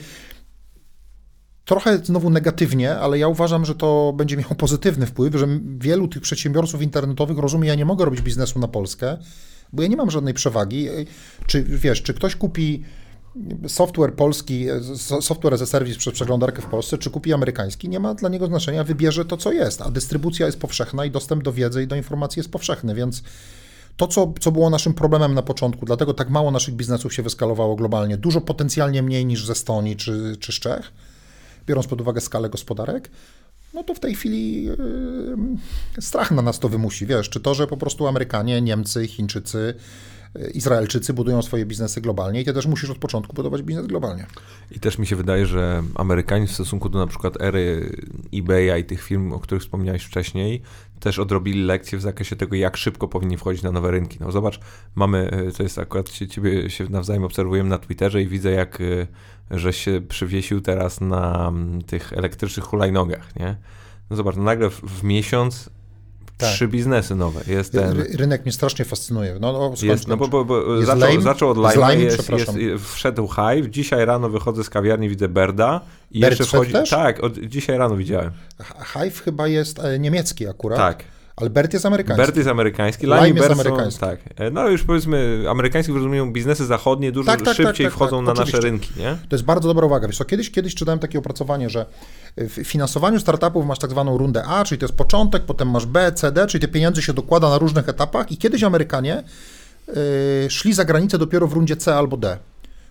trochę 1.70 1.98
znowu 1.98 2.30
negatywnie, 2.30 2.96
ale 2.96 3.20
ja 3.20 3.28
uważam, 3.28 3.66
że 3.66 3.76
to 3.76 4.14
będzie 4.18 4.38
miało 4.38 4.56
pozytywny 4.56 5.06
wpływ, 5.06 5.36
że 5.36 5.48
wielu 5.80 6.08
tych 6.08 6.22
przedsiębiorców 6.22 6.82
internetowych 6.82 7.38
rozumie, 7.38 7.68
ja 7.68 7.76
nie 7.76 7.86
mogę 7.86 8.06
robić 8.06 8.22
biznesu 8.22 8.60
na 8.60 8.68
Polskę, 8.68 9.18
bo 9.74 9.82
ja 9.82 9.88
nie 9.88 9.98
mam 9.98 10.12
żadnej 10.12 10.34
przewagi. 10.34 10.88
Czy 11.48 11.64
wiesz, 11.64 12.04
czy 12.04 12.14
ktoś 12.14 12.36
kupi 12.36 12.84
software 13.68 14.14
polski, 14.14 14.68
software 15.22 15.54
as 15.54 15.62
a 15.62 15.66
service 15.66 16.00
przez 16.00 16.14
przeglądarkę 16.14 16.62
w 16.62 16.66
Polsce, 16.66 16.98
czy 16.98 17.10
kupi 17.10 17.34
amerykański, 17.34 17.90
nie 17.90 18.00
ma 18.00 18.14
dla 18.14 18.30
niego 18.30 18.48
znaczenia, 18.48 18.84
wybierze 18.84 19.26
to, 19.26 19.38
co 19.38 19.52
jest, 19.52 19.82
a 19.82 19.92
dystrybucja 19.92 20.46
jest 20.46 20.60
powszechna 20.60 21.06
i 21.06 21.12
dostęp 21.12 21.44
do 21.44 21.54
wiedzy 21.54 21.84
i 21.84 21.88
do 21.88 21.96
informacji 21.96 22.40
jest 22.40 22.52
powszechny, 22.52 22.96
więc 22.96 23.24
to, 23.98 24.08
co, 24.08 24.34
co 24.40 24.52
było 24.52 24.70
naszym 24.70 24.94
problemem 24.94 25.34
na 25.34 25.42
początku, 25.42 25.86
dlatego 25.86 26.14
tak 26.14 26.30
mało 26.30 26.52
naszych 26.52 26.76
biznesów 26.76 27.14
się 27.14 27.24
wyskalowało 27.24 27.76
globalnie, 27.76 28.18
dużo 28.18 28.42
potencjalnie 28.42 29.04
mniej 29.04 29.26
niż 29.26 29.46
ze 29.46 29.52
Estonii 29.52 29.96
czy, 29.96 30.38
czy 30.40 30.52
z 30.52 30.56
Czech, 30.56 30.92
biorąc 31.70 31.88
pod 31.88 32.02
uwagę 32.02 32.22
skalę 32.22 32.50
gospodarek, 32.50 33.10
no 33.74 33.84
to 33.84 33.94
w 33.94 34.00
tej 34.00 34.16
chwili 34.16 34.64
yy, 34.64 34.76
strach 36.00 36.32
na 36.32 36.42
nas 36.42 36.60
to 36.60 36.70
wymusi. 36.70 37.06
Wiesz, 37.06 37.30
czy 37.30 37.40
to, 37.40 37.54
że 37.54 37.68
po 37.68 37.78
prostu 37.78 38.08
Amerykanie, 38.08 38.62
Niemcy, 38.62 39.08
Chińczycy, 39.08 39.74
yy, 40.36 40.50
Izraelczycy 40.50 41.14
budują 41.14 41.42
swoje 41.42 41.66
biznesy 41.66 42.02
globalnie 42.02 42.42
i 42.42 42.46
ty 42.46 42.54
też 42.54 42.66
musisz 42.66 42.90
od 42.90 42.98
początku 42.98 43.34
budować 43.34 43.62
biznes 43.62 43.88
globalnie. 43.88 44.26
I 44.72 44.80
też 44.80 44.98
mi 44.98 45.08
się 45.08 45.16
wydaje, 45.16 45.46
że 45.46 45.84
Amerykanie 45.96 46.48
w 46.48 46.52
stosunku 46.52 46.90
do 46.90 47.00
na 47.00 47.08
przykład 47.08 47.42
ery 47.42 47.96
eBaya 48.34 48.82
i 48.82 48.84
tych 48.84 49.04
firm, 49.04 49.34
o 49.34 49.40
których 49.40 49.64
wspomniałeś 49.64 50.04
wcześniej, 50.04 50.62
też 51.00 51.20
odrobili 51.20 51.64
lekcje 51.64 51.98
w 51.98 52.02
zakresie 52.02 52.36
tego, 52.36 52.56
jak 52.56 52.78
szybko 52.78 53.08
powinni 53.08 53.38
wchodzić 53.38 53.64
na 53.64 53.72
nowe 53.72 53.92
rynki. 53.92 54.18
No 54.20 54.32
zobacz, 54.32 54.60
mamy, 54.96 55.44
yy, 55.46 55.52
to 55.52 55.64
jest 55.64 55.80
akurat, 55.80 56.10
ciebie 56.10 56.70
się 56.70 56.90
nawzajem 56.90 57.24
obserwujemy 57.24 57.70
na 57.70 57.78
Twitterze 57.78 58.22
i 58.22 58.28
widzę, 58.28 58.52
jak 58.52 58.80
że 59.52 59.74
się 59.74 60.02
przywiesił 60.10 60.62
teraz 60.62 61.02
na 61.02 61.48
mm, 61.48 61.82
tych 61.82 62.14
elektrycznych 62.14 62.66
hulajnogach, 62.66 63.36
nie? 63.36 63.56
No 64.10 64.16
zobacz, 64.16 64.36
no 64.36 64.44
nagle 64.44 64.70
w, 64.70 64.82
w 64.82 65.04
miesiąc 65.04 65.70
tak. 66.40 66.50
trzy 66.50 66.68
biznesy 66.68 67.16
nowe. 67.16 67.42
Jest 67.48 67.72
ten... 67.72 68.02
Rynek 68.14 68.46
mnie 68.46 68.52
strasznie 68.52 68.86
fascynuje. 68.86 69.38
No, 69.42 69.54
no, 69.54 69.74
jest, 69.82 70.08
no 70.08 70.18
bo, 70.18 70.28
bo, 70.28 70.46
bo 70.46 70.82
zaczął, 70.82 71.10
lame? 71.10 71.22
zaczął 71.22 71.50
od 71.50 71.58
Lime, 71.58 71.96
jest, 71.96 72.30
jest, 72.30 72.86
wszedł 72.86 73.28
Hive, 73.28 73.70
dzisiaj 73.70 74.06
rano 74.06 74.30
wychodzę 74.30 74.64
z 74.64 74.70
kawiarni, 74.70 75.10
widzę 75.10 75.30
Berda 75.30 75.82
i 76.12 76.20
Bert 76.20 76.40
jeszcze 76.40 76.58
wchodzi... 76.58 76.72
Też? 76.72 76.90
Tak, 76.90 77.24
od, 77.24 77.40
dzisiaj 77.40 77.78
rano 77.78 77.96
widziałem. 77.96 78.32
Hive 78.94 79.22
chyba 79.22 79.48
jest 79.48 79.80
e, 79.80 80.00
niemiecki 80.00 80.48
akurat. 80.48 80.78
Tak. 80.80 81.04
Ale 81.40 81.50
Bert 81.50 81.74
jest 81.74 81.86
amerykański. 81.86 82.26
Bert 82.26 82.38
jest 82.38 82.50
amerykański, 82.50 83.06
Lime, 83.06 83.28
Lime 83.28 83.40
jest 83.40 83.52
amerykański. 83.52 84.00
Tak. 84.00 84.20
E, 84.36 84.52
no 84.52 84.68
już 84.68 84.84
powiedzmy, 84.84 85.44
amerykański 85.50 85.94
w 85.94 85.96
rozumieniu 85.96 86.32
biznesy 86.32 86.66
zachodnie 86.66 87.12
dużo 87.12 87.32
tak, 87.32 87.42
tak, 87.42 87.56
szybciej 87.56 87.86
tak, 87.86 87.94
tak 87.94 87.94
wchodzą 87.94 88.18
tak, 88.18 88.26
na 88.26 88.32
oczywiście. 88.32 88.58
nasze 88.58 88.68
rynki, 88.68 88.90
nie? 88.98 89.18
To 89.30 89.36
jest 89.36 89.44
bardzo 89.44 89.68
dobra 89.68 89.86
uwaga. 89.86 90.08
Wiesz 90.08 90.18
co, 90.18 90.26
kiedyś, 90.26 90.52
kiedyś 90.52 90.76
czytałem 90.76 91.00
takie 91.00 91.20
opracowanie, 91.20 91.70
że 91.70 91.86
w 92.38 92.64
finansowaniu 92.64 93.20
startupów 93.20 93.66
masz 93.66 93.80
tak 93.80 93.90
zwaną 93.90 94.18
rundę 94.18 94.44
A, 94.46 94.64
czyli 94.64 94.80
to 94.80 94.86
jest 94.86 94.96
początek, 94.96 95.44
potem 95.44 95.70
masz 95.70 95.86
B, 95.86 96.12
C, 96.12 96.32
D, 96.32 96.48
czyli 96.48 96.62
te 96.62 96.68
pieniądze 96.68 97.02
się 97.02 97.14
dokłada 97.14 97.50
na 97.50 97.58
różnych 97.58 97.90
etapach 97.90 98.32
i 98.32 98.38
kiedyś 98.38 98.64
Amerykanie 98.64 99.24
yy, 99.88 99.94
szli 100.50 100.74
za 100.74 100.86
granicę 100.86 101.18
dopiero 101.18 101.48
w 101.48 101.54
rundzie 101.54 101.76
C 101.76 101.96
albo 101.96 102.18
D. 102.18 102.38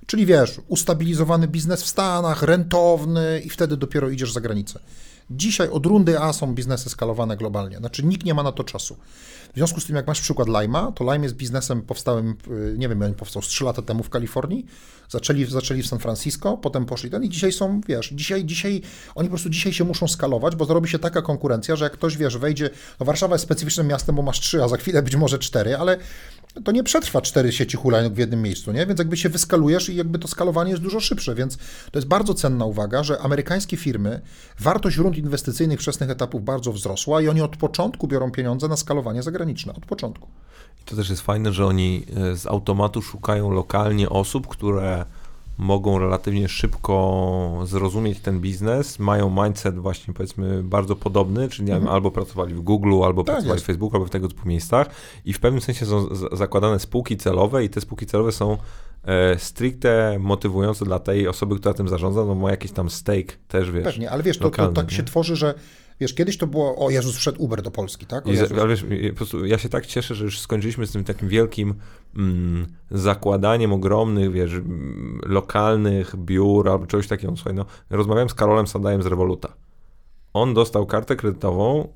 Czyli 0.06 0.26
wiesz, 0.26 0.60
ustabilizowany 0.68 1.48
biznes 1.48 1.82
w 1.82 1.86
Stanach, 1.86 2.42
rentowny 2.42 3.42
i 3.44 3.50
wtedy 3.50 3.76
dopiero 3.76 4.08
idziesz 4.08 4.32
za 4.32 4.40
granicę. 4.40 4.80
Dzisiaj 5.30 5.68
od 5.68 5.86
rundy 5.86 6.20
A 6.20 6.32
są 6.32 6.54
biznesy 6.54 6.90
skalowane 6.90 7.36
globalnie, 7.36 7.78
znaczy 7.78 8.04
nikt 8.06 8.24
nie 8.24 8.34
ma 8.34 8.42
na 8.42 8.52
to 8.52 8.64
czasu. 8.64 8.96
W 9.52 9.56
związku 9.56 9.80
z 9.80 9.86
tym, 9.86 9.96
jak 9.96 10.06
masz 10.06 10.20
przykład 10.20 10.48
Lima, 10.48 10.92
to 10.92 11.04
Lime 11.12 11.24
jest 11.24 11.36
biznesem 11.36 11.82
powstałym, 11.82 12.36
y, 12.50 12.74
nie 12.78 12.88
wiem, 12.88 13.14
powstał 13.14 13.42
z 13.42 13.46
3 13.46 13.64
lata 13.64 13.82
temu 13.82 14.02
w 14.02 14.10
Kalifornii, 14.10 14.66
zaczęli, 15.08 15.44
zaczęli 15.44 15.82
w 15.82 15.86
San 15.86 15.98
Francisco, 15.98 16.56
potem 16.56 16.86
poszli 16.86 17.10
ten 17.10 17.24
i 17.24 17.28
dzisiaj 17.28 17.52
są, 17.52 17.80
wiesz, 17.88 18.10
dzisiaj, 18.14 18.44
dzisiaj, 18.44 18.82
oni 19.14 19.28
po 19.28 19.32
prostu 19.32 19.50
dzisiaj 19.50 19.72
się 19.72 19.84
muszą 19.84 20.08
skalować, 20.08 20.56
bo 20.56 20.64
zrobi 20.64 20.88
się 20.88 20.98
taka 20.98 21.22
konkurencja, 21.22 21.76
że 21.76 21.84
jak 21.84 21.92
ktoś, 21.92 22.16
wiesz, 22.16 22.38
wejdzie, 22.38 22.70
no 23.00 23.06
Warszawa 23.06 23.34
jest 23.34 23.44
specyficznym 23.44 23.86
miastem, 23.86 24.14
bo 24.14 24.22
masz 24.22 24.40
3, 24.40 24.62
a 24.62 24.68
za 24.68 24.76
chwilę 24.76 25.02
być 25.02 25.16
może 25.16 25.38
4, 25.38 25.76
ale 25.76 25.96
to 26.64 26.72
nie 26.72 26.82
przetrwa 26.82 27.20
cztery 27.20 27.52
sieci 27.52 27.76
hulajnóg 27.76 28.14
w 28.14 28.18
jednym 28.18 28.42
miejscu, 28.42 28.72
nie? 28.72 28.86
Więc 28.86 28.98
jakby 28.98 29.16
się 29.16 29.28
wyskalujesz 29.28 29.88
i 29.88 29.96
jakby 29.96 30.18
to 30.18 30.28
skalowanie 30.28 30.70
jest 30.70 30.82
dużo 30.82 31.00
szybsze, 31.00 31.34
więc 31.34 31.56
to 31.90 31.98
jest 31.98 32.08
bardzo 32.08 32.34
cenna 32.34 32.64
uwaga, 32.64 33.02
że 33.02 33.18
amerykańskie 33.18 33.76
firmy, 33.76 34.20
wartość 34.60 34.96
rund 34.96 35.16
inwestycyjnych 35.16 35.80
wczesnych 35.80 36.10
etapów 36.10 36.44
bardzo 36.44 36.72
wzrosła 36.72 37.22
i 37.22 37.28
oni 37.28 37.40
od 37.40 37.56
początku 37.56 38.08
biorą 38.08 38.30
pieniądze 38.30 38.68
na 38.68 38.76
skalowanie 38.76 39.22
zagraniczne, 39.22 39.74
od 39.74 39.86
początku. 39.86 40.28
I 40.82 40.84
to 40.84 40.96
też 40.96 41.10
jest 41.10 41.22
fajne, 41.22 41.52
że 41.52 41.66
oni 41.66 42.04
e, 42.16 42.36
z 42.36 42.46
automatu 42.46 43.02
szukają 43.02 43.50
lokalnie 43.50 44.08
osób, 44.08 44.46
które 44.46 45.04
mogą 45.58 45.98
relatywnie 45.98 46.48
szybko 46.48 47.62
zrozumieć 47.64 48.20
ten 48.20 48.40
biznes, 48.40 48.98
mają 48.98 49.44
mindset 49.44 49.78
właśnie 49.78 50.14
powiedzmy 50.14 50.62
bardzo 50.62 50.96
podobny, 50.96 51.48
czyli 51.48 51.72
mhm. 51.72 51.88
albo 51.94 52.10
pracowali 52.10 52.54
w 52.54 52.60
Google, 52.60 53.02
albo 53.04 53.24
tak 53.24 53.34
pracowali 53.34 53.56
jest. 53.56 53.64
w 53.64 53.66
Facebooku, 53.66 53.96
albo 53.96 54.06
w 54.06 54.10
tego 54.10 54.28
typu 54.28 54.48
miejscach 54.48 54.90
i 55.24 55.32
w 55.32 55.40
pewnym 55.40 55.60
sensie 55.60 55.86
są 55.86 56.08
zakładane 56.32 56.78
spółki 56.78 57.16
celowe 57.16 57.64
i 57.64 57.70
te 57.70 57.80
spółki 57.80 58.06
celowe 58.06 58.32
są 58.32 58.58
e, 59.04 59.38
stricte 59.38 60.16
motywujące 60.20 60.84
dla 60.84 60.98
tej 60.98 61.28
osoby, 61.28 61.56
która 61.58 61.74
tym 61.74 61.88
zarządza, 61.88 62.24
no 62.24 62.34
ma 62.34 62.50
jakiś 62.50 62.72
tam 62.72 62.90
stake 62.90 63.32
też, 63.48 63.70
wiesz. 63.70 63.84
Pewnie, 63.84 64.10
ale 64.10 64.22
wiesz, 64.22 64.38
to, 64.38 64.50
to 64.50 64.68
tak 64.68 64.90
nie? 64.90 64.96
się 64.96 65.02
tworzy, 65.02 65.36
że 65.36 65.54
Wiesz, 66.00 66.14
kiedyś 66.14 66.38
to 66.38 66.46
było, 66.46 66.86
o 66.86 66.90
Jezus, 66.90 67.16
wszedł 67.16 67.42
Uber 67.42 67.62
do 67.62 67.70
Polski, 67.70 68.06
tak? 68.06 68.24
Ale 68.26 68.68
wiesz, 68.68 68.84
po 69.10 69.16
prostu 69.16 69.46
ja 69.46 69.58
się 69.58 69.68
tak 69.68 69.86
cieszę, 69.86 70.14
że 70.14 70.24
już 70.24 70.40
skończyliśmy 70.40 70.86
z 70.86 70.92
tym 70.92 71.04
takim 71.04 71.28
wielkim 71.28 71.74
zakładaniem 72.90 73.72
ogromnych, 73.72 74.32
wiesz, 74.32 74.52
lokalnych 75.26 76.16
biur 76.16 76.68
albo 76.68 76.86
czegoś 76.86 77.08
takiego. 77.08 77.36
Słuchaj, 77.36 77.54
no, 77.54 77.64
rozmawiałem 77.90 78.28
z 78.28 78.34
Karolem 78.34 78.66
Sandajem 78.66 79.02
z 79.02 79.06
Revoluta. 79.06 79.48
On 80.32 80.54
dostał 80.54 80.86
kartę 80.86 81.16
kredytową 81.16 81.88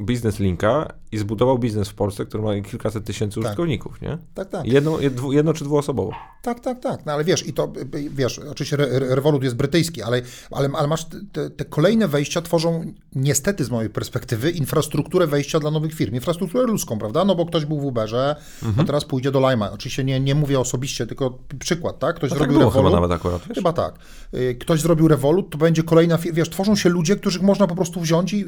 biznes 0.00 0.38
linka 0.38 0.92
i 1.14 1.18
zbudował 1.18 1.58
biznes 1.58 1.88
w 1.88 1.94
Polsce, 1.94 2.26
który 2.26 2.42
ma 2.42 2.60
kilkaset 2.60 3.04
tysięcy 3.04 3.34
tak. 3.34 3.44
użytkowników, 3.44 4.00
nie? 4.00 4.18
Tak, 4.34 4.48
tak. 4.48 4.66
Jedno, 4.66 4.98
jedno 5.30 5.52
czy 5.52 5.64
dwuosobowo. 5.64 6.12
Tak, 6.42 6.60
tak, 6.60 6.80
tak. 6.80 7.06
No 7.06 7.12
ale 7.12 7.24
wiesz, 7.24 7.46
i 7.46 7.52
to, 7.52 7.72
wiesz, 8.10 8.38
oczywiście 8.38 8.76
Revolut 8.90 9.42
jest 9.42 9.56
brytyjski, 9.56 10.02
ale, 10.02 10.22
ale, 10.50 10.68
ale 10.74 10.88
masz 10.88 11.04
te, 11.32 11.50
te, 11.50 11.64
kolejne 11.64 12.08
wejścia 12.08 12.42
tworzą 12.42 12.92
niestety 13.14 13.64
z 13.64 13.70
mojej 13.70 13.90
perspektywy 13.90 14.50
infrastrukturę 14.50 15.26
wejścia 15.26 15.60
dla 15.60 15.70
nowych 15.70 15.94
firm, 15.94 16.14
infrastrukturę 16.14 16.66
ludzką, 16.66 16.98
prawda? 16.98 17.24
No 17.24 17.34
bo 17.34 17.46
ktoś 17.46 17.64
był 17.64 17.80
w 17.80 17.84
Uberze, 17.84 18.36
mhm. 18.62 18.80
a 18.80 18.84
teraz 18.84 19.04
pójdzie 19.04 19.30
do 19.30 19.50
Lima. 19.50 19.72
Oczywiście 19.72 20.04
nie, 20.04 20.20
nie 20.20 20.34
mówię 20.34 20.60
osobiście, 20.60 21.06
tylko 21.06 21.38
przykład, 21.58 21.98
tak? 21.98 22.16
Ktoś 22.16 22.30
no 22.30 22.36
zrobił 22.36 22.58
tak 22.58 22.64
Revolut. 22.64 22.90
Chyba 22.90 23.00
nawet 23.00 23.16
akurat, 23.16 23.42
wiesz? 23.48 23.56
Chyba 23.56 23.72
tak. 23.72 23.94
Y, 24.34 24.56
ktoś 24.60 24.80
zrobił 24.80 25.08
Revolut, 25.08 25.50
to 25.50 25.58
będzie 25.58 25.82
kolejna, 25.82 26.18
wiesz, 26.32 26.50
tworzą 26.50 26.76
się 26.76 26.88
ludzie, 26.88 27.16
których 27.16 27.42
można 27.42 27.66
po 27.66 27.74
prostu 27.74 28.00
wziąć 28.00 28.32
i, 28.32 28.46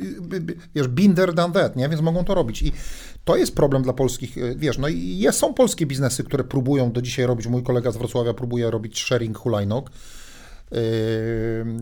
wiesz, 0.75 0.89
binder 0.89 1.35
than 1.35 1.53
that, 1.53 1.77
nie? 1.77 1.89
Więc 1.89 2.03
mogą 2.03 2.25
to 2.25 2.35
robić. 2.35 2.56
I 2.63 2.73
to 3.25 3.37
jest 3.37 3.55
problem 3.55 3.83
dla 3.83 3.93
polskich, 3.93 4.39
e, 4.39 4.55
wiesz, 4.57 4.79
no 4.79 4.89
i 4.89 5.19
jest, 5.19 5.39
są 5.39 5.55
polskie 5.55 5.87
biznesy, 5.87 6.25
które 6.25 6.45
próbują 6.45 6.93
do 6.93 7.03
dzisiaj 7.03 7.27
robić, 7.27 7.47
mój 7.47 7.63
kolega 7.63 7.91
z 7.91 7.97
Wrocławia 7.97 8.35
próbuje 8.35 8.71
robić 8.71 9.03
sharing 9.03 9.39
hulajnóg, 9.39 9.91
yy, 10.71 10.79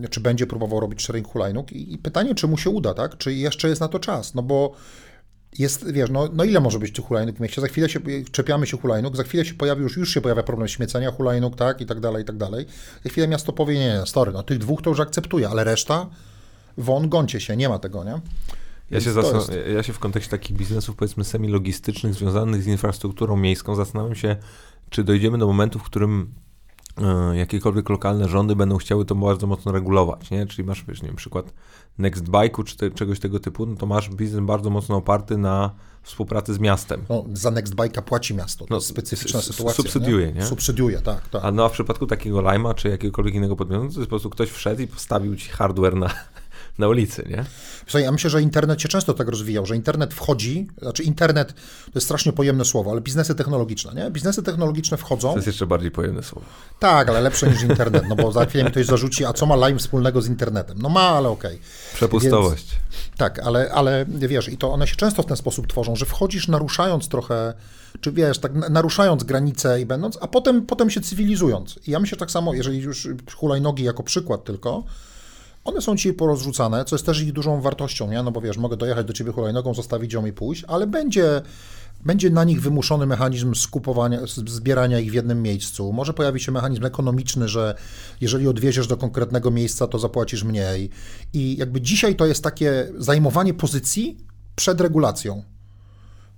czy 0.09 0.19
będzie 0.19 0.47
próbował 0.47 0.79
robić 0.79 1.01
sharing 1.01 1.27
hulajnóg 1.27 1.71
i, 1.71 1.93
i 1.93 1.97
pytanie, 1.97 2.35
czy 2.35 2.47
mu 2.47 2.57
się 2.57 2.69
uda, 2.69 2.93
tak, 2.93 3.17
czy 3.17 3.33
jeszcze 3.33 3.69
jest 3.69 3.81
na 3.81 3.87
to 3.87 3.99
czas, 3.99 4.35
no 4.35 4.43
bo 4.43 4.75
jest, 5.59 5.91
wiesz, 5.91 6.09
no, 6.09 6.29
no 6.33 6.43
ile 6.43 6.59
może 6.59 6.79
być 6.79 6.91
tych 6.91 7.05
hulajnóg 7.05 7.35
w 7.35 7.39
mieście? 7.39 7.61
Za 7.61 7.67
chwilę 7.67 7.89
się 7.89 7.99
czepiamy 8.31 8.67
się 8.67 8.77
hulajnóg, 8.77 9.15
za 9.15 9.23
chwilę 9.23 9.45
się 9.45 9.53
pojawi, 9.53 9.81
już, 9.81 9.97
już 9.97 10.13
się 10.13 10.21
pojawia 10.21 10.43
problem 10.43 10.67
śmiecenia 10.67 11.11
hulajnóg, 11.11 11.55
tak, 11.55 11.81
i 11.81 11.85
tak 11.85 11.99
dalej, 11.99 12.23
i 12.23 12.25
tak 12.25 12.37
dalej. 12.37 12.65
Za 13.03 13.09
chwilę 13.09 13.27
miasto 13.27 13.53
powie, 13.53 13.73
nie, 13.73 13.99
nie, 13.99 14.05
story, 14.05 14.31
no 14.31 14.43
tych 14.43 14.57
dwóch 14.57 14.81
to 14.81 14.89
już 14.89 14.99
akceptuję, 14.99 15.49
ale 15.49 15.63
reszta, 15.63 16.09
won, 16.77 17.09
goncie 17.09 17.39
się, 17.39 17.57
nie 17.57 17.69
ma 17.69 17.79
tego, 17.79 18.03
nie? 18.03 18.19
Ja 18.91 19.01
się, 19.01 19.09
jest... 19.09 19.51
ja 19.73 19.83
się 19.83 19.93
w 19.93 19.99
kontekście 19.99 20.31
takich 20.31 20.57
biznesów, 20.57 20.95
powiedzmy, 20.95 21.23
semi-logistycznych, 21.23 22.13
związanych 22.13 22.63
z 22.63 22.67
infrastrukturą 22.67 23.37
miejską, 23.37 23.75
zastanawiam 23.75 24.15
się, 24.15 24.35
czy 24.89 25.03
dojdziemy 25.03 25.37
do 25.37 25.47
momentu, 25.47 25.79
w 25.79 25.83
którym 25.83 26.33
e, 26.97 27.37
jakiekolwiek 27.37 27.89
lokalne 27.89 28.29
rządy 28.29 28.55
będą 28.55 28.77
chciały 28.77 29.05
to 29.05 29.15
bardzo 29.15 29.47
mocno 29.47 29.71
regulować, 29.71 30.31
nie? 30.31 30.47
Czyli 30.47 30.67
masz, 30.67 30.85
wiesz, 30.87 31.01
nie 31.01 31.07
wiem, 31.07 31.15
przykład 31.15 31.53
Nextbike'u 31.99 32.63
czy 32.63 32.77
te, 32.77 32.91
czegoś 32.91 33.19
tego 33.19 33.39
typu, 33.39 33.65
no 33.65 33.75
to 33.75 33.85
masz 33.85 34.09
biznes 34.09 34.45
bardzo 34.45 34.69
mocno 34.69 34.95
oparty 34.95 35.37
na 35.37 35.71
współpracy 36.03 36.53
z 36.53 36.59
miastem. 36.59 37.01
No, 37.09 37.25
za 37.33 37.51
Nextbike'a 37.51 38.01
płaci 38.01 38.33
miasto, 38.33 38.65
to 38.65 38.67
no, 38.69 38.77
jest 38.77 38.87
specyficzna 38.87 39.41
sytuacja. 39.41 39.83
Subsydiuje, 39.83 40.27
nie? 40.27 40.33
nie? 40.33 40.45
Subsydiuje, 40.45 41.01
tak, 41.01 41.29
tak. 41.29 41.45
A 41.45 41.51
no 41.51 41.65
a 41.65 41.69
w 41.69 41.71
przypadku 41.71 42.07
takiego 42.07 42.51
Lima 42.51 42.73
czy 42.73 42.89
jakiegokolwiek 42.89 43.35
innego 43.35 43.55
podmiotu, 43.55 43.81
to 43.81 43.87
jest 43.87 43.99
po 43.99 44.07
prostu 44.07 44.29
ktoś 44.29 44.49
wszedł 44.49 44.81
i 44.81 44.87
postawił 44.87 45.35
ci 45.35 45.49
hardware 45.49 45.95
na, 45.95 46.09
na 46.77 46.87
ulicy, 46.87 47.25
nie? 47.29 47.45
Słuchaj, 47.85 48.03
ja 48.03 48.11
myślę, 48.11 48.29
że 48.29 48.41
internet 48.41 48.81
się 48.81 48.87
często 48.87 49.13
tak 49.13 49.27
rozwijał, 49.27 49.65
że 49.65 49.75
internet 49.75 50.13
wchodzi, 50.13 50.67
znaczy 50.81 51.03
internet 51.03 51.53
to 51.85 51.91
jest 51.95 52.07
strasznie 52.07 52.33
pojemne 52.33 52.65
słowo, 52.65 52.91
ale 52.91 53.01
biznesy 53.01 53.35
technologiczne, 53.35 53.93
nie? 53.93 54.11
Biznesy 54.11 54.43
technologiczne 54.43 54.97
wchodzą. 54.97 55.29
To 55.29 55.35
jest 55.35 55.47
jeszcze 55.47 55.67
bardziej 55.67 55.91
pojemne 55.91 56.23
słowo. 56.23 56.47
Tak, 56.79 57.09
ale 57.09 57.21
lepsze 57.21 57.47
niż 57.47 57.63
internet, 57.63 58.03
no 58.09 58.15
bo 58.15 58.31
za 58.31 58.45
chwilę 58.45 58.63
mi 58.63 58.71
ktoś 58.71 58.85
zarzuci, 58.85 59.25
a 59.25 59.33
co 59.33 59.45
ma 59.45 59.67
Lime 59.67 59.79
wspólnego 59.79 60.21
z 60.21 60.27
internetem? 60.27 60.77
No 60.81 60.89
ma, 60.89 61.01
ale 61.01 61.29
okej. 61.29 61.55
Okay. 61.55 61.67
Przepustowość. 61.93 62.71
Więc, 62.71 63.17
tak, 63.17 63.39
ale, 63.39 63.71
ale 63.71 64.05
wiesz, 64.07 64.49
i 64.49 64.57
to 64.57 64.71
one 64.71 64.87
się 64.87 64.95
często 64.95 65.23
w 65.23 65.25
ten 65.25 65.37
sposób 65.37 65.67
tworzą, 65.67 65.95
że 65.95 66.05
wchodzisz 66.05 66.47
naruszając 66.47 67.07
trochę, 67.07 67.53
czy 68.01 68.11
wiesz, 68.11 68.39
tak 68.39 68.69
naruszając 68.69 69.23
granice 69.23 69.81
i 69.81 69.85
będąc, 69.85 70.17
a 70.21 70.27
potem, 70.27 70.65
potem 70.65 70.89
się 70.89 71.01
cywilizując. 71.01 71.79
I 71.87 71.91
ja 71.91 71.99
myślę 71.99 72.17
tak 72.17 72.31
samo, 72.31 72.53
jeżeli 72.53 72.79
już 72.79 73.07
hulajnogi 73.35 73.83
jako 73.83 74.03
przykład 74.03 74.43
tylko, 74.43 74.83
one 75.65 75.81
są 75.81 75.95
dzisiaj 75.95 76.13
porozrzucane, 76.13 76.85
co 76.85 76.95
jest 76.95 77.05
też 77.05 77.21
ich 77.21 77.33
dużą 77.33 77.61
wartością, 77.61 78.11
nie? 78.11 78.23
No 78.23 78.31
bo 78.31 78.41
wiesz, 78.41 78.57
mogę 78.57 78.77
dojechać 78.77 79.07
do 79.07 79.13
ciebie 79.13 79.31
hulajnogą, 79.31 79.73
zostawić 79.73 80.13
ją 80.13 80.25
i 80.25 80.33
pójść, 80.33 80.63
ale 80.67 80.87
będzie, 80.87 81.41
będzie 82.05 82.29
na 82.29 82.43
nich 82.43 82.61
wymuszony 82.61 83.05
mechanizm 83.05 83.55
skupowania, 83.55 84.19
zbierania 84.47 84.99
ich 84.99 85.11
w 85.11 85.13
jednym 85.13 85.41
miejscu. 85.41 85.93
Może 85.93 86.13
pojawi 86.13 86.39
się 86.39 86.51
mechanizm 86.51 86.85
ekonomiczny, 86.85 87.47
że 87.47 87.75
jeżeli 88.21 88.47
odwieziesz 88.47 88.87
do 88.87 88.97
konkretnego 88.97 89.51
miejsca, 89.51 89.87
to 89.87 89.99
zapłacisz 89.99 90.43
mniej. 90.43 90.89
I 91.33 91.57
jakby 91.57 91.81
dzisiaj 91.81 92.15
to 92.15 92.25
jest 92.25 92.43
takie 92.43 92.91
zajmowanie 92.97 93.53
pozycji 93.53 94.17
przed 94.55 94.81
regulacją. 94.81 95.54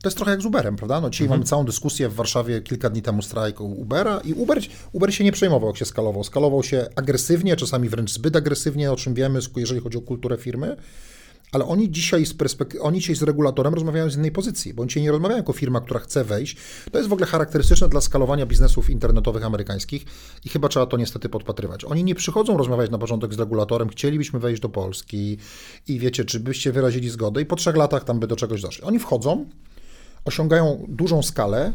To 0.01 0.07
jest 0.07 0.17
trochę 0.17 0.31
jak 0.31 0.41
z 0.41 0.45
Uberem, 0.45 0.75
prawda? 0.75 1.01
No 1.01 1.09
dzisiaj 1.09 1.25
mhm. 1.25 1.39
mamy 1.39 1.47
całą 1.47 1.65
dyskusję 1.65 2.09
w 2.09 2.15
Warszawie 2.15 2.61
kilka 2.61 2.89
dni 2.89 3.01
temu 3.01 3.21
strajku 3.21 3.65
Ubera 3.65 4.19
i 4.19 4.33
Uber, 4.33 4.59
Uber 4.91 5.13
się 5.13 5.23
nie 5.23 5.31
przejmował, 5.31 5.69
jak 5.69 5.77
się 5.77 5.85
skalował. 5.85 6.23
Skalował 6.23 6.63
się 6.63 6.87
agresywnie, 6.95 7.55
czasami 7.55 7.89
wręcz 7.89 8.13
zbyt 8.13 8.35
agresywnie, 8.35 8.91
o 8.91 8.95
czym 8.95 9.13
wiemy, 9.13 9.39
jeżeli 9.55 9.81
chodzi 9.81 9.97
o 9.97 10.01
kulturę 10.01 10.37
firmy. 10.37 10.77
Ale 11.51 11.65
oni 11.65 11.91
dzisiaj 11.91 12.25
z 12.25 12.33
perspek- 12.33 12.77
oni 12.81 12.99
dzisiaj 12.99 13.15
z 13.15 13.23
regulatorem 13.23 13.73
rozmawiają 13.73 14.09
z 14.09 14.15
innej 14.15 14.31
pozycji, 14.31 14.73
bo 14.73 14.81
oni 14.81 14.89
dzisiaj 14.89 15.03
nie 15.03 15.11
rozmawiają 15.11 15.37
jako 15.37 15.53
firma, 15.53 15.81
która 15.81 15.99
chce 15.99 16.23
wejść. 16.23 16.57
To 16.91 16.97
jest 16.97 17.09
w 17.09 17.13
ogóle 17.13 17.27
charakterystyczne 17.27 17.89
dla 17.89 18.01
skalowania 18.01 18.45
biznesów 18.45 18.89
internetowych 18.89 19.45
amerykańskich 19.45 20.05
i 20.45 20.49
chyba 20.49 20.69
trzeba 20.69 20.85
to 20.85 20.97
niestety 20.97 21.29
podpatrywać. 21.29 21.85
Oni 21.85 22.03
nie 22.03 22.15
przychodzą 22.15 22.57
rozmawiać 22.57 22.91
na 22.91 22.97
początek 22.97 23.33
z 23.33 23.39
regulatorem, 23.39 23.89
chcielibyśmy 23.89 24.39
wejść 24.39 24.61
do 24.61 24.69
Polski 24.69 25.37
i 25.87 25.99
wiecie, 25.99 26.25
czy 26.25 26.39
byście 26.39 26.71
wyrazili 26.71 27.09
zgodę 27.09 27.41
i 27.41 27.45
po 27.45 27.55
trzech 27.55 27.75
latach 27.75 28.03
tam 28.03 28.19
by 28.19 28.27
do 28.27 28.35
czegoś 28.35 28.61
doszli. 28.61 28.83
Oni 28.83 28.99
wchodzą, 28.99 29.45
osiągają 30.27 30.85
dużą 30.87 31.23
skalę, 31.23 31.73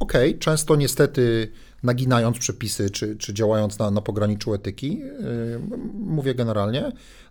ok, 0.00 0.12
często 0.38 0.76
niestety 0.76 1.52
naginając 1.82 2.38
przepisy, 2.38 2.90
czy, 2.90 3.16
czy 3.16 3.34
działając 3.34 3.78
na, 3.78 3.90
na 3.90 4.00
pograniczu 4.00 4.54
etyki, 4.54 4.98
yy, 4.98 5.60
mówię 5.94 6.34
generalnie, 6.34 6.80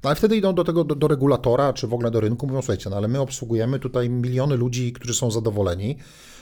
no 0.04 0.10
ale 0.10 0.16
wtedy 0.16 0.38
idą 0.38 0.56
do 0.56 0.64
tego, 0.64 0.84
do, 0.84 0.96
do, 0.96 1.08
regulatora, 1.08 1.74
czy 1.74 1.88
w 1.88 1.94
ogóle 1.94 2.12
do 2.12 2.20
rynku, 2.20 2.48
mówią, 2.48 2.62
słuchajcie, 2.62 2.90
no 2.90 2.98
ale 2.98 3.08
my 3.08 3.20
obsługujemy 3.20 3.80
tutaj 3.80 4.10
miliony 4.10 4.58
ludzi, 4.58 4.94
którzy 4.94 5.14
są 5.14 5.32
zadowoleni, 5.32 5.98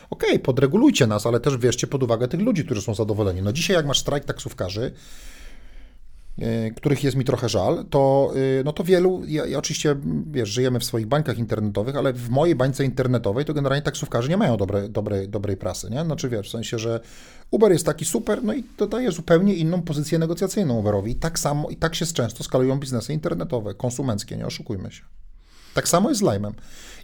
okej, 0.09 0.29
okay, 0.29 0.39
podregulujcie 0.39 1.07
nas, 1.07 1.25
ale 1.25 1.39
też 1.39 1.57
wierzcie 1.57 1.87
pod 1.87 2.03
uwagę 2.03 2.27
tych 2.27 2.39
ludzi, 2.39 2.65
którzy 2.65 2.81
są 2.81 2.95
zadowoleni. 2.95 3.41
No 3.41 3.53
dzisiaj 3.53 3.75
jak 3.75 3.85
masz 3.85 3.99
strajk 3.99 4.25
taksówkarzy, 4.25 4.91
których 6.75 7.03
jest 7.03 7.17
mi 7.17 7.25
trochę 7.25 7.49
żal, 7.49 7.85
to, 7.89 8.33
e, 8.59 8.63
no 8.63 8.73
to 8.73 8.83
wielu, 8.83 9.21
ja, 9.27 9.45
ja, 9.45 9.57
oczywiście, 9.57 9.95
wiesz, 10.31 10.49
żyjemy 10.49 10.79
w 10.79 10.83
swoich 10.83 11.07
bańkach 11.07 11.37
internetowych, 11.37 11.95
ale 11.95 12.13
w 12.13 12.29
mojej 12.29 12.55
bańce 12.55 12.85
internetowej 12.85 13.45
to 13.45 13.53
generalnie 13.53 13.81
taksówkarze 13.81 14.29
nie 14.29 14.37
mają 14.37 14.57
dobre, 14.57 14.89
dobre, 14.89 15.27
dobrej 15.27 15.57
prasy, 15.57 15.89
nie? 15.89 16.03
Znaczy, 16.03 16.29
wiesz, 16.29 16.47
w 16.47 16.51
sensie, 16.51 16.79
że 16.79 16.99
Uber 17.51 17.71
jest 17.71 17.85
taki 17.85 18.05
super, 18.05 18.43
no 18.43 18.53
i 18.53 18.63
to 18.63 18.87
daje 18.87 19.11
zupełnie 19.11 19.55
inną 19.55 19.81
pozycję 19.81 20.19
negocjacyjną 20.19 20.79
Uberowi 20.79 21.11
i 21.11 21.15
tak 21.15 21.39
samo, 21.39 21.69
i 21.69 21.75
tak 21.75 21.95
się 21.95 22.05
często 22.05 22.43
skalują 22.43 22.79
biznesy 22.79 23.13
internetowe, 23.13 23.73
konsumenckie, 23.73 24.37
nie 24.37 24.45
oszukujmy 24.45 24.91
się. 24.91 25.03
Tak 25.73 25.87
samo 25.87 26.09
jest 26.09 26.21
z 26.21 26.23
Lime'em. 26.23 26.51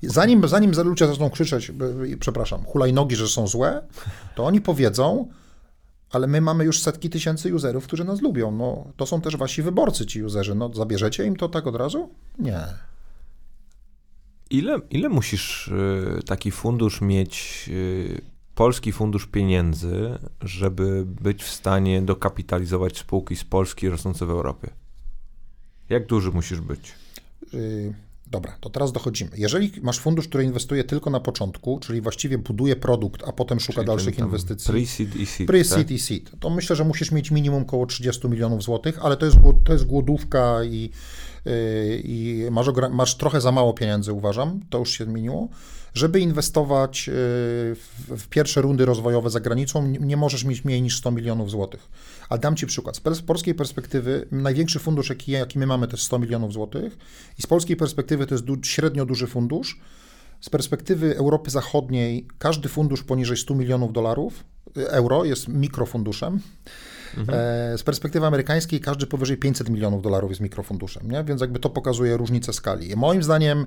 Zanim, 0.04 0.48
zanim 0.48 0.72
ludzie 0.84 1.08
zaczną 1.08 1.30
krzyczeć, 1.30 1.70
e, 1.70 1.74
przepraszam, 2.20 2.64
hulajnogi, 2.64 3.16
że 3.16 3.28
są 3.28 3.48
złe, 3.48 3.82
to 4.36 4.46
oni 4.46 4.62
powiedzą, 4.62 5.28
ale 6.12 6.28
my 6.28 6.42
mamy 6.42 6.66
już 6.66 6.82
setki 6.82 7.10
tysięcy 7.10 7.56
userów, 7.56 7.84
którzy 7.84 8.04
nas 8.04 8.22
lubią. 8.22 8.52
No, 8.52 8.86
to 8.98 9.06
są 9.06 9.22
też 9.22 9.38
wasi 9.38 9.62
wyborcy, 9.62 10.06
ci 10.06 10.24
userzy. 10.24 10.56
No, 10.56 10.74
zabierzecie 10.74 11.26
im 11.26 11.36
to 11.36 11.50
tak 11.50 11.68
od 11.68 11.76
razu? 11.76 12.10
Nie. 12.40 12.60
Ile, 14.50 14.80
ile 14.90 15.10
musisz 15.10 15.68
y, 15.68 16.20
taki 16.26 16.52
fundusz 16.52 17.02
mieć, 17.02 17.66
y, 17.70 18.22
polski 18.56 18.92
fundusz 18.92 19.26
pieniędzy, 19.26 20.18
żeby 20.42 21.06
być 21.06 21.44
w 21.44 21.50
stanie 21.50 22.02
dokapitalizować 22.02 22.98
spółki 22.98 23.36
z 23.36 23.44
Polski 23.44 23.90
rosnące 23.90 24.26
w 24.26 24.30
Europie? 24.30 24.70
Jak 25.90 26.06
duży 26.06 26.32
musisz 26.32 26.62
być? 26.62 26.94
Y 28.28 28.32
Dobra, 28.32 28.58
to 28.60 28.70
teraz 28.70 28.92
dochodzimy. 28.92 29.32
Jeżeli 29.38 29.72
masz 29.82 30.00
fundusz, 30.00 30.28
który 30.28 30.44
inwestuje 30.44 30.84
tylko 30.84 31.10
na 31.10 31.20
początku, 31.20 31.80
czyli 31.80 32.02
właściwie 32.02 32.38
buduje 32.38 32.76
produkt, 32.76 33.24
a 33.28 33.32
potem 33.32 33.60
szuka 33.60 33.74
czyli 33.74 33.88
dalszych 33.88 34.20
inwestycji. 34.20 34.74
Pre-seed 34.74 35.16
i 35.16 35.26
seed. 35.26 35.50
Pre-seed 35.50 35.78
tak? 35.78 35.92
i 35.92 36.00
seed. 36.00 36.32
To 36.40 36.50
myślę, 36.50 36.76
że 36.76 36.84
musisz 36.84 37.12
mieć 37.12 37.32
minimum 37.32 37.62
około 37.62 37.86
30 37.86 38.28
milionów 38.28 38.64
złotych, 38.64 39.00
ale 39.02 39.18
to 39.18 39.26
jest, 39.26 39.38
to 39.64 39.74
jest 39.74 39.86
głodówka 39.86 40.64
i, 40.64 40.90
yy, 41.46 41.52
i 42.04 42.48
masz, 42.52 42.68
masz 42.92 43.16
trochę 43.16 43.42
za 43.42 43.52
mało 43.52 43.74
pieniędzy, 43.74 44.14
uważam. 44.14 44.60
To 44.70 44.78
już 44.78 44.92
się 44.92 45.06
zmieniło. 45.06 45.50
Żeby 45.98 46.20
inwestować 46.20 47.08
yy, 47.08 47.14
w, 48.18 48.28
pierwsze 48.30 48.62
rundy 48.62 48.86
rozwojowe 48.86 49.30
za 49.30 49.40
granicą, 49.40 49.88
nie 49.88 50.18
możesz 50.18 50.44
mieć 50.44 50.66
mniej 50.66 50.82
niż 50.82 50.98
100 50.98 51.12
milionów 51.12 51.52
złotych. 51.52 51.90
Ale 52.30 52.40
dam 52.40 52.56
Ci 52.56 52.68
przykład. 52.68 52.98
Z 53.14 53.22
polskiej 53.22 53.56
perspektywy 53.56 54.28
największy 54.32 54.80
fundusz, 54.80 55.10
jaki, 55.10 55.32
jaki 55.32 55.60
my 55.60 55.68
mamy, 55.68 55.88
to 55.88 55.94
jest 55.94 56.04
100 56.04 56.20
milionów 56.20 56.54
złotych 56.54 56.98
i 57.40 57.42
z 57.42 57.48
polskiej 57.48 57.76
perspektywy 57.76 58.28
to 58.28 58.36
jest 58.36 58.46
du 58.46 58.58
średnio 58.64 59.06
duży 59.06 59.28
fundusz. 59.28 59.80
Z 60.42 60.50
perspektywy 60.50 61.18
Europy 61.18 61.50
Zachodniej 61.52 62.28
każdy 62.38 62.70
fundusz 62.70 63.04
poniżej 63.04 63.38
100 63.38 63.56
milionów 63.56 63.94
dolarów, 63.94 64.44
y, 64.78 64.90
euro 64.90 65.26
jest 65.26 65.48
mikrofunduszem. 65.48 66.40
Mhm. 67.18 67.40
E, 67.40 67.78
z 67.78 67.84
perspektywy 67.84 68.26
amerykańskiej 68.26 68.80
każdy 68.80 69.08
powyżej 69.08 69.38
500 69.38 69.70
milionów 69.70 70.02
dolarów 70.02 70.32
jest 70.32 70.42
mikrofunduszem, 70.42 71.12
nie? 71.12 71.24
więc 71.24 71.42
jakby 71.42 71.60
to 71.60 71.70
pokazuje 71.70 72.18
różnicę 72.18 72.54
skali. 72.54 72.96
Moim 72.96 73.24
zdaniem 73.24 73.66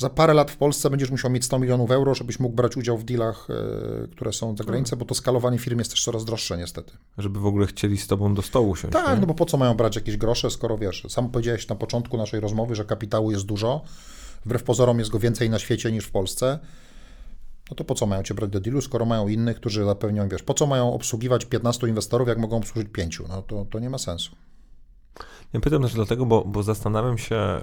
za 0.00 0.10
parę 0.10 0.34
lat 0.34 0.50
w 0.50 0.56
Polsce 0.56 0.90
będziesz 0.90 1.10
musiał 1.10 1.30
mieć 1.30 1.44
100 1.44 1.58
milionów 1.58 1.90
euro, 1.90 2.14
żebyś 2.14 2.40
mógł 2.40 2.54
brać 2.54 2.76
udział 2.76 2.98
w 2.98 3.04
dealach, 3.04 3.48
e, 3.50 4.08
które 4.08 4.32
są 4.32 4.56
za 4.56 4.64
granicą, 4.64 4.96
bo 4.96 5.04
to 5.04 5.14
skalowanie 5.14 5.58
firm 5.58 5.78
jest 5.78 5.90
też 5.90 6.04
coraz 6.04 6.24
droższe 6.24 6.58
niestety. 6.58 6.92
Żeby 7.18 7.40
w 7.40 7.46
ogóle 7.46 7.66
chcieli 7.66 7.98
z 7.98 8.06
tobą 8.06 8.34
do 8.34 8.42
stołu 8.42 8.76
siąść. 8.76 8.92
Tak, 8.92 9.14
nie? 9.14 9.20
no 9.20 9.26
bo 9.26 9.34
po 9.34 9.46
co 9.46 9.56
mają 9.56 9.74
brać 9.74 9.96
jakieś 9.96 10.16
grosze, 10.16 10.50
skoro 10.50 10.78
wiesz, 10.78 11.06
sam 11.08 11.30
powiedziałeś 11.30 11.68
na 11.68 11.76
początku 11.76 12.16
naszej 12.16 12.40
rozmowy, 12.40 12.74
że 12.74 12.84
kapitału 12.84 13.30
jest 13.30 13.46
dużo, 13.46 13.82
wbrew 14.44 14.62
pozorom 14.62 14.98
jest 14.98 15.10
go 15.10 15.18
więcej 15.18 15.50
na 15.50 15.58
świecie 15.58 15.92
niż 15.92 16.04
w 16.04 16.10
Polsce, 16.10 16.58
no 17.70 17.76
to 17.76 17.84
po 17.84 17.94
co 17.94 18.06
mają 18.06 18.22
cię 18.22 18.34
brać 18.34 18.50
do 18.50 18.60
dealu, 18.60 18.80
skoro 18.80 19.06
mają 19.06 19.28
innych, 19.28 19.56
którzy 19.56 19.84
zapewnią, 19.84 20.28
wiesz, 20.28 20.42
po 20.42 20.54
co 20.54 20.66
mają 20.66 20.92
obsługiwać 20.92 21.44
15 21.44 21.88
inwestorów, 21.88 22.28
jak 22.28 22.38
mogą 22.38 22.56
obsłużyć 22.56 22.88
5? 22.92 23.22
No 23.28 23.42
to, 23.42 23.66
to 23.70 23.78
nie 23.78 23.90
ma 23.90 23.98
sensu. 23.98 24.30
Ja 25.52 25.60
pytam 25.60 25.82
też 25.82 25.94
dlatego, 25.94 26.26
bo, 26.26 26.44
bo 26.44 26.62
zastanawiam 26.62 27.18
się 27.18 27.60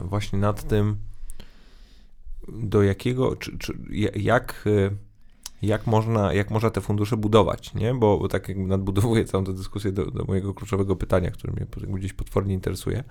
yy, 0.00 0.08
właśnie 0.08 0.38
nad 0.38 0.68
tym, 0.68 0.96
do 2.48 2.82
jakiego, 2.82 3.36
czy, 3.36 3.58
czy 3.58 3.78
jak, 4.16 4.64
y, 4.66 4.96
jak, 5.62 5.86
można, 5.86 6.32
jak 6.32 6.50
można 6.50 6.70
te 6.70 6.80
fundusze 6.80 7.16
budować, 7.16 7.74
nie? 7.74 7.94
Bo, 7.94 8.18
bo 8.18 8.28
tak 8.28 8.48
jak 8.48 8.58
nadbudowuję 8.58 9.24
całą 9.24 9.44
tę 9.44 9.52
dyskusję 9.52 9.92
do, 9.92 10.10
do 10.10 10.24
mojego 10.24 10.54
kluczowego 10.54 10.96
pytania, 10.96 11.30
które 11.30 11.52
mnie 11.52 11.66
gdzieś 11.88 12.12
potwornie 12.12 12.54
interesuje, 12.54 13.04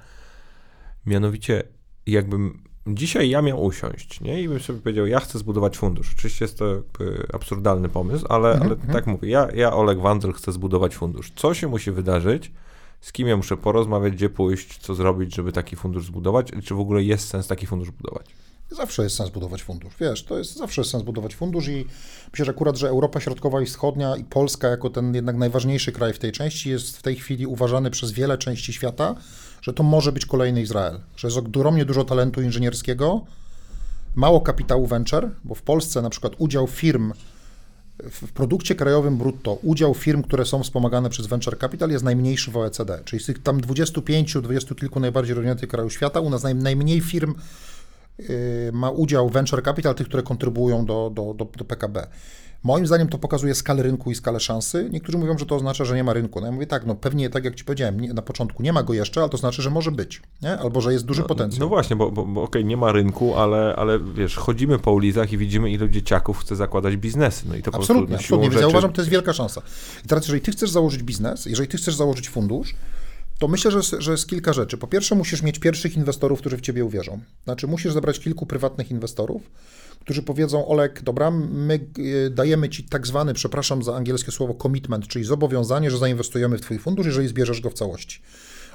mianowicie 1.06 1.64
jakbym 2.06 2.64
dzisiaj 2.88 3.30
ja 3.30 3.42
miał 3.42 3.64
usiąść, 3.64 4.22
nie? 4.22 4.44
I 4.44 4.50
bym 4.50 4.60
sobie 4.60 4.80
powiedział, 4.80 5.08
ja 5.08 5.20
chcę 5.20 5.40
zbudować 5.40 5.78
fundusz. 5.78 6.14
Oczywiście 6.14 6.46
jest 6.46 6.60
to 6.60 6.84
absurdalny 7.34 7.90
pomysł, 7.90 8.26
ale, 8.30 8.54
-hmm. 8.54 8.62
ale 8.62 8.72
mhm. 8.72 8.94
tak 8.94 9.08
mówię, 9.08 9.30
ja, 9.30 9.48
ja 9.56 9.74
Oleg 9.74 10.00
Wandel 10.00 10.34
chcę 10.34 10.52
zbudować 10.52 10.96
fundusz. 10.96 11.32
Co 11.36 11.54
się 11.54 11.68
musi 11.68 11.92
wydarzyć, 11.92 12.52
z 13.02 13.12
kim 13.12 13.28
ja 13.28 13.38
muszę 13.38 13.58
porozmawiać, 13.58 14.14
gdzie 14.14 14.30
pójść, 14.30 14.78
co 14.78 14.96
zrobić, 14.96 15.36
żeby 15.36 15.52
taki 15.52 15.76
fundusz 15.76 16.06
zbudować, 16.06 16.52
czy 16.64 16.76
w 16.76 16.80
ogóle 16.80 17.04
jest 17.04 17.28
sens 17.28 17.48
taki 17.48 17.68
fundusz 17.68 17.92
budować? 17.92 18.26
Zawsze 18.72 19.04
jest 19.04 19.16
sens 19.16 19.30
budować 19.30 19.64
fundusz, 19.64 19.94
wiesz, 20.00 20.24
to 20.24 20.38
jest 20.38 20.58
zawsze 20.58 20.82
jest 20.82 20.92
sens 20.92 21.04
budować 21.04 21.36
fundusz 21.36 21.68
i 21.68 21.86
myślę, 22.32 22.46
że 22.46 22.52
akurat, 22.52 22.78
że 22.78 22.90
Europa 22.90 23.20
Środkowa 23.20 23.62
i 23.62 23.66
Wschodnia 23.66 24.16
i 24.16 24.24
Polska 24.24 24.68
jako 24.68 24.90
ten 24.90 25.16
jednak 25.16 25.36
najważniejszy 25.36 25.92
kraj 25.92 26.14
w 26.14 26.20
tej 26.20 26.32
części 26.32 26.70
jest 26.70 26.98
w 26.98 27.02
tej 27.02 27.16
chwili 27.16 27.46
uważany 27.46 27.92
przez 27.92 28.12
wiele 28.12 28.38
części 28.38 28.74
świata, 28.74 29.16
że 29.62 29.74
to 29.74 29.84
może 29.84 30.12
być 30.12 30.26
kolejny 30.26 30.62
Izrael, 30.62 31.00
że 31.16 31.28
jest 31.28 31.38
ogromnie 31.38 31.86
dużo 31.86 32.04
talentu 32.04 32.42
inżynierskiego, 32.42 33.26
mało 34.16 34.42
kapitału 34.42 34.88
venture, 34.88 35.30
bo 35.44 35.56
w 35.56 35.62
Polsce 35.62 36.02
na 36.02 36.10
przykład 36.10 36.34
udział 36.38 36.68
firm 36.68 37.14
w 38.12 38.32
produkcie 38.32 38.76
krajowym 38.76 39.18
brutto 39.18 39.54
udział 39.54 39.94
firm, 39.94 40.24
które 40.24 40.46
są 40.46 40.64
wspomagane 40.64 41.10
przez 41.10 41.28
venture 41.28 41.58
capital 41.58 41.90
jest 41.90 42.04
najmniejszy 42.04 42.52
w 42.52 42.58
OECD, 42.58 43.02
czyli 43.06 43.24
z 43.24 43.26
tych 43.26 43.44
tam 43.44 43.62
25, 43.62 44.34
20 44.34 44.76
kilku 44.76 45.00
najbardziej 45.00 45.36
rozwiniętych 45.36 45.70
krajów 45.70 45.94
świata, 45.94 46.20
u 46.20 46.30
nas 46.30 46.44
naj, 46.44 46.56
najmniej 46.56 47.02
firm 47.02 47.36
ma 48.74 48.90
udział 48.90 49.30
venture 49.30 49.64
capital, 49.64 49.96
tych, 49.96 50.08
które 50.08 50.24
kontrybuują 50.24 50.86
do, 50.86 51.12
do, 51.14 51.34
do, 51.34 51.46
do 51.46 51.66
PKB. 51.66 52.08
Moim 52.64 52.88
zdaniem 52.88 53.08
to 53.08 53.18
pokazuje 53.18 53.56
skalę 53.56 53.84
rynku 53.84 54.12
i 54.12 54.16
skalę 54.16 54.40
szansy. 54.40 54.90
Niektórzy 54.92 55.18
mówią, 55.18 55.38
że 55.38 55.46
to 55.46 55.56
oznacza, 55.56 55.86
że 55.86 55.96
nie 55.96 56.04
ma 56.04 56.14
rynku. 56.14 56.40
No 56.40 56.46
ja 56.46 56.52
mówię 56.52 56.68
tak, 56.68 56.86
no 56.86 56.96
pewnie 56.96 57.30
tak 57.30 57.46
jak 57.46 57.56
Ci 57.56 57.66
powiedziałem, 57.66 58.00
nie, 58.00 58.14
na 58.14 58.22
początku 58.22 58.64
nie 58.64 58.74
ma 58.74 58.84
go 58.84 58.94
jeszcze, 58.94 59.22
ale 59.22 59.30
to 59.30 59.38
znaczy, 59.38 59.62
że 59.62 59.70
może 59.70 59.92
być, 59.92 60.22
nie? 60.42 60.58
albo 60.58 60.82
że 60.82 60.94
jest 60.94 61.06
duży 61.06 61.22
no, 61.22 61.28
potencjał. 61.28 61.60
No 61.60 61.68
właśnie, 61.68 61.96
bo, 61.96 62.12
bo, 62.12 62.26
bo 62.26 62.44
okej, 62.44 62.62
okay, 62.62 62.64
nie 62.64 62.78
ma 62.78 62.92
rynku, 62.92 63.36
ale, 63.36 63.76
ale 63.76 64.00
wiesz, 64.00 64.36
chodzimy 64.36 64.80
po 64.80 64.92
ulicach 64.92 65.34
i 65.34 65.38
widzimy, 65.38 65.72
ilu 65.72 65.88
dzieciaków 65.88 66.40
chce 66.40 66.56
zakładać 66.56 66.98
biznesy. 66.98 67.46
No 67.50 67.56
i 67.56 67.64
to 67.64 67.76
absolutnie, 67.76 68.16
po 68.16 68.22
absolutnie. 68.22 68.44
Więc 68.44 68.54
rzeczy... 68.54 68.64
ja 68.64 68.70
uważam, 68.70 68.90
że 68.90 68.96
to 68.96 69.02
jest 69.02 69.12
wielka 69.12 69.34
szansa. 69.34 69.62
I 70.06 70.08
teraz, 70.08 70.24
jeżeli 70.24 70.42
Ty 70.42 70.52
chcesz 70.52 70.70
założyć 70.70 71.04
biznes, 71.04 71.46
jeżeli 71.46 71.70
Ty 71.70 71.78
chcesz 71.78 71.96
założyć 71.96 72.30
fundusz, 72.30 72.76
to 73.42 73.48
myślę, 73.48 73.72
że, 73.72 74.02
że 74.02 74.12
jest 74.12 74.28
kilka 74.28 74.54
rzeczy. 74.54 74.78
Po 74.78 74.88
pierwsze, 74.88 75.16
musisz 75.16 75.42
mieć 75.42 75.60
pierwszych 75.60 75.98
inwestorów, 75.98 76.40
którzy 76.40 76.58
w 76.58 76.62
ciebie 76.62 76.86
uwierzą. 76.86 77.20
Znaczy, 77.44 77.68
musisz 77.68 77.94
zebrać 77.94 78.20
kilku 78.20 78.46
prywatnych 78.46 78.92
inwestorów, 78.92 79.42
którzy 80.00 80.24
powiedzą: 80.24 80.68
Olek, 80.68 81.02
dobra, 81.02 81.32
my 81.32 81.80
e, 82.26 82.30
dajemy 82.30 82.70
ci 82.70 82.84
tak 82.84 83.08
zwany, 83.08 83.34
przepraszam 83.34 83.84
za 83.84 83.96
angielskie 83.96 84.32
słowo, 84.32 84.56
commitment, 84.62 85.08
czyli 85.08 85.26
zobowiązanie, 85.26 85.92
że 85.92 85.98
zainwestujemy 85.98 86.58
w 86.58 86.62
Twój 86.62 86.80
fundusz, 86.80 87.06
jeżeli 87.06 87.28
zbierzesz 87.28 87.62
go 87.62 87.70
w 87.70 87.74
całości. 87.74 88.22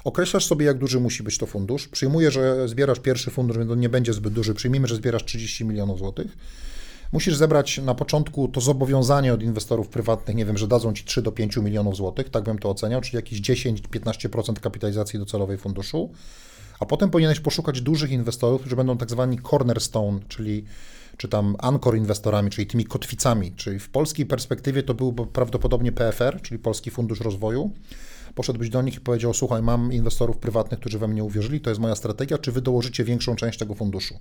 Określasz 0.03 0.45
sobie, 0.45 0.65
jak 0.65 0.77
duży 0.77 0.99
musi 0.99 1.23
być 1.23 1.37
to 1.37 1.45
fundusz. 1.45 1.87
Przyjmuję, 1.87 2.31
że 2.31 2.67
zbierasz 2.67 2.99
pierwszy 2.99 3.31
fundusz, 3.31 3.57
więc 3.57 3.71
on 3.71 3.79
nie 3.79 3.89
będzie 3.89 4.13
zbyt 4.13 4.33
duży. 4.33 4.53
Przyjmijmy, 4.53 4.87
że 4.87 4.95
zbierasz 4.95 5.25
30 5.25 5.65
milionów 5.65 5.99
złotych. 5.99 6.37
Musisz 7.11 7.35
zebrać 7.35 7.77
na 7.77 7.95
początku 7.95 8.47
to 8.47 8.61
zobowiązanie 8.61 9.33
od 9.33 9.43
inwestorów 9.43 9.87
prywatnych, 9.87 10.37
nie 10.37 10.45
wiem, 10.45 10.57
że 10.57 10.67
dadzą 10.67 10.93
ci 10.93 11.03
3 11.03 11.21
do 11.21 11.31
5 11.31 11.57
milionów 11.57 11.95
złotych, 11.95 12.29
tak 12.29 12.43
bym 12.43 12.59
to 12.59 12.69
oceniał, 12.69 13.01
czyli 13.01 13.15
jakieś 13.15 13.41
10-15% 13.41 14.59
kapitalizacji 14.59 15.19
docelowej 15.19 15.57
funduszu. 15.57 16.09
A 16.79 16.85
potem 16.85 17.09
powinieneś 17.09 17.39
poszukać 17.39 17.81
dużych 17.81 18.11
inwestorów, 18.11 18.61
którzy 18.61 18.75
będą 18.75 18.97
tak 18.97 19.09
zwani 19.09 19.39
cornerstone, 19.49 20.19
czyli 20.27 20.65
czy 21.17 21.27
tam 21.27 21.55
anchor 21.59 21.97
inwestorami, 21.97 22.49
czyli 22.49 22.67
tymi 22.67 22.85
kotwicami, 22.85 23.51
czyli 23.51 23.79
w 23.79 23.89
polskiej 23.89 24.25
perspektywie 24.25 24.83
to 24.83 24.93
był 24.93 25.13
prawdopodobnie 25.13 25.91
PFR, 25.91 26.41
czyli 26.41 26.59
Polski 26.59 26.91
Fundusz 26.91 27.21
Rozwoju. 27.21 27.71
Poszedłbyś 28.35 28.69
do 28.69 28.81
nich 28.81 28.95
i 28.95 28.99
powiedział: 28.99 29.33
Słuchaj, 29.33 29.61
mam 29.61 29.93
inwestorów 29.93 30.37
prywatnych, 30.37 30.79
którzy 30.79 30.99
we 30.99 31.07
mnie 31.07 31.23
uwierzyli, 31.23 31.61
to 31.61 31.69
jest 31.69 31.81
moja 31.81 31.95
strategia, 31.95 32.37
czy 32.37 32.51
wy 32.51 32.61
dołożycie 32.61 33.03
większą 33.03 33.35
część 33.35 33.59
tego 33.59 33.75
funduszu? 33.75 34.19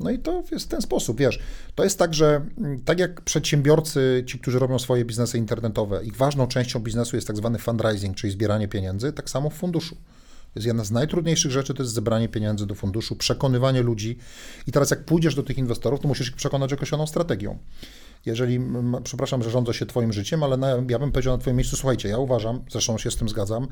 No 0.00 0.10
i 0.10 0.18
to 0.18 0.42
jest 0.52 0.64
w 0.64 0.68
ten 0.68 0.82
sposób, 0.82 1.18
wiesz, 1.18 1.38
to 1.74 1.84
jest 1.84 1.98
tak, 1.98 2.14
że 2.14 2.46
mm, 2.58 2.80
tak 2.80 2.98
jak 2.98 3.20
przedsiębiorcy, 3.20 4.24
ci, 4.26 4.38
którzy 4.38 4.58
robią 4.58 4.78
swoje 4.78 5.04
biznesy 5.04 5.38
internetowe, 5.38 6.04
ich 6.04 6.16
ważną 6.16 6.46
częścią 6.46 6.80
biznesu 6.80 7.16
jest 7.16 7.26
tak 7.26 7.36
zwany 7.36 7.58
fundraising, 7.58 8.16
czyli 8.16 8.32
zbieranie 8.32 8.68
pieniędzy, 8.68 9.12
tak 9.12 9.30
samo 9.30 9.50
w 9.50 9.54
funduszu 9.54 9.96
jest 10.54 10.66
jedna 10.66 10.84
z 10.84 10.90
najtrudniejszych 10.90 11.52
rzeczy, 11.52 11.74
to 11.74 11.82
jest 11.82 11.94
zebranie 11.94 12.28
pieniędzy 12.28 12.66
do 12.66 12.74
funduszu, 12.74 13.16
przekonywanie 13.16 13.82
ludzi. 13.82 14.18
I 14.66 14.72
teraz 14.72 14.90
jak 14.90 15.04
pójdziesz 15.04 15.34
do 15.34 15.42
tych 15.42 15.58
inwestorów, 15.58 16.00
to 16.00 16.08
musisz 16.08 16.28
ich 16.28 16.36
przekonać 16.36 16.72
określoną 16.72 17.06
strategią. 17.06 17.58
Jeżeli, 18.26 18.60
przepraszam, 19.04 19.42
że 19.42 19.50
rządzę 19.50 19.74
się 19.74 19.86
Twoim 19.86 20.12
życiem, 20.12 20.42
ale 20.42 20.56
na, 20.56 20.68
ja 20.88 20.98
bym 20.98 21.12
powiedział 21.12 21.34
na 21.34 21.38
Twoim 21.38 21.56
miejscu, 21.56 21.76
słuchajcie, 21.76 22.08
ja 22.08 22.18
uważam, 22.18 22.64
zresztą 22.70 22.98
się 22.98 23.10
z 23.10 23.16
tym 23.16 23.28
zgadzam, 23.28 23.68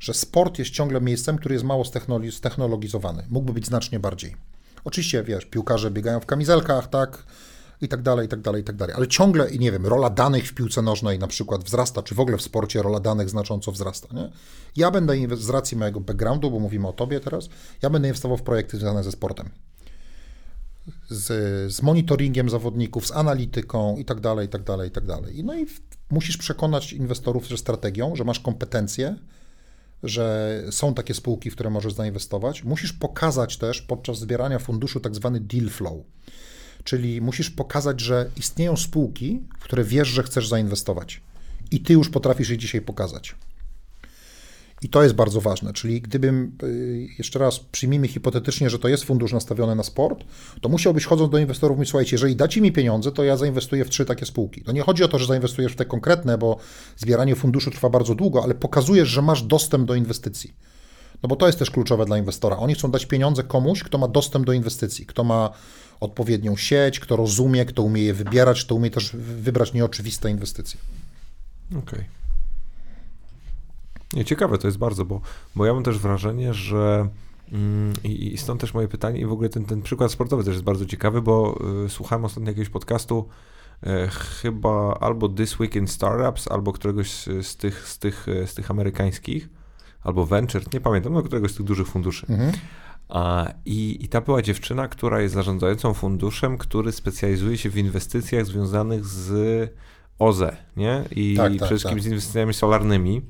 że 0.00 0.14
sport 0.14 0.58
jest 0.58 0.70
ciągle 0.70 1.00
miejscem, 1.00 1.38
który 1.38 1.54
jest 1.54 1.64
mało 1.64 1.84
stechnologizowany. 2.30 3.26
Mógłby 3.30 3.52
być 3.52 3.66
znacznie 3.66 4.00
bardziej. 4.00 4.55
Oczywiście, 4.86 5.22
wiesz, 5.22 5.44
piłkarze 5.44 5.90
biegają 5.90 6.20
w 6.20 6.26
kamizelkach, 6.26 6.88
tak, 6.88 7.24
i 7.80 7.88
tak 7.88 8.02
dalej, 8.02 8.26
i 8.26 8.28
tak 8.28 8.40
dalej, 8.40 8.62
i 8.62 8.64
tak 8.64 8.76
dalej. 8.76 8.96
Ale 8.96 9.08
ciągle, 9.08 9.50
nie 9.50 9.72
wiem, 9.72 9.86
rola 9.86 10.10
danych 10.10 10.48
w 10.48 10.54
piłce 10.54 10.82
nożnej 10.82 11.18
na 11.18 11.26
przykład 11.26 11.64
wzrasta, 11.64 12.02
czy 12.02 12.14
w 12.14 12.20
ogóle 12.20 12.36
w 12.36 12.42
sporcie 12.42 12.82
rola 12.82 13.00
danych 13.00 13.30
znacząco 13.30 13.72
wzrasta, 13.72 14.08
nie? 14.14 14.30
Ja 14.76 14.90
będę, 14.90 15.14
z 15.36 15.50
racji 15.50 15.76
mojego 15.76 16.00
backgroundu, 16.00 16.50
bo 16.50 16.58
mówimy 16.58 16.88
o 16.88 16.92
tobie 16.92 17.20
teraz, 17.20 17.48
ja 17.82 17.90
będę 17.90 18.08
inwestował 18.08 18.36
w 18.36 18.42
projekty 18.42 18.78
związane 18.78 19.04
ze 19.04 19.12
sportem. 19.12 19.50
Z, 21.08 21.26
z 21.72 21.82
monitoringiem 21.82 22.50
zawodników, 22.50 23.06
z 23.06 23.12
analityką 23.12 23.96
i 23.96 24.04
tak 24.04 24.20
dalej, 24.20 24.46
i 24.46 24.48
tak 24.50 24.62
dalej, 24.62 24.88
i 24.88 24.92
tak 24.92 25.06
dalej. 25.06 25.44
No 25.44 25.54
i 25.54 25.66
musisz 26.10 26.36
przekonać 26.36 26.92
inwestorów, 26.92 27.46
że 27.46 27.58
strategią, 27.58 28.16
że 28.16 28.24
masz 28.24 28.40
kompetencje, 28.40 29.16
że 30.02 30.62
są 30.70 30.94
takie 30.94 31.14
spółki, 31.14 31.50
w 31.50 31.54
które 31.54 31.70
możesz 31.70 31.92
zainwestować. 31.92 32.64
Musisz 32.64 32.92
pokazać 32.92 33.56
też 33.56 33.82
podczas 33.82 34.18
zbierania 34.18 34.58
funduszu 34.58 35.00
tak 35.00 35.14
zwany 35.14 35.40
deal 35.40 35.68
flow. 35.68 35.96
Czyli 36.84 37.20
musisz 37.20 37.50
pokazać, 37.50 38.00
że 38.00 38.30
istnieją 38.36 38.76
spółki, 38.76 39.42
w 39.58 39.64
które 39.64 39.84
wiesz, 39.84 40.08
że 40.08 40.22
chcesz 40.22 40.48
zainwestować. 40.48 41.20
I 41.70 41.80
ty 41.80 41.92
już 41.92 42.08
potrafisz 42.08 42.50
je 42.50 42.58
dzisiaj 42.58 42.80
pokazać. 42.80 43.34
I 44.82 44.88
to 44.88 45.02
jest 45.02 45.14
bardzo 45.14 45.40
ważne. 45.40 45.72
Czyli 45.72 46.00
gdybym, 46.00 46.56
y, 46.62 47.08
jeszcze 47.18 47.38
raz 47.38 47.60
przyjmijmy 47.60 48.08
hipotetycznie, 48.08 48.70
że 48.70 48.78
to 48.78 48.88
jest 48.88 49.04
fundusz 49.04 49.32
nastawiony 49.32 49.74
na 49.74 49.82
sport, 49.82 50.24
to 50.60 50.68
musiałbyś 50.68 51.04
chodząc 51.04 51.32
do 51.32 51.38
inwestorów 51.38 51.76
mówić, 51.76 51.90
słuchajcie, 51.90 52.14
jeżeli 52.14 52.36
dacie 52.36 52.60
mi 52.60 52.72
pieniądze, 52.72 53.12
to 53.12 53.24
ja 53.24 53.36
zainwestuję 53.36 53.84
w 53.84 53.90
trzy 53.90 54.04
takie 54.04 54.26
spółki. 54.26 54.62
To 54.62 54.72
nie 54.72 54.82
chodzi 54.82 55.04
o 55.04 55.08
to, 55.08 55.18
że 55.18 55.26
zainwestujesz 55.26 55.72
w 55.72 55.76
te 55.76 55.84
konkretne, 55.84 56.38
bo 56.38 56.56
zbieranie 56.96 57.36
funduszu 57.36 57.70
trwa 57.70 57.90
bardzo 57.90 58.14
długo, 58.14 58.42
ale 58.42 58.54
pokazujesz, 58.54 59.08
że 59.08 59.22
masz 59.22 59.42
dostęp 59.42 59.88
do 59.88 59.94
inwestycji. 59.94 60.54
No 61.22 61.28
bo 61.28 61.36
to 61.36 61.46
jest 61.46 61.58
też 61.58 61.70
kluczowe 61.70 62.04
dla 62.04 62.18
inwestora. 62.18 62.56
Oni 62.56 62.74
chcą 62.74 62.90
dać 62.90 63.06
pieniądze 63.06 63.42
komuś, 63.42 63.82
kto 63.82 63.98
ma 63.98 64.08
dostęp 64.08 64.46
do 64.46 64.52
inwestycji, 64.52 65.06
kto 65.06 65.24
ma 65.24 65.50
odpowiednią 66.00 66.56
sieć, 66.56 67.00
kto 67.00 67.16
rozumie, 67.16 67.64
kto 67.64 67.82
umie 67.82 68.02
je 68.02 68.14
wybierać, 68.14 68.64
kto 68.64 68.74
umie 68.74 68.90
też 68.90 69.16
wybrać 69.16 69.72
nieoczywiste 69.72 70.30
inwestycje. 70.30 70.80
Okej. 71.70 71.80
Okay. 71.82 72.25
Nie, 74.16 74.24
ciekawe 74.24 74.58
to 74.58 74.68
jest 74.68 74.78
bardzo, 74.78 75.04
bo, 75.04 75.20
bo 75.56 75.66
ja 75.66 75.74
mam 75.74 75.82
też 75.82 75.98
wrażenie, 75.98 76.54
że 76.54 77.08
mm, 77.52 77.92
i, 78.04 78.34
i, 78.34 78.38
stąd 78.38 78.60
też 78.60 78.74
moje 78.74 78.88
pytanie 78.88 79.20
i 79.20 79.26
w 79.26 79.32
ogóle 79.32 79.48
ten, 79.48 79.64
ten 79.64 79.82
przykład 79.82 80.10
sportowy 80.12 80.44
też 80.44 80.52
jest 80.52 80.64
bardzo 80.64 80.86
ciekawy, 80.86 81.22
bo 81.22 81.58
y, 81.86 81.88
słuchałem 81.88 82.24
ostatnio 82.24 82.48
jakiegoś 82.48 82.68
podcastu 82.68 83.28
y, 83.82 83.88
chyba 84.08 84.98
albo 85.00 85.28
This 85.28 85.58
Week 85.58 85.76
in 85.76 85.88
Startups, 85.88 86.48
albo 86.48 86.72
któregoś 86.72 87.10
z 87.42 87.56
tych, 87.56 87.88
z 87.88 87.98
tych, 87.98 88.26
z 88.46 88.54
tych 88.54 88.70
amerykańskich, 88.70 89.48
albo 90.02 90.26
Venture, 90.26 90.74
nie 90.74 90.80
pamiętam, 90.80 91.12
no 91.12 91.22
któregoś 91.22 91.50
z 91.50 91.56
tych 91.56 91.66
dużych 91.66 91.88
funduszy. 91.88 92.26
Mhm. 92.28 92.52
I, 93.64 94.04
I 94.04 94.08
ta 94.08 94.20
była 94.20 94.42
dziewczyna, 94.42 94.88
która 94.88 95.20
jest 95.20 95.34
zarządzającą 95.34 95.94
funduszem, 95.94 96.58
który 96.58 96.92
specjalizuje 96.92 97.58
się 97.58 97.70
w 97.70 97.78
inwestycjach 97.78 98.46
związanych 98.46 99.04
z 99.04 99.70
OZE, 100.18 100.56
nie? 100.76 101.04
I 101.10 101.34
tak, 101.36 101.46
tak, 101.46 101.56
przede 101.56 101.66
wszystkim 101.66 101.94
tak. 101.94 102.02
z 102.02 102.06
inwestycjami 102.06 102.54
solarnymi. 102.54 103.22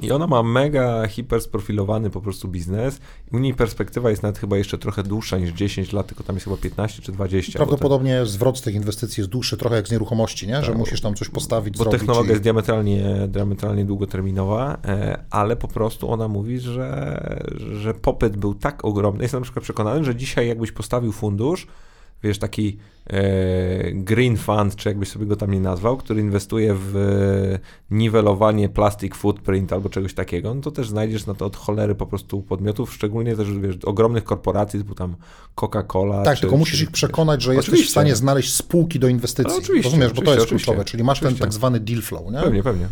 I 0.00 0.12
ona 0.12 0.26
ma 0.26 0.42
mega 0.42 1.06
hiper 1.08 1.40
sprofilowany 1.40 2.10
po 2.10 2.20
prostu 2.20 2.48
biznes. 2.48 3.00
U 3.32 3.38
niej 3.38 3.54
perspektywa 3.54 4.10
jest 4.10 4.22
nawet 4.22 4.38
chyba 4.38 4.56
jeszcze 4.56 4.78
trochę 4.78 5.02
dłuższa 5.02 5.38
niż 5.38 5.52
10 5.52 5.92
lat, 5.92 6.06
tylko 6.06 6.24
tam 6.24 6.36
jest 6.36 6.44
chyba 6.44 6.56
15 6.56 7.02
czy 7.02 7.12
20. 7.12 7.58
Prawdopodobnie 7.58 8.16
ten... 8.16 8.26
zwrot 8.26 8.58
z 8.58 8.62
tych 8.62 8.74
inwestycji 8.74 9.20
jest 9.20 9.30
dłuższy, 9.30 9.56
trochę 9.56 9.76
jak 9.76 9.88
z 9.88 9.90
nieruchomości, 9.90 10.46
nie? 10.46 10.62
że 10.62 10.66
tak, 10.66 10.76
musisz 10.78 11.00
tam 11.00 11.14
coś 11.14 11.28
postawić, 11.28 11.78
Bo 11.78 11.84
technologia 11.84 12.28
i... 12.28 12.30
jest 12.30 12.42
diametralnie, 12.42 13.28
diametralnie 13.28 13.84
długoterminowa, 13.84 14.78
e, 14.84 15.24
ale 15.30 15.56
po 15.56 15.68
prostu 15.68 16.10
ona 16.10 16.28
mówi, 16.28 16.60
że, 16.60 17.20
że 17.80 17.94
popyt 17.94 18.36
był 18.36 18.54
tak 18.54 18.84
ogromny. 18.84 19.22
Jestem 19.22 19.40
na 19.40 19.44
przykład 19.44 19.62
przekonany, 19.62 20.04
że 20.04 20.16
dzisiaj 20.16 20.48
jakbyś 20.48 20.72
postawił 20.72 21.12
fundusz, 21.12 21.66
wiesz, 22.24 22.38
taki 22.38 22.78
e, 23.06 23.92
green 23.92 24.36
fund, 24.36 24.76
czy 24.76 24.88
jakbyś 24.88 25.08
sobie 25.08 25.26
go 25.26 25.36
tam 25.36 25.50
nie 25.50 25.60
nazwał, 25.60 25.96
który 25.96 26.20
inwestuje 26.20 26.74
w 26.74 26.96
e, 26.96 27.94
niwelowanie 27.94 28.68
plastic 28.68 29.14
footprint 29.14 29.72
albo 29.72 29.88
czegoś 29.88 30.14
takiego, 30.14 30.54
no 30.54 30.60
to 30.60 30.70
też 30.70 30.88
znajdziesz 30.88 31.26
na 31.26 31.34
to 31.34 31.46
od 31.46 31.56
cholery 31.56 31.94
po 31.94 32.06
prostu 32.06 32.42
podmiotów, 32.42 32.94
szczególnie 32.94 33.36
też, 33.36 33.58
wiesz, 33.58 33.76
ogromnych 33.84 34.24
korporacji, 34.24 34.80
typu 34.80 34.94
tam 34.94 35.16
Coca-Cola. 35.56 36.24
Tak, 36.24 36.36
czy, 36.36 36.40
tylko 36.40 36.56
musisz 36.56 36.82
ich 36.82 36.90
przekonać, 36.90 37.42
że 37.42 37.50
oczywiście. 37.50 37.72
jesteś 37.72 37.88
w 37.88 37.90
stanie 37.90 38.16
znaleźć 38.16 38.54
spółki 38.54 38.98
do 38.98 39.08
inwestycji. 39.08 39.52
No, 39.52 39.58
oczywiście, 39.58 39.90
Rozumiesz, 39.90 40.12
bo 40.12 40.22
to 40.22 40.34
jest 40.34 40.46
kluczowe, 40.46 40.84
czyli 40.84 41.04
masz 41.04 41.18
oczywiście. 41.18 41.38
ten 41.38 41.48
tak 41.48 41.54
zwany 41.54 41.80
deal 41.80 42.02
flow, 42.02 42.32
nie? 42.32 42.40
Pewnie, 42.40 42.62
pewnie. 42.62 42.88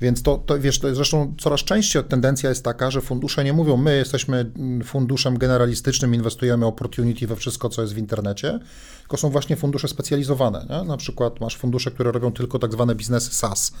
Więc 0.00 0.22
to, 0.22 0.36
to 0.36 0.60
wiesz, 0.60 0.78
to 0.78 0.94
zresztą 0.94 1.34
coraz 1.38 1.60
częściej 1.60 2.04
tendencja 2.04 2.48
jest 2.48 2.64
taka, 2.64 2.90
że 2.90 3.00
fundusze 3.00 3.44
nie 3.44 3.52
mówią, 3.52 3.76
my 3.76 3.96
jesteśmy 3.96 4.50
funduszem 4.84 5.38
generalistycznym, 5.38 6.14
inwestujemy 6.14 6.66
opportunity 6.66 7.26
we 7.26 7.36
wszystko, 7.36 7.68
co 7.68 7.82
jest 7.82 7.94
w 7.94 7.98
internecie, 7.98 8.58
tylko 9.00 9.16
są 9.16 9.30
właśnie 9.30 9.56
fundusze 9.56 9.88
specjalizowane. 9.88 10.66
Nie? 10.70 10.88
Na 10.88 10.96
przykład 10.96 11.40
masz 11.40 11.56
fundusze, 11.56 11.90
które 11.90 12.12
robią 12.12 12.32
tylko 12.32 12.58
tak 12.58 12.72
zwane 12.72 12.94
biznesy 12.94 13.34
SaaS 13.34 13.72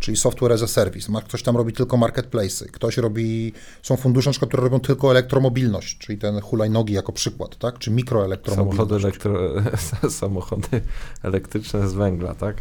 czyli 0.00 0.16
software 0.16 0.52
as 0.52 0.62
a 0.62 0.66
service. 0.66 1.12
Ktoś 1.24 1.42
tam 1.42 1.56
robi 1.56 1.72
tylko 1.72 1.96
marketplace'y, 1.96 2.66
ktoś 2.66 2.96
robi, 2.96 3.52
są 3.82 3.96
fundusze, 3.96 4.30
które 4.32 4.62
robią 4.62 4.80
tylko 4.80 5.10
elektromobilność, 5.10 5.98
czyli 5.98 6.18
ten 6.18 6.40
hulajnogi 6.40 6.94
jako 6.94 7.12
przykład, 7.12 7.58
tak? 7.58 7.78
czy 7.78 7.90
mikroelektromobilność. 7.90 8.76
Samochody, 8.76 9.04
elektro, 9.04 10.10
samochody 10.20 10.80
elektryczne 11.22 11.88
z 11.88 11.94
węgla, 11.94 12.34
tak? 12.34 12.56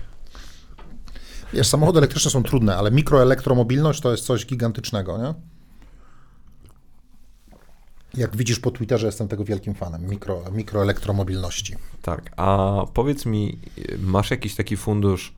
Wiesz, 1.56 1.68
samochody 1.68 1.97
elektryczne 1.99 2.32
są 2.32 2.43
trudne, 2.43 2.78
ale 2.78 2.91
mikroelektromobilność 2.91 4.01
to 4.01 4.12
jest 4.12 4.26
coś 4.26 4.45
gigantycznego, 4.45 5.18
nie? 5.18 5.34
Jak 8.14 8.36
widzisz 8.36 8.60
po 8.60 8.72
Twitterze, 8.72 9.06
jestem 9.06 9.28
tego 9.28 9.45
wielkim 9.45 9.76
fanem 9.76 10.08
mikro, 10.10 10.43
mikroelektromobilności. 10.51 11.76
Tak, 12.01 12.32
a 12.38 12.80
powiedz 12.93 13.26
mi, 13.26 13.60
masz 13.99 14.32
jakiś 14.32 14.56
taki 14.56 14.78
fundusz 14.78 15.34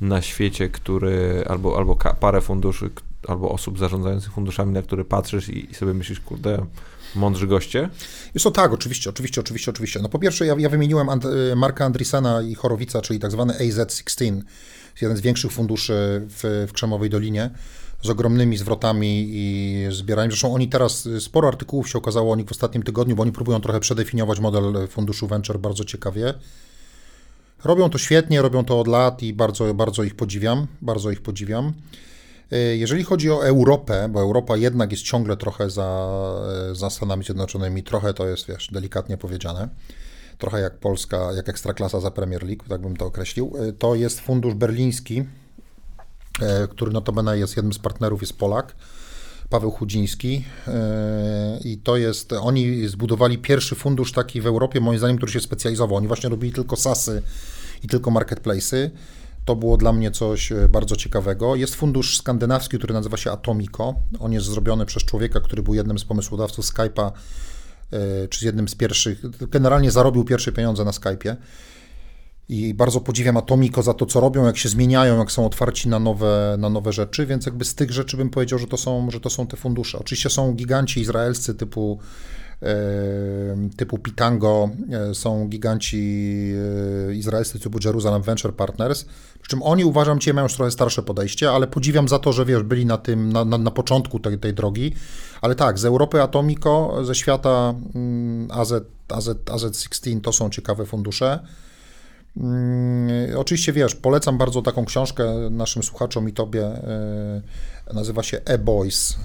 na 0.00 0.22
świecie, 0.22 0.68
który, 0.68 1.44
albo, 1.48 1.76
albo 1.76 1.96
parę 2.20 2.40
funduszy, 2.40 2.90
albo 3.28 3.52
osób 3.52 3.78
zarządzających 3.78 4.32
funduszami, 4.32 4.72
na 4.72 4.82
które 4.82 5.04
patrzysz 5.04 5.48
i, 5.48 5.70
i 5.70 5.74
sobie 5.74 5.94
myślisz, 5.94 6.20
kurde, 6.20 6.66
mądrzy 7.14 7.46
goście? 7.46 7.90
Jest 8.34 8.44
to 8.44 8.50
tak, 8.50 8.72
oczywiście, 8.72 9.10
oczywiście, 9.10 9.40
oczywiście, 9.40 9.70
oczywiście. 9.70 10.00
No 10.02 10.08
po 10.08 10.18
pierwsze, 10.18 10.46
ja, 10.46 10.54
ja 10.58 10.68
wymieniłem 10.68 11.08
And 11.08 11.24
Marka 11.56 11.84
Andrisena 11.84 12.42
i 12.42 12.54
Chorowica, 12.54 13.02
czyli 13.02 13.18
tak 13.18 13.30
zwany 13.30 13.54
AZ16, 13.54 14.42
jeden 15.02 15.16
z 15.16 15.20
większych 15.20 15.52
funduszy 15.52 16.26
w, 16.28 16.66
w 16.68 16.72
Krzemowej 16.72 17.10
Dolinie 17.10 17.50
z 18.02 18.10
ogromnymi 18.10 18.56
zwrotami 18.56 19.26
i 19.30 19.86
zbieraniem. 19.90 20.30
Zresztą 20.30 20.54
oni 20.54 20.68
teraz, 20.68 21.08
sporo 21.20 21.48
artykułów 21.48 21.88
się 21.88 21.98
okazało 21.98 22.32
o 22.32 22.36
nich 22.36 22.46
w 22.46 22.50
ostatnim 22.50 22.82
tygodniu, 22.82 23.16
bo 23.16 23.22
oni 23.22 23.32
próbują 23.32 23.60
trochę 23.60 23.80
przedefiniować 23.80 24.40
model 24.40 24.88
funduszu 24.88 25.26
venture 25.26 25.58
bardzo 25.58 25.84
ciekawie. 25.84 26.34
Robią 27.64 27.90
to 27.90 27.98
świetnie, 27.98 28.42
robią 28.42 28.64
to 28.64 28.80
od 28.80 28.88
lat 28.88 29.22
i 29.22 29.32
bardzo, 29.32 29.74
bardzo 29.74 30.02
ich 30.02 30.14
podziwiam, 30.14 30.66
bardzo 30.82 31.10
ich 31.10 31.22
podziwiam. 31.22 31.72
E, 32.52 32.58
jeżeli 32.58 33.04
chodzi 33.04 33.30
o 33.30 33.46
Europę, 33.46 34.08
bo 34.08 34.20
Europa 34.20 34.56
jednak 34.56 34.90
jest 34.90 35.02
ciągle 35.02 35.36
trochę 35.36 35.70
za, 35.70 36.10
e, 36.70 36.74
za 36.74 36.90
Stanami 36.90 37.24
Zjednoczonymi, 37.24 37.82
trochę 37.82 38.14
to 38.14 38.26
jest, 38.26 38.48
wiesz, 38.48 38.68
delikatnie 38.72 39.16
powiedziane, 39.16 39.68
trochę 40.40 40.60
jak 40.60 40.78
Polska, 40.78 41.32
jak 41.32 41.48
Ekstraklasa 41.48 42.00
za 42.00 42.10
Premier 42.10 42.42
League, 42.42 42.64
tak 42.68 42.80
bym 42.80 42.96
to 42.96 43.06
określił, 43.06 43.52
e, 43.68 43.72
to 43.72 43.94
jest 43.94 44.20
fundusz 44.20 44.54
berliński, 44.54 45.24
który 46.70 46.92
notabene 46.92 47.38
jest 47.38 47.56
jednym 47.56 47.72
z 47.72 47.78
partnerów, 47.78 48.20
jest 48.20 48.38
Polak, 48.38 48.76
Paweł 49.50 49.70
Chudziński 49.70 50.44
i 51.64 51.78
to 51.78 51.96
jest, 51.96 52.32
oni 52.32 52.88
zbudowali 52.88 53.38
pierwszy 53.38 53.74
fundusz 53.74 54.12
taki 54.12 54.40
w 54.40 54.46
Europie, 54.46 54.80
moim 54.80 54.98
zdaniem, 54.98 55.16
który 55.16 55.32
się 55.32 55.40
specjalizował. 55.40 55.96
Oni 55.96 56.06
właśnie 56.08 56.30
robili 56.30 56.52
tylko 56.52 56.76
SASy 56.76 57.22
i 57.82 57.88
tylko 57.88 58.10
marketplace'y. 58.10 58.90
To 59.44 59.56
było 59.56 59.76
dla 59.76 59.92
mnie 59.92 60.10
coś 60.10 60.52
e, 60.52 60.68
bardzo 60.68 60.96
ciekawego. 60.96 61.56
Jest 61.56 61.74
fundusz 61.74 62.18
skandynawski, 62.18 62.78
który 62.78 62.94
nazywa 62.94 63.16
się 63.16 63.30
Atomico. 63.30 63.94
On 64.18 64.32
jest 64.32 64.46
zrobiony 64.46 64.86
przez 64.86 65.04
człowieka, 65.04 65.40
który 65.40 65.62
był 65.62 65.74
jednym 65.74 65.98
z 65.98 66.04
pomysłodawców 66.04 66.64
Skype'a, 66.64 67.06
e, 67.06 67.12
czy 68.30 68.40
z 68.40 68.42
jednym 68.42 68.68
z 68.68 68.74
pierwszych, 68.74 69.22
generalnie 69.50 69.90
zarobił 69.90 70.24
pierwsze 70.24 70.52
pieniądze 70.52 70.84
na 70.84 70.90
Skype'ie. 70.90 71.36
I 72.48 72.74
bardzo 72.74 73.00
podziwiam 73.00 73.36
Atomico 73.36 73.82
za 73.82 73.94
to, 73.94 74.06
co 74.06 74.20
robią, 74.20 74.46
jak 74.46 74.56
się 74.56 74.68
zmieniają, 74.68 75.18
jak 75.18 75.32
są 75.32 75.46
otwarci 75.46 75.88
na 75.88 75.98
nowe, 75.98 76.56
na 76.58 76.70
nowe 76.70 76.92
rzeczy, 76.92 77.26
więc 77.26 77.46
jakby 77.46 77.64
z 77.64 77.74
tych 77.74 77.90
rzeczy 77.90 78.16
bym 78.16 78.30
powiedział, 78.30 78.58
że 78.58 78.66
to 78.66 78.76
są, 78.76 79.10
że 79.10 79.20
to 79.20 79.30
są 79.30 79.46
te 79.46 79.56
fundusze. 79.56 79.98
Oczywiście 79.98 80.30
są 80.30 80.52
giganci 80.52 81.00
izraelscy 81.00 81.54
typu 81.54 81.98
typu 83.76 83.98
Pitango, 83.98 84.70
e, 84.90 85.14
są 85.14 85.48
giganci 85.48 86.52
e, 87.08 87.14
izraelscy 87.14 87.60
typu 87.60 87.78
Jerusalem 87.84 88.22
Venture 88.22 88.54
Partners, 88.54 89.04
przy 89.40 89.50
czym 89.50 89.62
oni 89.62 89.84
uważam 89.84 90.18
Cię 90.18 90.32
mają 90.32 90.44
już 90.44 90.54
trochę 90.54 90.70
starsze 90.70 91.02
podejście, 91.02 91.50
ale 91.50 91.66
podziwiam 91.66 92.08
za 92.08 92.18
to, 92.18 92.32
że 92.32 92.44
wiesz, 92.44 92.62
byli 92.62 92.86
na 92.86 92.98
tym, 92.98 93.32
na, 93.32 93.44
na, 93.44 93.58
na 93.58 93.70
początku 93.70 94.20
tej, 94.20 94.38
tej 94.38 94.54
drogi, 94.54 94.94
ale 95.40 95.54
tak, 95.54 95.78
z 95.78 95.84
Europy 95.84 96.22
Atomico, 96.22 97.04
ze 97.04 97.14
świata 97.14 97.74
AZ, 98.50 98.72
AZ, 99.08 99.28
AZ16 99.28 100.20
to 100.20 100.32
są 100.32 100.50
ciekawe 100.50 100.86
fundusze. 100.86 101.38
Hmm, 102.38 103.36
oczywiście 103.36 103.72
wiesz, 103.72 103.94
polecam 103.94 104.38
bardzo 104.38 104.62
taką 104.62 104.84
książkę 104.84 105.50
naszym 105.50 105.82
słuchaczom 105.82 106.28
i 106.28 106.32
tobie. 106.32 106.60
Yy, 107.86 107.94
nazywa 107.94 108.22
się 108.22 108.40
E-Boys, 108.44 109.18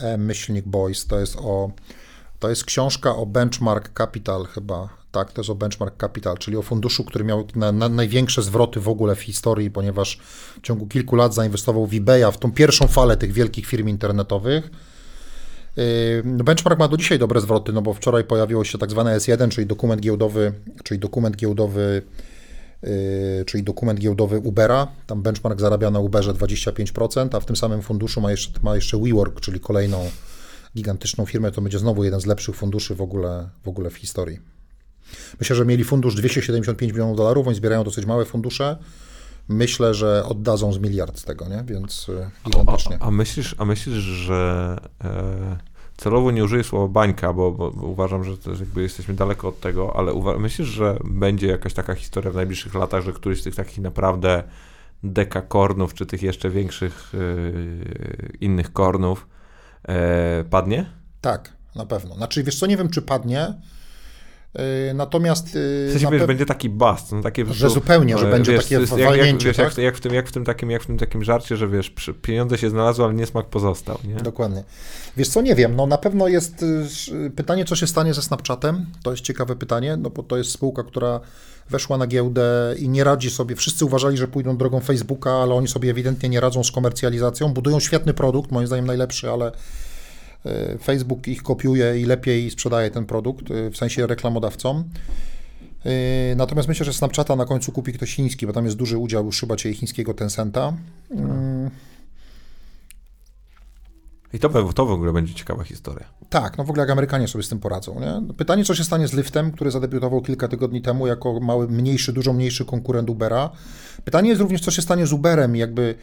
E-Myślnik 0.00 0.68
Boys. 0.68 1.06
To 1.06 1.20
jest 1.20 1.36
o 1.36 1.70
to 2.38 2.50
jest 2.50 2.64
książka 2.64 3.16
o 3.16 3.26
Benchmark 3.26 3.98
Capital 3.98 4.44
chyba, 4.44 4.88
tak, 5.12 5.32
to 5.32 5.40
jest 5.40 5.50
o 5.50 5.54
Benchmark 5.54 6.00
Capital, 6.00 6.38
czyli 6.38 6.56
o 6.56 6.62
funduszu, 6.62 7.04
który 7.04 7.24
miał 7.24 7.46
na, 7.54 7.72
na 7.72 7.88
największe 7.88 8.42
zwroty 8.42 8.80
w 8.80 8.88
ogóle 8.88 9.14
w 9.14 9.20
historii, 9.20 9.70
ponieważ 9.70 10.18
w 10.22 10.60
ciągu 10.62 10.86
kilku 10.86 11.16
lat 11.16 11.34
zainwestował 11.34 11.86
w 11.86 11.94
eBaya, 11.94 12.32
w 12.32 12.38
tą 12.38 12.52
pierwszą 12.52 12.86
falę 12.86 13.16
tych 13.16 13.32
wielkich 13.32 13.66
firm 13.66 13.88
internetowych. 13.88 14.70
Yy, 15.76 16.44
benchmark 16.44 16.78
ma 16.78 16.88
do 16.88 16.96
dzisiaj 16.96 17.18
dobre 17.18 17.40
zwroty, 17.40 17.72
no 17.72 17.82
bo 17.82 17.94
wczoraj 17.94 18.24
pojawiło 18.24 18.64
się 18.64 18.78
tak 18.78 18.90
zwane 18.90 19.16
S1, 19.16 19.48
czyli 19.48 19.66
dokument 19.66 20.02
giełdowy, 20.02 20.52
czyli 20.84 21.00
dokument 21.00 21.36
giełdowy, 21.36 22.02
yy, 22.82 22.90
czyli 23.46 23.62
dokument 23.62 24.00
giełdowy 24.00 24.38
Ubera. 24.38 24.88
Tam 25.06 25.22
benchmark 25.22 25.60
zarabia 25.60 25.90
na 25.90 26.00
Uberze 26.00 26.34
25%, 26.34 27.36
a 27.36 27.40
w 27.40 27.44
tym 27.44 27.56
samym 27.56 27.82
funduszu 27.82 28.20
ma 28.20 28.30
jeszcze, 28.30 28.60
ma 28.62 28.74
jeszcze 28.74 28.98
WeWork, 28.98 29.40
czyli 29.40 29.60
kolejną 29.60 30.10
gigantyczną 30.78 31.26
firmę, 31.26 31.52
to 31.52 31.60
będzie 31.62 31.78
znowu 31.78 32.04
jeden 32.04 32.20
z 32.20 32.26
lepszych 32.26 32.56
funduszy 32.56 32.94
w 32.94 33.00
ogóle 33.00 33.48
w, 33.64 33.68
ogóle 33.68 33.90
w 33.90 33.96
historii. 33.96 34.38
Myślę, 35.40 35.56
że 35.56 35.64
mieli 35.64 35.84
fundusz 35.84 36.14
275 36.14 36.92
milionów 36.92 37.16
dolarów, 37.16 37.46
oni 37.46 37.56
zbierają 37.56 37.84
dosyć 37.84 38.06
małe 38.06 38.24
fundusze. 38.24 38.76
Myślę, 39.48 39.94
że 39.94 40.24
oddadzą 40.24 40.72
z 40.72 40.78
miliard 40.78 41.18
z 41.18 41.24
tego, 41.24 41.48
nie? 41.48 41.64
więc 41.64 42.06
gigantycznie. 42.46 42.98
A, 43.00 43.06
a 43.06 43.10
myślisz, 43.10 43.54
a 43.58 43.64
myślisz, 43.64 43.96
że 43.96 44.76
e, 45.04 45.56
celowo 45.96 46.30
nie 46.30 46.44
użyję 46.44 46.64
słowa 46.64 46.88
bańka, 46.88 47.32
bo, 47.32 47.52
bo, 47.52 47.70
bo 47.70 47.86
uważam, 47.86 48.24
że 48.24 48.30
jakby 48.60 48.82
jesteśmy 48.82 49.14
daleko 49.14 49.48
od 49.48 49.60
tego, 49.60 49.96
ale 49.96 50.12
uwa- 50.12 50.38
myślisz, 50.38 50.68
że 50.68 50.98
będzie 51.04 51.46
jakaś 51.46 51.74
taka 51.74 51.94
historia 51.94 52.30
w 52.30 52.34
najbliższych 52.34 52.74
latach, 52.74 53.04
że 53.04 53.12
któryś 53.12 53.40
z 53.40 53.44
tych 53.44 53.54
takich 53.54 53.78
naprawdę 53.78 54.42
dekakornów, 55.02 55.94
czy 55.94 56.06
tych 56.06 56.22
jeszcze 56.22 56.50
większych 56.50 57.14
y, 57.14 58.36
innych 58.40 58.72
kornów 58.72 59.26
padnie? 60.50 60.86
Tak, 61.20 61.52
na 61.74 61.86
pewno. 61.86 62.14
Znaczy, 62.14 62.42
wiesz 62.42 62.58
co, 62.58 62.66
nie 62.66 62.76
wiem, 62.76 62.88
czy 62.88 63.02
padnie, 63.02 63.54
e, 64.54 64.94
Natomiast. 64.94 65.46
E, 65.46 65.50
w 65.88 65.92
sensie, 65.92 66.10
wiesz, 66.10 66.26
będzie 66.26 66.46
taki 66.46 66.68
bust. 66.68 67.12
No 67.12 67.22
takie, 67.22 67.46
że 67.46 67.70
zupełnie, 67.70 68.18
że 68.18 68.30
będzie 68.30 68.52
wiesz, 68.52 68.64
takie 68.64 69.04
walnięcie. 69.04 69.48
Jak, 69.48 69.56
tak? 69.56 69.66
jak, 69.66 69.78
jak, 69.78 69.96
w 69.96 70.00
tym, 70.00 70.14
jak, 70.14 70.28
w 70.28 70.32
tym 70.32 70.44
takim, 70.44 70.70
jak 70.70 70.82
w 70.82 70.86
tym 70.86 70.98
takim 70.98 71.24
żarcie, 71.24 71.56
że 71.56 71.68
wiesz, 71.68 71.94
pieniądze 72.22 72.58
się 72.58 72.70
znalazły, 72.70 73.04
ale 73.04 73.14
niesmak 73.14 73.46
pozostał. 73.46 73.98
Nie? 74.04 74.14
Dokładnie. 74.14 74.64
Wiesz 75.16 75.28
co, 75.28 75.42
nie 75.42 75.54
wiem. 75.54 75.76
No 75.76 75.86
na 75.86 75.98
pewno 75.98 76.28
jest 76.28 76.64
pytanie, 77.36 77.64
co 77.64 77.76
się 77.76 77.86
stanie 77.86 78.14
ze 78.14 78.22
Snapchatem. 78.22 78.86
To 79.02 79.10
jest 79.10 79.22
ciekawe 79.22 79.56
pytanie, 79.56 79.96
no 79.96 80.10
bo 80.10 80.22
to 80.22 80.36
jest 80.36 80.50
spółka, 80.50 80.82
która 80.82 81.20
weszła 81.70 81.98
na 81.98 82.06
giełdę 82.06 82.74
i 82.78 82.88
nie 82.88 83.04
radzi 83.04 83.30
sobie. 83.30 83.56
Wszyscy 83.56 83.84
uważali, 83.84 84.16
że 84.16 84.28
pójdą 84.28 84.56
drogą 84.56 84.80
Facebooka, 84.80 85.30
ale 85.30 85.54
oni 85.54 85.68
sobie 85.68 85.90
ewidentnie 85.90 86.28
nie 86.28 86.40
radzą 86.40 86.64
z 86.64 86.70
komercjalizacją. 86.70 87.52
Budują 87.52 87.80
świetny 87.80 88.14
produkt, 88.14 88.50
moim 88.50 88.66
zdaniem 88.66 88.86
najlepszy, 88.86 89.30
ale 89.30 89.52
e, 90.46 90.78
Facebook 90.78 91.28
ich 91.28 91.42
kopiuje 91.42 92.00
i 92.00 92.04
lepiej 92.04 92.50
sprzedaje 92.50 92.90
ten 92.90 93.06
produkt, 93.06 93.50
e, 93.50 93.70
w 93.70 93.76
sensie 93.76 94.06
reklamodawcom. 94.06 94.84
E, 95.84 96.34
natomiast 96.36 96.68
myślę, 96.68 96.86
że 96.86 96.92
Snapchata 96.92 97.36
na 97.36 97.44
końcu 97.44 97.72
kupi 97.72 97.92
ktoś 97.92 98.14
chiński, 98.14 98.46
bo 98.46 98.52
tam 98.52 98.64
jest 98.64 98.76
duży 98.76 98.98
udział 98.98 99.24
już 99.24 99.40
chyba 99.40 99.56
chińskiego 99.56 100.14
Tencenta. 100.14 100.72
I 104.32 104.38
to, 104.38 104.72
to 104.72 104.86
w 104.86 104.90
ogóle 104.90 105.12
będzie 105.12 105.34
ciekawa 105.34 105.64
historia. 105.64 106.06
Tak, 106.28 106.58
no 106.58 106.64
w 106.64 106.70
ogóle 106.70 106.82
jak 106.82 106.90
Amerykanie 106.90 107.28
sobie 107.28 107.44
z 107.44 107.48
tym 107.48 107.58
poradzą. 107.58 108.00
Nie? 108.00 108.34
Pytanie, 108.34 108.64
co 108.64 108.74
się 108.74 108.84
stanie 108.84 109.08
z 109.08 109.12
Lyftem, 109.12 109.52
który 109.52 109.70
zadebiutował 109.70 110.20
kilka 110.20 110.48
tygodni 110.48 110.82
temu 110.82 111.06
jako 111.06 111.40
mały, 111.40 111.68
mniejszy, 111.68 112.12
dużo 112.12 112.32
mniejszy 112.32 112.64
konkurent 112.64 113.10
Ubera. 113.10 113.50
Pytanie 114.04 114.28
jest 114.28 114.40
również, 114.40 114.60
co 114.60 114.70
się 114.70 114.82
stanie 114.82 115.06
z 115.06 115.12
Uberem, 115.12 115.56
jakby 115.56 115.94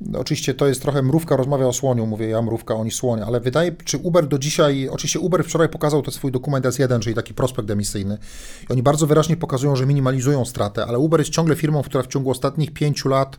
no, 0.00 0.18
oczywiście 0.18 0.54
to 0.54 0.66
jest 0.66 0.82
trochę 0.82 1.02
mrówka 1.02 1.36
rozmawia 1.36 1.66
o 1.66 1.72
słoniu, 1.72 2.06
mówię 2.06 2.28
ja 2.28 2.42
mrówka, 2.42 2.74
oni 2.74 2.90
słonie, 2.90 3.24
ale 3.24 3.40
wydaje, 3.40 3.72
czy 3.84 3.98
Uber 3.98 4.28
do 4.28 4.38
dzisiaj, 4.38 4.88
oczywiście 4.88 5.20
Uber 5.20 5.44
wczoraj 5.44 5.68
pokazał 5.68 6.02
ten 6.02 6.14
swój 6.14 6.32
dokument 6.32 6.64
S1, 6.64 7.00
czyli 7.00 7.14
taki 7.14 7.34
prospekt 7.34 7.70
emisyjny 7.70 8.18
i 8.68 8.72
oni 8.72 8.82
bardzo 8.82 9.06
wyraźnie 9.06 9.36
pokazują, 9.36 9.76
że 9.76 9.86
minimalizują 9.86 10.44
stratę, 10.44 10.86
ale 10.86 10.98
Uber 10.98 11.20
jest 11.20 11.30
ciągle 11.30 11.56
firmą, 11.56 11.82
która 11.82 12.02
w 12.02 12.06
ciągu 12.06 12.30
ostatnich 12.30 12.72
pięciu 12.72 13.08
lat 13.08 13.38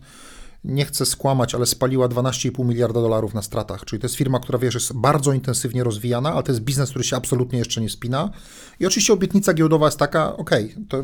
nie 0.64 0.86
chcę 0.86 1.05
skłamać, 1.05 1.55
ale 1.55 1.66
spaliła 1.66 2.08
12,5 2.08 2.66
miliarda 2.66 3.01
dolarów 3.01 3.34
na 3.34 3.41
stratach. 3.41 3.86
Czyli 3.86 3.99
to 3.99 4.05
jest 4.05 4.16
firma, 4.16 4.39
która 4.39 4.60
wiesz, 4.60 4.74
jest 4.74 4.93
bardzo 4.93 5.34
intensywnie 5.34 5.84
rozwijana, 5.84 6.34
ale 6.34 6.43
to 6.43 6.51
jest 6.51 6.62
biznes, 6.62 6.89
który 6.89 7.03
się 7.03 7.16
absolutnie 7.16 7.60
jeszcze 7.60 7.82
nie 7.82 7.89
spina. 7.89 8.30
I 8.80 8.86
oczywiście 8.86 9.14
obietnica 9.14 9.53
giełdowa 9.53 9.86
jest 9.86 9.97
taka, 9.97 10.38
ok, 10.38 10.51
to 10.89 11.03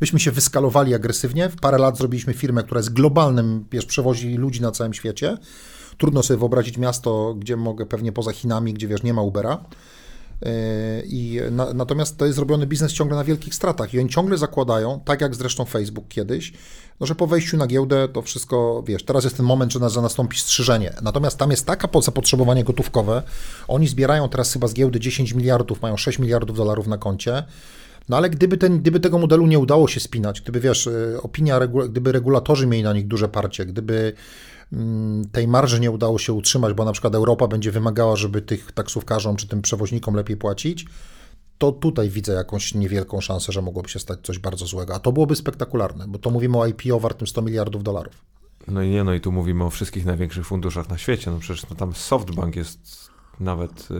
byśmy 0.00 0.20
się 0.20 0.30
wyskalowali 0.30 0.94
agresywnie. 0.94 1.48
W 1.48 1.56
parę 1.56 1.78
lat 1.78 1.98
zrobiliśmy 1.98 2.34
firmę, 2.34 2.62
która 2.62 2.78
jest 2.78 2.92
globalnym, 2.92 3.64
wiesz, 3.72 3.86
przewozi 3.86 4.36
ludzi 4.36 4.62
na 4.62 4.70
całym 4.70 4.94
świecie. 4.94 5.38
Trudno 5.98 6.22
sobie 6.22 6.38
wyobrazić 6.38 6.78
miasto, 6.78 7.34
gdzie 7.38 7.56
mogę, 7.56 7.86
pewnie 7.86 8.12
poza 8.12 8.32
Chinami, 8.32 8.74
gdzie 8.74 8.88
wiesz, 8.88 9.02
nie 9.02 9.14
ma 9.14 9.22
Ubera. 9.22 9.64
I 11.06 11.40
na, 11.50 11.74
natomiast 11.74 12.18
to 12.18 12.26
jest 12.26 12.36
zrobiony 12.36 12.66
biznes 12.66 12.92
ciągle 12.92 13.16
na 13.16 13.24
wielkich 13.24 13.54
stratach 13.54 13.94
i 13.94 13.98
oni 13.98 14.08
ciągle 14.08 14.38
zakładają, 14.38 15.00
tak 15.04 15.20
jak 15.20 15.34
zresztą 15.34 15.64
Facebook 15.64 16.08
kiedyś, 16.08 16.52
no, 17.00 17.06
że 17.06 17.14
po 17.14 17.26
wejściu 17.26 17.56
na 17.56 17.66
giełdę 17.66 18.08
to 18.08 18.22
wszystko, 18.22 18.82
wiesz, 18.86 19.04
teraz 19.04 19.24
jest 19.24 19.36
ten 19.36 19.46
moment, 19.46 19.72
że, 19.72 19.78
na, 19.78 19.88
że 19.88 20.02
nastąpi 20.02 20.38
strzyżenie. 20.38 20.92
Natomiast 21.02 21.38
tam 21.38 21.50
jest 21.50 21.66
taka 21.66 21.88
zapotrzebowanie 22.00 22.64
gotówkowe, 22.64 23.22
oni 23.68 23.88
zbierają 23.88 24.28
teraz 24.28 24.52
chyba 24.52 24.68
z 24.68 24.74
giełdy 24.74 25.00
10 25.00 25.32
miliardów, 25.32 25.82
mają 25.82 25.96
6 25.96 26.18
miliardów 26.18 26.56
dolarów 26.56 26.86
na 26.86 26.98
koncie, 26.98 27.42
no 28.08 28.16
ale 28.16 28.30
gdyby, 28.30 28.56
ten, 28.56 28.78
gdyby 28.78 29.00
tego 29.00 29.18
modelu 29.18 29.46
nie 29.46 29.58
udało 29.58 29.88
się 29.88 30.00
spinać, 30.00 30.40
gdyby 30.40 30.60
wiesz, 30.60 30.86
y, 30.86 31.18
opinia, 31.22 31.60
gdyby 31.66 32.12
regulatorzy 32.12 32.66
mieli 32.66 32.84
na 32.84 32.92
nich 32.92 33.06
duże 33.06 33.28
parcie, 33.28 33.66
gdyby 33.66 34.12
tej 35.32 35.48
marży 35.48 35.80
nie 35.80 35.90
udało 35.90 36.18
się 36.18 36.32
utrzymać, 36.32 36.74
bo 36.74 36.84
na 36.84 36.92
przykład 36.92 37.14
Europa 37.14 37.48
będzie 37.48 37.72
wymagała, 37.72 38.16
żeby 38.16 38.42
tych 38.42 38.72
taksówkarzom 38.72 39.36
czy 39.36 39.48
tym 39.48 39.62
przewoźnikom 39.62 40.14
lepiej 40.14 40.36
płacić, 40.36 40.86
to 41.58 41.72
tutaj 41.72 42.10
widzę 42.10 42.32
jakąś 42.32 42.74
niewielką 42.74 43.20
szansę, 43.20 43.52
że 43.52 43.62
mogłoby 43.62 43.88
się 43.88 43.98
stać 43.98 44.18
coś 44.22 44.38
bardzo 44.38 44.66
złego. 44.66 44.94
A 44.94 44.98
to 44.98 45.12
byłoby 45.12 45.36
spektakularne, 45.36 46.08
bo 46.08 46.18
to 46.18 46.30
mówimy 46.30 46.58
o 46.58 46.66
IPO 46.66 47.00
wartym 47.00 47.26
100 47.26 47.42
miliardów 47.42 47.82
dolarów. 47.82 48.24
No 48.68 48.82
i 48.82 48.90
nie, 48.90 49.04
no 49.04 49.14
i 49.14 49.20
tu 49.20 49.32
mówimy 49.32 49.64
o 49.64 49.70
wszystkich 49.70 50.04
największych 50.04 50.46
funduszach 50.46 50.88
na 50.88 50.98
świecie. 50.98 51.30
No 51.30 51.38
przecież 51.38 51.70
no 51.70 51.76
tam 51.76 51.94
SoftBank 51.94 52.56
jest 52.56 53.11
nawet... 53.42 53.90
Yy, 53.90 53.96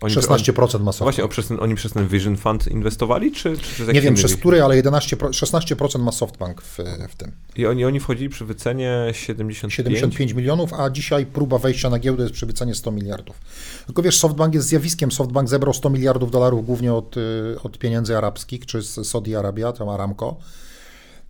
oni, 0.00 0.14
16% 0.14 0.80
ma. 0.80 0.92
Właśnie, 0.92 1.28
przez 1.28 1.48
ten, 1.48 1.60
oni 1.60 1.74
przez 1.74 1.92
ten 1.92 2.08
Vision 2.08 2.36
Fund 2.36 2.68
inwestowali, 2.68 3.32
czy, 3.32 3.58
czy 3.58 3.74
przez 3.74 3.88
Nie 3.88 4.00
wiem 4.00 4.14
przez 4.14 4.36
który, 4.36 4.62
ale 4.62 4.76
11, 4.76 5.16
16% 5.16 5.98
ma 5.98 6.12
SoftBank 6.12 6.62
w, 6.62 6.78
w 7.08 7.16
tym. 7.16 7.32
I 7.56 7.66
oni, 7.66 7.84
oni 7.84 8.00
wchodzili 8.00 8.28
przy 8.28 8.44
wycenie 8.44 9.08
75? 9.12 9.98
75 9.98 10.32
milionów, 10.32 10.72
a 10.72 10.90
dzisiaj 10.90 11.26
próba 11.26 11.58
wejścia 11.58 11.90
na 11.90 11.98
giełdę 11.98 12.22
jest 12.22 12.34
przy 12.34 12.46
wycenie 12.46 12.74
100 12.74 12.90
miliardów. 12.90 13.36
Tylko 13.86 14.02
wiesz, 14.02 14.18
SoftBank 14.18 14.54
jest 14.54 14.66
zjawiskiem. 14.66 15.12
SoftBank 15.12 15.48
zebrał 15.48 15.74
100 15.74 15.90
miliardów 15.90 16.30
dolarów 16.30 16.66
głównie 16.66 16.94
od, 16.94 17.16
y, 17.16 17.56
od 17.62 17.78
pieniędzy 17.78 18.16
arabskich, 18.16 18.66
czy 18.66 18.82
z 18.82 19.08
Saudi 19.08 19.36
Arabia, 19.36 19.72
tam 19.72 19.88
Aramco. 19.88 20.36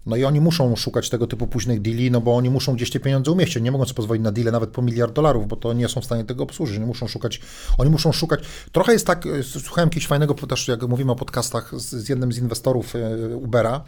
No 0.07 0.17
i 0.17 0.25
oni 0.25 0.41
muszą 0.41 0.77
szukać 0.77 1.11
tego 1.11 1.27
typu 1.27 1.47
późnych 1.47 1.83
deali, 1.83 2.11
no 2.11 2.21
bo 2.21 2.37
oni 2.37 2.51
muszą 2.51 2.75
gdzieś 2.75 2.91
te 2.91 3.01
pieniądze 3.01 3.31
umieścić. 3.31 3.63
Nie 3.63 3.73
mogą 3.73 3.85
sobie 3.85 3.95
pozwolić 3.95 4.25
na 4.25 4.33
deale 4.33 4.53
nawet 4.53 4.71
po 4.71 4.83
miliard 4.83 5.13
dolarów, 5.13 5.49
bo 5.49 5.57
to 5.57 5.73
nie 5.73 5.89
są 5.89 6.01
w 6.01 6.05
stanie 6.05 6.25
tego 6.25 6.43
obsłużyć. 6.43 6.77
Oni 6.77 6.87
muszą 6.87 7.09
szukać, 7.09 7.41
oni 7.79 7.91
muszą 7.91 8.13
szukać. 8.13 8.41
Trochę 8.73 8.93
jest 8.93 9.07
tak, 9.07 9.27
e, 9.27 9.43
słuchałem 9.43 9.87
jakiegoś 9.87 10.07
fajnego, 10.07 10.35
też 10.35 10.69
jak 10.69 10.83
mówimy 10.83 11.13
o 11.13 11.17
podcastach 11.17 11.81
z, 11.81 11.91
z 11.91 12.09
jednym 12.09 12.33
z 12.33 12.39
inwestorów 12.39 12.97
e, 12.97 13.37
Ubera. 13.37 13.85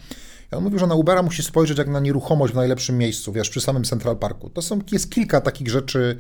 I 0.53 0.55
on 0.55 0.65
mówił, 0.65 0.79
że 0.79 0.87
na 0.87 0.95
Ubera 0.95 1.23
musi 1.23 1.43
spojrzeć 1.43 1.79
jak 1.79 1.89
na 1.89 2.01
nieruchomość 2.01 2.53
w 2.53 2.57
najlepszym 2.57 2.99
miejscu, 2.99 3.33
wiesz, 3.33 3.51
przy 3.51 3.61
samym 3.61 3.85
Central 3.85 4.17
Parku. 4.17 4.51
To 4.51 4.63
są, 4.63 4.79
jest 4.93 5.11
kilka 5.11 5.41
takich 5.41 5.69
rzeczy, 5.69 6.17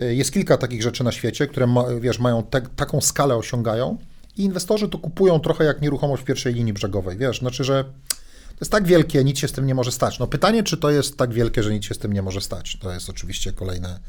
e, 0.00 0.14
jest 0.14 0.32
kilka 0.32 0.56
takich 0.56 0.82
rzeczy 0.82 1.04
na 1.04 1.12
świecie, 1.12 1.46
które, 1.46 1.66
ma, 1.66 1.84
wiesz, 2.00 2.18
mają 2.18 2.42
te, 2.42 2.60
taką 2.60 3.00
skalę 3.00 3.36
osiągają 3.36 3.98
i 4.36 4.44
inwestorzy 4.44 4.88
to 4.88 4.98
kupują 4.98 5.40
trochę 5.40 5.64
jak 5.64 5.80
nieruchomość 5.80 6.22
w 6.22 6.26
pierwszej 6.26 6.54
linii 6.54 6.72
brzegowej, 6.72 7.16
wiesz, 7.16 7.38
znaczy, 7.38 7.64
że 7.64 7.84
to 8.56 8.60
jest 8.60 8.72
tak 8.72 8.86
wielkie, 8.86 9.24
nic 9.24 9.38
się 9.38 9.48
z 9.48 9.52
tym 9.52 9.66
nie 9.66 9.74
może 9.74 9.92
stać. 9.92 10.18
No 10.18 10.26
pytanie, 10.26 10.62
czy 10.62 10.76
to 10.76 10.90
jest 10.90 11.16
tak 11.16 11.32
wielkie, 11.32 11.62
że 11.62 11.72
nic 11.72 11.84
się 11.84 11.94
z 11.94 11.98
tym 11.98 12.12
nie 12.12 12.22
może 12.22 12.40
stać. 12.40 12.76
To 12.76 12.92
jest 12.92 13.10
oczywiście 13.10 13.52
kolejne, 13.52 14.00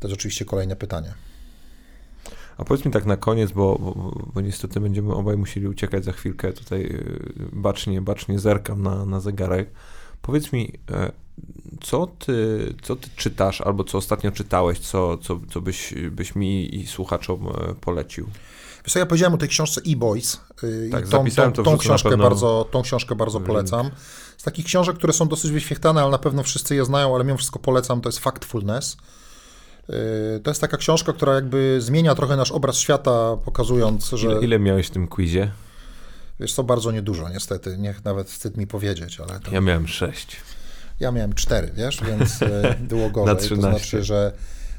to 0.00 0.08
jest 0.08 0.18
oczywiście 0.18 0.44
kolejne 0.44 0.76
pytanie. 0.76 1.14
A 2.58 2.64
powiedz 2.64 2.84
mi 2.84 2.92
tak 2.92 3.06
na 3.06 3.16
koniec, 3.16 3.52
bo, 3.52 3.78
bo, 3.78 4.12
bo, 4.34 4.40
niestety 4.40 4.80
będziemy 4.80 5.14
obaj 5.14 5.36
musieli 5.36 5.68
uciekać 5.68 6.04
za 6.04 6.12
chwilkę. 6.12 6.52
Tutaj 6.52 6.80
y, 6.80 7.48
bacznie, 7.52 8.00
bacznie 8.00 8.38
zerkam 8.38 8.82
na, 8.82 9.06
na 9.06 9.20
zegarek. 9.20 9.70
Powiedz 10.22 10.52
mi, 10.52 10.72
e, 10.90 11.12
co 11.80 12.06
ty, 12.06 12.74
co 12.82 12.96
ty 12.96 13.08
czytasz, 13.16 13.60
albo 13.60 13.84
co 13.84 13.98
ostatnio 13.98 14.32
czytałeś, 14.32 14.78
co, 14.78 15.18
co, 15.18 15.40
co 15.50 15.60
byś, 15.60 15.94
byś 16.10 16.34
mi 16.34 16.76
i 16.76 16.86
słuchaczom 16.86 17.48
e, 17.48 17.74
polecił? 17.74 18.28
Wiesz 18.86 18.94
ja 18.94 19.06
powiedziałem 19.06 19.34
o 19.34 19.38
tej 19.38 19.48
książce 19.48 19.80
E-Boys. 19.86 20.40
Y, 20.64 20.88
tak, 20.92 21.08
tą, 21.08 21.24
tą, 21.30 21.52
tą, 21.52 21.62
tą 21.64 21.78
książkę 21.78 22.16
bardzo, 22.16 22.68
tą 22.70 22.82
książkę 22.82 23.14
bardzo 23.14 23.40
polecam. 23.40 23.90
Z 24.38 24.42
takich 24.42 24.66
książek, 24.66 24.96
które 24.96 25.12
są 25.12 25.28
dosyć 25.28 25.50
wyświechtane, 25.50 26.02
ale 26.02 26.10
na 26.10 26.18
pewno 26.18 26.42
wszyscy 26.42 26.74
je 26.74 26.84
znają, 26.84 27.14
ale 27.14 27.24
mimo 27.24 27.36
wszystko 27.36 27.58
polecam, 27.58 28.00
to 28.00 28.08
jest 28.08 28.18
Factfulness. 28.18 28.96
Y, 29.90 30.40
to 30.42 30.50
jest 30.50 30.60
taka 30.60 30.76
książka, 30.76 31.12
która 31.12 31.34
jakby 31.34 31.78
zmienia 31.80 32.14
trochę 32.14 32.36
nasz 32.36 32.52
obraz 32.52 32.76
świata, 32.76 33.36
pokazując, 33.44 34.10
że... 34.10 34.28
Ile, 34.28 34.40
ile 34.44 34.58
miałeś 34.58 34.86
w 34.86 34.90
tym 34.90 35.08
quizie? 35.08 35.50
Wiesz 36.40 36.52
co, 36.52 36.64
bardzo 36.64 36.92
niedużo 36.92 37.28
niestety, 37.28 37.78
niech 37.78 38.04
nawet 38.04 38.30
wstyd 38.30 38.56
mi 38.56 38.66
powiedzieć, 38.66 39.20
ale... 39.20 39.40
To... 39.40 39.50
Ja 39.50 39.60
miałem 39.60 39.88
sześć. 39.88 40.36
Ja 41.00 41.12
miałem 41.12 41.32
cztery, 41.32 41.70
wiesz, 41.74 42.00
więc 42.04 42.42
y, 42.42 42.76
było 42.80 43.10
gorzej. 43.10 43.34
Na 43.34 43.40
13. 43.40 43.56
To 43.56 43.78
znaczy, 43.78 44.04
że 44.04 44.32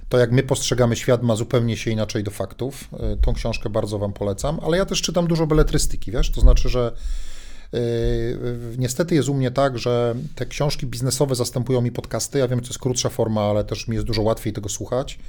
to, 0.10 0.18
jak 0.18 0.32
my 0.32 0.44
postrzegamy 0.44 0.96
świat, 0.96 1.24
ma 1.24 1.36
zupełnie 1.36 1.78
się 1.78 1.92
inaczej 1.92 2.24
do 2.24 2.32
faktów. 2.32 2.90
E, 3.00 3.18
tą 3.18 3.34
książkę 3.34 3.70
bardzo 3.70 4.00
Wam 4.00 4.14
polecam, 4.14 4.60
ale 4.64 4.78
ja 4.78 4.86
też 4.86 5.02
czytam 5.02 5.28
dużo 5.28 5.48
beletrystyki, 5.48 6.12
wiesz, 6.12 6.32
to 6.32 6.42
znaczy, 6.42 6.70
że 6.70 6.92
Yy, 7.74 8.78
niestety 8.78 9.16
jest 9.16 9.30
u 9.30 9.34
mnie 9.34 9.52
tak, 9.52 9.80
że 9.80 10.16
te 10.36 10.46
książki 10.46 10.86
biznesowe 10.86 11.36
zastępują 11.36 11.82
mi 11.82 11.92
podcasty. 11.92 12.40
Ja 12.40 12.48
wiem, 12.48 12.60
to 12.60 12.68
jest 12.68 12.80
krótsza 12.80 13.10
forma, 13.10 13.42
ale 13.42 13.64
też 13.64 13.88
mi 13.88 13.96
jest 13.96 14.08
dużo 14.08 14.22
łatwiej 14.22 14.54
tego 14.54 14.70
słuchać. 14.70 15.20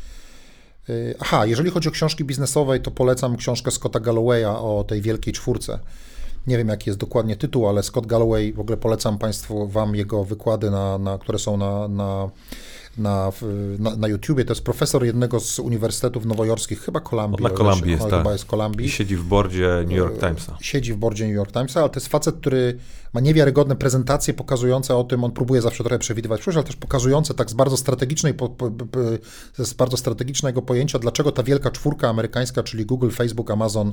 Yy, 0.89 1.15
aha, 1.19 1.47
jeżeli 1.47 1.71
chodzi 1.71 1.89
o 1.89 1.93
książki 1.93 2.25
biznesowe, 2.25 2.81
to 2.81 2.91
polecam 2.91 3.37
książkę 3.37 3.71
Scotta 3.71 4.01
Gallowaya 4.01 4.45
o 4.45 4.85
tej 4.89 5.03
wielkiej 5.03 5.33
czwórce. 5.33 5.79
Nie 6.47 6.59
wiem, 6.59 6.69
jaki 6.69 6.91
jest 6.91 7.01
dokładnie 7.01 7.37
tytuł, 7.37 7.69
ale 7.69 7.83
Scott 7.83 8.07
Galloway, 8.07 8.53
w 8.53 8.61
ogóle 8.61 8.77
polecam 8.77 9.19
Państwu, 9.19 9.69
Wam 9.69 9.97
jego 9.97 10.25
wykłady, 10.25 10.71
na, 10.71 10.99
na, 10.99 11.19
które 11.19 11.39
są 11.39 11.57
na, 11.57 11.89
na 11.89 12.31
na, 12.99 13.33
na, 13.79 13.97
na 13.97 14.09
YouTubie. 14.09 14.45
To 14.45 14.53
jest 14.53 14.65
profesor 14.65 15.05
jednego 15.05 15.41
z 15.41 15.59
uniwersytetów 15.59 16.27
nowojorskich, 16.27 16.81
chyba 16.81 17.01
Columbia. 17.01 17.49
Na 17.49 17.51
Columbia 17.51 17.91
jest, 17.91 18.09
tak. 18.11 18.27
Jest. 18.81 18.93
I 18.93 18.97
siedzi 18.97 19.17
w 19.17 19.25
bordzie 19.25 19.69
New 19.83 19.97
York 19.97 20.21
Timesa. 20.21 20.57
Siedzi 20.61 20.93
w 20.93 20.97
bordzie 20.97 21.27
New 21.27 21.35
York 21.35 21.53
Timesa, 21.53 21.81
ale 21.81 21.89
to 21.89 22.01
jest 22.01 22.09
facet, 22.09 22.37
który 22.37 22.79
ma 23.13 23.21
niewiarygodne 23.21 23.77
prezentacje 23.77 24.35
pokazujące 24.35 24.97
o 24.97 25.05
tym, 25.05 25.25
on 25.25 25.33
próbuje 25.33 25.63
zawsze 25.63 25.85
trochę 25.85 25.99
przewidywać 25.99 26.41
przyszłość, 26.41 26.57
ale 26.57 26.67
też 26.67 26.77
pokazujące 26.77 27.35
tak 27.35 27.51
z 27.51 27.55
bardzo 27.55 27.77
strategicznej, 27.77 28.35
po, 28.35 28.49
po, 28.49 28.71
po, 28.71 28.99
z 29.65 29.75
bardzo 29.75 29.97
strategicznego 29.97 30.63
pojęcia, 30.63 30.99
dlaczego 30.99 31.33
ta 31.33 31.43
wielka 31.43 31.71
czwórka 31.71 32.09
amerykańska, 32.09 32.63
czyli 32.63 32.87
Google, 32.87 33.11
Facebook, 33.11 33.51
Amazon 33.51 33.93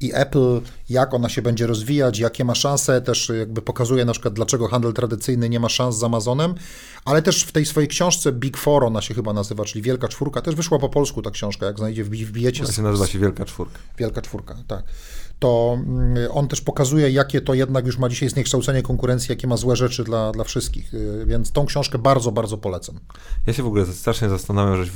i 0.00 0.10
Apple, 0.14 0.60
jak 0.90 1.14
ona 1.14 1.28
się 1.28 1.42
będzie 1.42 1.66
rozwijać, 1.66 2.18
jakie 2.18 2.44
ma 2.44 2.54
szanse, 2.54 3.00
też 3.00 3.32
jakby 3.38 3.62
pokazuje 3.62 4.04
na 4.04 4.12
przykład, 4.12 4.34
dlaczego 4.34 4.68
handel 4.68 4.92
tradycyjny 4.92 5.48
nie 5.48 5.60
ma 5.60 5.68
szans 5.68 5.96
z 5.96 6.04
Amazonem, 6.04 6.54
ale 7.04 7.22
też 7.22 7.44
w 7.44 7.52
tej 7.52 7.66
swojej 7.66 7.88
książce 7.88 8.31
Big 8.32 8.56
Four, 8.56 8.84
ona 8.84 9.00
się 9.00 9.14
chyba 9.14 9.32
nazywa, 9.32 9.64
czyli 9.64 9.82
Wielka 9.82 10.08
Czwórka, 10.08 10.42
też 10.42 10.54
wyszła 10.54 10.78
po 10.78 10.88
polsku 10.88 11.22
ta 11.22 11.30
książka, 11.30 11.66
jak 11.66 11.78
znajdzie, 11.78 12.04
wbijecie. 12.04 12.62
Ona 12.64 12.72
się 12.72 12.82
nazywa 12.82 13.06
się 13.06 13.18
Wielka 13.18 13.44
Czwórka. 13.44 13.78
Wielka 13.98 14.22
Czwórka, 14.22 14.56
tak 14.66 14.84
to 15.42 15.78
mm, 15.78 16.28
on 16.30 16.48
też 16.48 16.60
pokazuje, 16.60 17.10
jakie 17.10 17.40
to 17.40 17.54
jednak 17.54 17.86
już 17.86 17.98
ma 17.98 18.08
dzisiaj 18.08 18.28
zniekształcenie 18.28 18.82
konkurencji, 18.82 19.32
jakie 19.32 19.46
ma 19.46 19.56
złe 19.56 19.76
rzeczy 19.76 20.04
dla, 20.04 20.32
dla 20.32 20.44
wszystkich. 20.44 20.94
Y, 20.94 21.24
więc 21.26 21.52
tą 21.52 21.66
książkę 21.66 21.98
bardzo, 21.98 22.32
bardzo 22.32 22.58
polecam. 22.58 22.98
Ja 23.46 23.52
się 23.52 23.62
w 23.62 23.66
ogóle 23.66 23.86
strasznie 23.86 24.28
zastanawiam, 24.28 24.76
żeś 24.76 24.90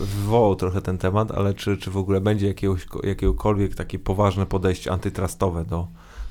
wywołał 0.00 0.56
trochę 0.56 0.82
ten 0.82 0.98
temat, 0.98 1.30
ale 1.30 1.54
czy, 1.54 1.76
czy 1.76 1.90
w 1.90 1.96
ogóle 1.96 2.20
będzie 2.20 2.46
jakiegoś, 2.46 2.86
jakiegokolwiek 3.02 3.74
takie 3.74 3.98
poważne 3.98 4.46
podejście 4.46 4.92
antytrustowe 4.92 5.64
do, 5.64 5.88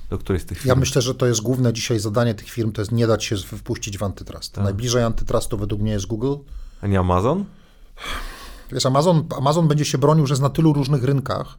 do 0.09 0.17
której 0.17 0.39
z 0.39 0.45
tych 0.45 0.57
firm? 0.57 0.69
Ja 0.69 0.75
myślę, 0.75 1.01
że 1.01 1.15
to 1.15 1.25
jest 1.25 1.41
główne 1.41 1.73
dzisiaj 1.73 1.99
zadanie 1.99 2.35
tych 2.35 2.49
firm, 2.49 2.71
to 2.71 2.81
jest 2.81 2.91
nie 2.91 3.07
dać 3.07 3.25
się 3.25 3.37
wpuścić 3.37 3.97
w 3.97 4.03
antytrust. 4.03 4.53
Tak. 4.53 4.63
Najbliżej 4.63 5.03
antytrustu 5.03 5.57
według 5.57 5.81
mnie 5.81 5.91
jest 5.91 6.05
Google. 6.05 6.35
A 6.81 6.87
nie 6.87 6.99
Amazon? 6.99 7.45
Wiesz, 8.71 8.85
Amazon, 8.85 9.25
Amazon 9.37 9.67
będzie 9.67 9.85
się 9.85 9.97
bronił, 9.97 10.27
że 10.27 10.31
jest 10.31 10.41
na 10.41 10.49
tylu 10.49 10.73
różnych 10.73 11.03
rynkach, 11.03 11.57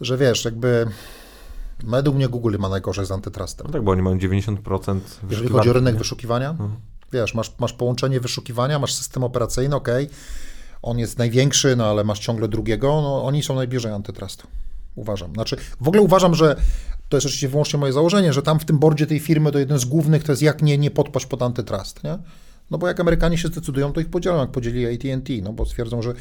że 0.00 0.18
wiesz, 0.18 0.44
jakby 0.44 0.86
według 1.84 2.16
mnie 2.16 2.28
Google 2.28 2.56
ma 2.58 2.68
najgorzej 2.68 3.06
z 3.06 3.10
antytrustem. 3.10 3.66
No 3.66 3.72
tak, 3.72 3.82
bo 3.82 3.92
oni 3.92 4.02
mają 4.02 4.16
90% 4.16 5.00
Jeżeli 5.30 5.48
chodzi 5.48 5.70
o 5.70 5.72
rynek 5.72 5.96
wyszukiwania, 5.96 6.50
mhm. 6.50 6.70
wiesz, 7.12 7.34
masz, 7.34 7.58
masz 7.58 7.72
połączenie 7.72 8.20
wyszukiwania, 8.20 8.78
masz 8.78 8.94
system 8.94 9.24
operacyjny, 9.24 9.76
ok, 9.76 9.88
on 10.82 10.98
jest 10.98 11.18
największy, 11.18 11.76
no 11.76 11.86
ale 11.86 12.04
masz 12.04 12.18
ciągle 12.18 12.48
drugiego, 12.48 12.88
no 13.02 13.24
oni 13.24 13.42
są 13.42 13.54
najbliżej 13.54 13.92
antytrustu. 13.92 14.46
Uważam. 14.94 15.32
Znaczy, 15.32 15.56
w 15.80 15.88
ogóle 15.88 16.02
uważam, 16.02 16.34
że 16.34 16.56
to 17.08 17.16
jest 17.16 17.26
oczywiście 17.26 17.48
wyłącznie 17.48 17.78
moje 17.78 17.92
założenie, 17.92 18.32
że 18.32 18.42
tam 18.42 18.60
w 18.60 18.64
tym 18.64 18.78
bordzie 18.78 19.06
tej 19.06 19.20
firmy 19.20 19.52
to 19.52 19.58
jeden 19.58 19.78
z 19.78 19.84
głównych 19.84 20.24
to 20.24 20.32
jest 20.32 20.42
jak 20.42 20.62
nie, 20.62 20.78
nie 20.78 20.90
podpaść 20.90 21.26
pod 21.26 21.42
antytrust, 21.42 22.04
nie? 22.04 22.18
No 22.70 22.78
bo 22.78 22.88
jak 22.88 23.00
Amerykanie 23.00 23.38
się 23.38 23.48
zdecydują, 23.48 23.92
to 23.92 24.00
ich 24.00 24.08
podzielą, 24.08 24.38
jak 24.38 24.50
podzieli 24.50 24.86
AT&T, 24.86 25.32
no 25.42 25.52
bo 25.52 25.66
stwierdzą, 25.66 26.02
że 26.02 26.14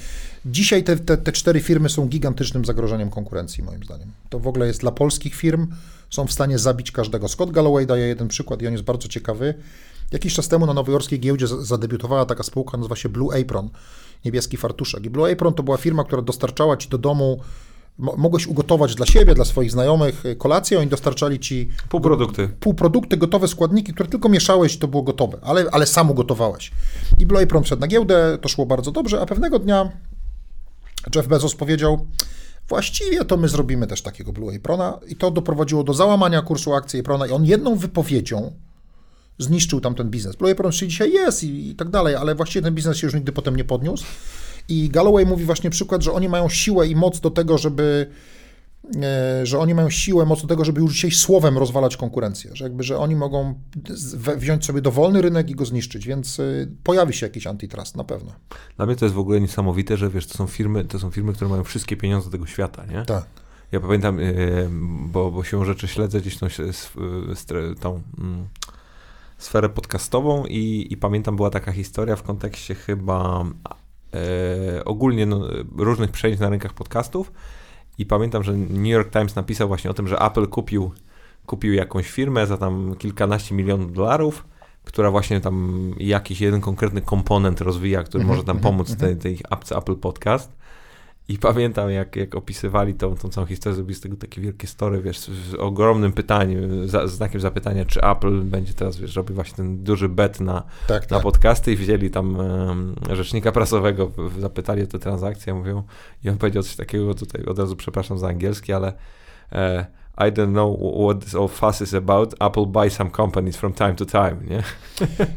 dzisiaj 0.46 0.84
te, 0.84 0.98
te, 0.98 1.18
te 1.18 1.32
cztery 1.32 1.62
firmy 1.62 1.90
są 1.90 2.08
gigantycznym 2.08 2.66
zagrożeniem 2.66 3.10
konkurencji, 3.10 3.64
moim 3.64 3.84
zdaniem. 3.84 4.12
To 4.30 4.40
w 4.40 4.48
ogóle 4.48 4.68
jest 4.68 4.82
dla 4.82 4.92
polskich 4.92 5.36
firm, 5.36 5.68
są 6.10 6.28
w 6.28 6.32
stanie 6.32 6.60
zabić 6.60 6.92
każdego. 6.92 7.28
Scott 7.28 7.52
Galloway 7.52 7.86
daje 7.86 8.08
jeden 8.08 8.28
przykład 8.28 8.62
i 8.62 8.68
on 8.68 8.74
jest 8.74 8.86
bardzo 8.86 9.08
ciekawy. 9.08 9.54
Jakiś 10.12 10.34
czas 10.34 10.48
temu 10.48 10.66
na 10.66 10.74
nowojorskiej 10.74 11.20
giełdzie 11.20 11.48
zadebiutowała 11.48 12.26
taka 12.26 12.44
spółka, 12.44 12.78
nazywa 12.78 12.96
się 12.96 13.10
Blue 13.10 13.42
Apron, 13.42 13.70
niebieski 14.26 14.58
fartuszek. 14.58 15.06
I 15.06 15.10
Blue 15.10 15.32
Apron 15.32 15.54
to 15.54 15.64
była 15.64 15.78
firma, 15.78 16.04
która 16.04 16.22
dostarczała 16.22 16.78
ci 16.78 16.90
do 16.90 16.98
domu 16.98 17.40
mogłeś 18.00 18.48
ugotować 18.48 18.96
dla 18.96 19.06
siebie, 19.06 19.36
dla 19.36 19.46
swoich 19.46 19.72
znajomych 19.72 20.26
y, 20.26 20.36
kolację, 20.36 20.80
oni 20.80 20.88
dostarczali 20.88 21.40
ci 21.40 21.70
półprodukty. 21.90 22.50
Półprodukty, 22.60 23.18
gotowe 23.18 23.48
składniki, 23.48 23.94
które 23.94 24.10
tylko 24.10 24.30
mieszałeś, 24.30 24.78
to 24.78 24.88
było 24.88 25.04
gotowe, 25.04 25.38
ale, 25.42 25.66
ale 25.72 25.86
sam 25.86 26.12
ugotowałeś. 26.12 26.72
I 27.20 27.26
Blue 27.26 27.44
Apron 27.44 27.64
wszedł 27.64 27.82
na 27.82 27.88
giełdę, 27.88 28.38
to 28.42 28.50
szło 28.50 28.66
bardzo 28.66 28.92
dobrze, 28.92 29.22
a 29.22 29.26
pewnego 29.26 29.60
dnia 29.60 29.92
Jeff 31.16 31.28
Bezos 31.28 31.56
powiedział, 31.56 32.08
właściwie 32.70 33.26
to 33.26 33.38
my 33.38 33.48
zrobimy 33.48 33.88
też 33.88 34.02
takiego 34.02 34.34
Blue 34.34 34.56
Aprona 34.56 35.00
i 35.08 35.16
to 35.16 35.32
doprowadziło 35.32 35.84
do 35.84 35.94
załamania 35.94 36.42
kursu 36.42 36.74
akcji 36.74 37.00
Aprona 37.00 37.28
i 37.28 37.32
on 37.32 37.46
jedną 37.46 37.76
wypowiedzią 37.76 38.54
zniszczył 39.38 39.82
tamten 39.82 40.10
biznes. 40.10 40.36
Blue 40.36 40.52
Apron 40.52 40.72
dzisiaj 40.72 41.14
jest 41.14 41.44
i, 41.44 41.70
i 41.70 41.76
tak 41.76 41.90
dalej, 41.90 42.16
ale 42.16 42.36
właściwie 42.36 42.64
ten 42.64 42.76
biznes 42.76 42.98
się 42.98 43.08
już 43.08 43.14
nigdy 43.14 43.32
potem 43.32 43.56
nie 43.56 43.64
podniósł. 43.64 44.06
I 44.70 44.90
Galloway 44.90 45.26
mówi 45.26 45.46
właśnie 45.46 45.70
przykład, 45.70 46.04
że 46.04 46.12
oni 46.12 46.30
mają 46.30 46.50
siłę 46.50 46.88
i 46.88 46.96
moc 46.96 47.20
do 47.20 47.32
tego, 47.32 47.58
żeby 47.58 48.08
e, 48.96 49.46
że 49.46 49.60
oni 49.60 49.74
mają 49.74 49.90
siłę, 49.90 50.26
moc 50.26 50.42
do 50.42 50.48
tego, 50.48 50.66
żeby 50.66 50.82
już 50.82 50.94
dzisiaj 50.94 51.12
słowem 51.12 51.58
rozwalać 51.58 51.98
konkurencję, 51.98 52.52
że 52.54 52.66
jakby, 52.66 52.84
że 52.84 52.98
oni 52.98 53.16
mogą 53.16 53.54
wziąć 54.38 54.66
sobie 54.66 54.82
dowolny 54.82 55.22
rynek 55.22 55.50
i 55.50 55.56
go 55.56 55.66
zniszczyć, 55.66 56.08
więc 56.08 56.40
e, 56.40 56.44
pojawi 56.84 57.14
się 57.14 57.26
jakiś 57.26 57.48
antitrust 57.48 57.96
na 57.96 58.04
pewno. 58.04 58.32
Dla 58.78 58.86
mnie 58.86 58.96
to 58.96 59.06
jest 59.06 59.16
w 59.16 59.20
ogóle 59.20 59.42
niesamowite, 59.42 59.98
że 59.98 60.10
wiesz, 60.10 60.28
to 60.28 60.38
są 60.38 60.48
firmy, 60.48 60.86
to 60.86 61.00
są 61.00 61.12
firmy, 61.12 61.34
które 61.34 61.50
mają 61.50 61.64
wszystkie 61.64 61.98
pieniądze 61.98 62.30
tego 62.30 62.46
świata, 62.46 62.86
nie? 62.86 63.06
Tak. 63.06 63.26
Ja 63.72 63.80
pamiętam, 63.80 64.20
e, 64.20 64.24
bo, 65.12 65.32
bo 65.32 65.44
siłą 65.44 65.66
rzeczy 65.66 65.88
śledzę 65.88 66.22
gdzieś 66.22 66.38
tą, 66.38 66.48
tą 67.80 68.02
mm, 68.18 68.48
sferę 69.38 69.70
podcastową 69.70 70.46
i, 70.46 70.88
i 70.90 70.98
pamiętam, 70.98 71.36
była 71.36 71.50
taka 71.50 71.72
historia 71.72 72.16
w 72.16 72.24
kontekście 72.24 72.76
chyba 72.76 73.46
e, 74.14 74.86
ogólnie 74.86 75.26
no, 75.26 75.48
różnych 75.78 76.12
przejść 76.12 76.40
na 76.40 76.50
rynkach 76.50 76.74
podcastów 76.74 77.32
i 77.98 78.06
pamiętam, 78.06 78.44
że 78.44 78.54
New 78.54 78.88
York 78.88 79.12
Times 79.12 79.36
napisał 79.36 79.68
właśnie 79.68 79.90
o 79.90 79.94
tym, 79.94 80.08
że 80.08 80.20
Apple 80.20 80.48
kupił, 80.48 80.92
kupił 81.46 81.74
jakąś 81.74 82.10
firmę 82.10 82.48
za 82.48 82.58
tam 82.58 82.96
kilkanaście 82.96 83.56
milionów 83.56 83.94
dolarów, 83.94 84.46
która 84.84 85.12
właśnie 85.12 85.42
tam 85.42 85.94
jakiś 85.98 86.42
jeden 86.42 86.62
konkretny 86.62 87.02
komponent 87.02 87.62
rozwija, 87.62 88.04
który 88.04 88.24
może 88.24 88.44
tam 88.44 88.58
mhm, 88.58 88.74
pomóc 88.74 88.92
mhm. 88.92 89.18
tej, 89.18 89.36
tej 89.36 89.46
apce 89.50 89.78
Apple 89.78 89.96
Podcast. 89.96 90.59
I 91.30 91.38
pamiętam, 91.38 91.90
jak, 91.90 92.16
jak 92.16 92.36
opisywali 92.36 92.94
tą, 92.94 93.16
tą 93.16 93.30
całą 93.30 93.48
historię, 93.48 93.76
zrobili 93.76 93.96
z 93.96 94.02
tego 94.02 94.16
takie 94.16 94.42
wielkie 94.42 94.68
story, 94.68 95.02
wiesz, 95.02 95.20
z 95.20 95.54
ogromnym 95.54 96.14
pytaniem, 96.14 96.88
z 96.88 97.12
znakiem 97.12 97.42
zapytania, 97.42 97.86
czy 97.86 98.02
Apple 98.02 98.42
będzie 98.42 98.74
teraz, 98.74 98.98
wiesz, 98.98 99.16
robił 99.16 99.36
właśnie 99.36 99.56
ten 99.56 99.84
duży 99.84 100.10
bet 100.10 100.40
na, 100.40 100.64
tak, 100.88 101.02
na 101.04 101.18
tak. 101.18 101.24
podcasty 101.24 101.72
i 101.72 101.76
wzięli 101.76 102.10
tam 102.10 102.36
um, 102.36 102.96
rzecznika 103.12 103.52
prasowego, 103.52 104.12
zapytali 104.40 104.84
o 104.84 104.88
tę 104.88 105.00
transakcję, 105.00 105.54
mówią, 105.54 105.84
i 106.24 106.30
on 106.30 106.38
powiedział 106.38 106.64
coś 106.64 106.76
takiego, 106.76 107.14
tutaj 107.14 107.46
od 107.46 107.60
razu 107.60 107.76
przepraszam 107.76 108.18
za 108.18 108.28
angielski, 108.28 108.74
ale 108.74 108.94
e, 109.52 109.86
i 110.20 110.32
don't 110.32 110.52
know 110.52 110.78
what 111.08 111.20
this 111.20 111.36
all 111.36 111.48
fuss 111.48 111.82
is 111.82 111.94
about. 111.94 112.36
Apple 112.40 112.66
buy 112.66 112.90
some 112.90 113.10
companies 113.10 113.58
from 113.58 113.74
time 113.74 113.96
to 113.96 114.06
time, 114.06 114.38
nie? 114.50 114.64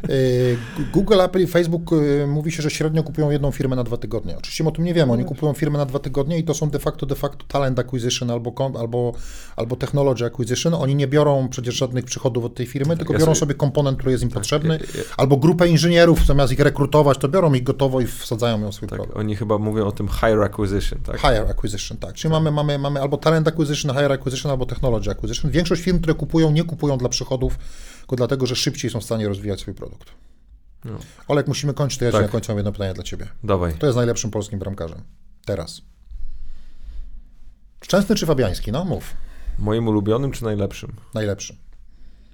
Y, 0.09 0.57
Google, 0.93 1.21
Apple 1.21 1.41
i 1.41 1.47
Facebook 1.47 1.91
y, 1.91 2.27
mówi 2.27 2.51
się, 2.51 2.63
że 2.63 2.69
średnio 2.69 3.03
kupują 3.03 3.29
jedną 3.29 3.51
firmę 3.51 3.75
na 3.75 3.83
dwa 3.83 3.97
tygodnie. 3.97 4.37
Oczywiście 4.37 4.67
o 4.67 4.71
tym 4.71 4.85
nie 4.85 4.93
wiemy. 4.93 5.13
Oni 5.13 5.25
kupują 5.25 5.53
firmę 5.53 5.77
na 5.77 5.85
dwa 5.85 5.99
tygodnie 5.99 6.37
i 6.37 6.43
to 6.43 6.53
są 6.53 6.69
de 6.69 6.79
facto, 6.79 7.05
de 7.05 7.15
facto 7.15 7.45
talent 7.47 7.79
acquisition 7.79 8.31
albo, 8.31 8.71
albo, 8.79 9.13
albo 9.55 9.75
technology 9.75 10.25
acquisition. 10.25 10.73
Oni 10.73 10.95
nie 10.95 11.07
biorą 11.07 11.47
przecież 11.49 11.75
żadnych 11.75 12.05
przychodów 12.05 12.45
od 12.45 12.55
tej 12.55 12.65
firmy, 12.65 12.97
tylko 12.97 13.13
ja 13.13 13.19
biorą 13.19 13.35
sobie 13.35 13.53
komponent, 13.55 13.97
który 13.97 14.11
jest 14.11 14.23
im 14.23 14.29
tak, 14.29 14.39
potrzebny, 14.39 14.79
ja, 14.81 14.99
ja, 14.99 15.03
albo 15.17 15.37
grupę 15.37 15.67
inżynierów, 15.67 16.25
zamiast 16.25 16.53
ich 16.53 16.59
rekrutować, 16.59 17.17
to 17.17 17.29
biorą 17.29 17.53
ich 17.53 17.63
gotowo 17.63 18.01
i 18.01 18.07
wsadzają 18.07 18.61
ją 18.61 18.71
w 18.71 18.75
swój 18.75 18.89
tak, 18.89 18.99
produkt. 18.99 19.17
Oni 19.19 19.35
chyba 19.35 19.57
mówią 19.57 19.85
o 19.85 19.91
tym 19.91 20.07
higher 20.07 20.41
acquisition, 20.41 20.99
tak? 20.99 21.15
Higher 21.15 21.51
acquisition, 21.51 21.97
tak. 21.97 22.13
Czyli 22.13 22.31
tak. 22.31 22.43
Mamy, 22.43 22.51
mamy, 22.51 22.79
mamy 22.79 23.01
albo 23.01 23.17
talent 23.17 23.47
acquisition, 23.47 23.91
higher 23.91 24.11
acquisition, 24.11 24.51
albo 24.51 24.65
technology 24.73 25.11
acquisition. 25.11 25.51
Większość 25.51 25.81
firm, 25.81 25.99
które 25.99 26.13
kupują, 26.13 26.51
nie 26.51 26.63
kupują 26.63 26.97
dla 26.97 27.09
przychodów, 27.09 27.57
tylko 27.99 28.15
dlatego, 28.15 28.45
że 28.45 28.55
szybciej 28.55 28.91
są 28.91 28.99
w 28.99 29.03
stanie 29.03 29.27
rozwijać 29.27 29.59
swój 29.59 29.73
produkt. 29.73 30.11
No. 30.85 30.97
Olek, 31.27 31.47
musimy 31.47 31.73
kończyć, 31.73 31.99
to 31.99 32.05
ja 32.05 32.11
tak. 32.11 32.21
na 32.21 32.27
końcu 32.27 32.51
mam 32.51 32.57
jedno 32.57 32.71
pytanie 32.71 32.93
dla 32.93 33.03
Ciebie. 33.03 33.27
Dawaj. 33.43 33.73
Kto 33.73 33.85
jest 33.85 33.95
najlepszym 33.95 34.31
polskim 34.31 34.59
bramkarzem? 34.59 35.01
Teraz. 35.45 35.81
Szczęsny 37.83 38.15
czy 38.15 38.25
Fabiański? 38.25 38.71
No, 38.71 38.85
mów. 38.85 39.13
Moim 39.59 39.87
ulubionym 39.87 40.31
czy 40.31 40.43
najlepszym? 40.43 40.93
Najlepszym. 41.13 41.55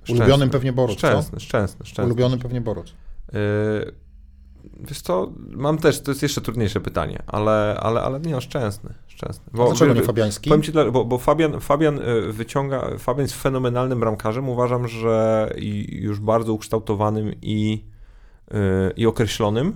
Szczęsny. 0.04 0.16
Ulubionym 0.16 0.50
pewnie 0.50 0.74
Boruc, 0.74 0.98
Szczęsny, 0.98 1.40
co? 1.40 1.46
szczęsny, 1.46 1.86
szczęsny. 1.86 2.06
Ulubionym 2.06 2.40
pewnie 2.40 2.62
Boruc. 2.62 2.94
Yy, 3.34 3.94
wiesz 4.80 5.02
co, 5.02 5.32
mam 5.38 5.78
też, 5.78 6.02
to 6.02 6.12
jest 6.12 6.24
jeszcze 6.24 6.42
trudniejsze 6.42 6.80
pytanie, 6.80 7.24
ale, 7.28 7.78
ale, 7.80 8.02
ale 8.02 8.20
nie, 8.20 8.32
no, 8.32 8.42
szczęsny, 8.42 8.94
szczęsny. 9.08 9.46
Bo, 9.54 9.66
dlaczego 9.66 9.94
nie 9.94 10.02
Fabiański? 10.02 10.50
Powiem 10.50 10.64
ci, 10.64 10.72
bo, 10.92 11.06
bo 11.06 11.18
Fabian, 11.18 11.60
Fabian 11.60 12.00
y, 12.00 12.34
wyciąga, 12.34 12.98
Fabian 12.98 13.22
jest 13.22 13.42
fenomenalnym 13.42 14.00
bramkarzem, 14.00 14.50
uważam, 14.50 14.88
że 14.88 15.50
już 15.90 16.20
bardzo 16.20 16.54
ukształtowanym 16.54 17.34
i, 17.42 17.86
y, 18.52 18.56
i 18.98 19.06
określonym, 19.06 19.76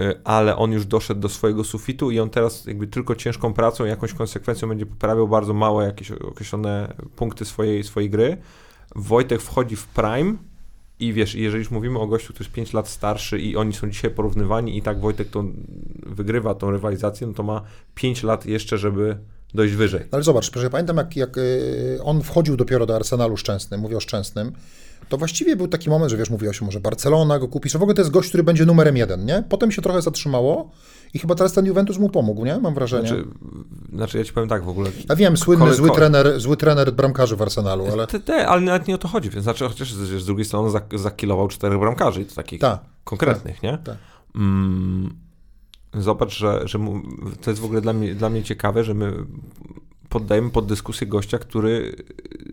y, 0.00 0.20
ale 0.24 0.56
on 0.56 0.72
już 0.72 0.86
doszedł 0.86 1.20
do 1.20 1.28
swojego 1.28 1.64
sufitu 1.64 2.10
i 2.10 2.20
on 2.20 2.30
teraz 2.30 2.66
jakby 2.66 2.86
tylko 2.86 3.14
ciężką 3.14 3.54
pracą, 3.54 3.84
jakąś 3.84 4.14
konsekwencją 4.14 4.68
będzie 4.68 4.86
poprawiał 4.86 5.28
bardzo 5.28 5.54
małe 5.54 5.84
jakieś 5.84 6.10
określone 6.10 6.94
punkty 7.16 7.44
swojej, 7.44 7.84
swojej 7.84 8.10
gry. 8.10 8.36
Wojtek 8.96 9.42
wchodzi 9.42 9.76
w 9.76 9.86
prime, 9.86 10.36
i 11.00 11.12
wiesz, 11.12 11.34
jeżeli 11.34 11.58
już 11.58 11.70
mówimy 11.70 11.98
o 11.98 12.06
gościu, 12.06 12.32
który 12.32 12.44
jest 12.44 12.54
5 12.54 12.72
lat 12.72 12.88
starszy 12.88 13.38
i 13.38 13.56
oni 13.56 13.72
są 13.72 13.90
dzisiaj 13.90 14.10
porównywani 14.10 14.78
i 14.78 14.82
tak 14.82 15.00
Wojtek 15.00 15.28
to 15.28 15.44
wygrywa 16.06 16.54
tą 16.54 16.70
rywalizację, 16.70 17.26
no 17.26 17.32
to 17.32 17.42
ma 17.42 17.62
5 17.94 18.22
lat 18.22 18.46
jeszcze, 18.46 18.78
żeby 18.78 19.18
dojść 19.54 19.74
wyżej. 19.74 20.06
Ale 20.10 20.22
zobacz, 20.22 20.50
proszę, 20.50 20.70
pamiętam 20.70 20.96
jak, 20.96 21.16
jak 21.16 21.38
y, 21.38 21.98
on 22.04 22.22
wchodził 22.22 22.56
dopiero 22.56 22.86
do 22.86 22.96
Arsenalu 22.96 23.36
Szczęsnym, 23.36 23.80
mówię 23.80 23.96
o 23.96 24.00
Szczęsnym, 24.00 24.52
to 25.08 25.16
właściwie 25.16 25.56
był 25.56 25.68
taki 25.68 25.90
moment, 25.90 26.10
że 26.10 26.16
wiesz, 26.16 26.30
mówiło 26.30 26.52
się, 26.52 26.64
może 26.64 26.80
Barcelona 26.80 27.38
go 27.38 27.48
kupi, 27.48 27.68
że 27.68 27.78
w 27.78 27.82
ogóle 27.82 27.94
to 27.94 28.00
jest 28.00 28.10
gość, 28.10 28.28
który 28.28 28.42
będzie 28.42 28.66
numerem 28.66 28.96
jeden, 28.96 29.24
nie? 29.24 29.44
Potem 29.48 29.72
się 29.72 29.82
trochę 29.82 30.02
zatrzymało 30.02 30.70
i 31.14 31.18
chyba 31.18 31.34
teraz 31.34 31.52
ten 31.52 31.66
Juventus 31.66 31.98
mu 31.98 32.08
pomógł, 32.08 32.44
nie? 32.44 32.58
Mam 32.58 32.74
wrażenie. 32.74 33.08
Znaczy, 33.08 33.24
znaczy 33.92 34.18
ja 34.18 34.24
ci 34.24 34.32
powiem 34.32 34.48
tak 34.48 34.64
w 34.64 34.68
ogóle. 34.68 34.90
Ja 35.08 35.16
wiem, 35.16 35.36
słynny 35.36 35.64
kole, 35.64 35.76
zły, 35.76 35.90
trener, 35.90 36.40
zły 36.40 36.56
trener 36.56 36.92
bramkarzy 36.92 37.36
w 37.36 37.42
Arsenalu, 37.42 37.86
ale... 37.92 38.06
Te, 38.06 38.20
te, 38.20 38.48
ale 38.48 38.60
nawet 38.60 38.88
nie 38.88 38.94
o 38.94 38.98
to 38.98 39.08
chodzi, 39.08 39.30
więc 39.30 39.44
znaczy 39.44 39.68
chociaż 39.68 39.92
z 39.92 40.26
drugiej 40.26 40.44
strony 40.44 40.80
zakilował 40.94 41.48
czterech 41.48 41.78
bramkarzy, 41.78 42.24
to 42.24 42.34
takich 42.34 42.60
ta, 42.60 42.78
konkretnych, 43.04 43.60
ta, 43.60 43.66
nie? 43.66 43.78
Ta. 43.78 43.96
Mm, 44.34 45.14
zobacz, 45.94 46.38
że, 46.38 46.62
że 46.64 46.78
to 47.40 47.50
jest 47.50 47.60
w 47.60 47.64
ogóle 47.64 47.80
dla 47.80 47.92
mnie, 47.92 48.14
dla 48.14 48.30
mnie 48.30 48.42
ciekawe, 48.42 48.84
że 48.84 48.94
my 48.94 49.12
poddajemy 50.08 50.50
pod 50.50 50.66
dyskusję 50.66 51.06
gościa, 51.06 51.38
który 51.38 51.96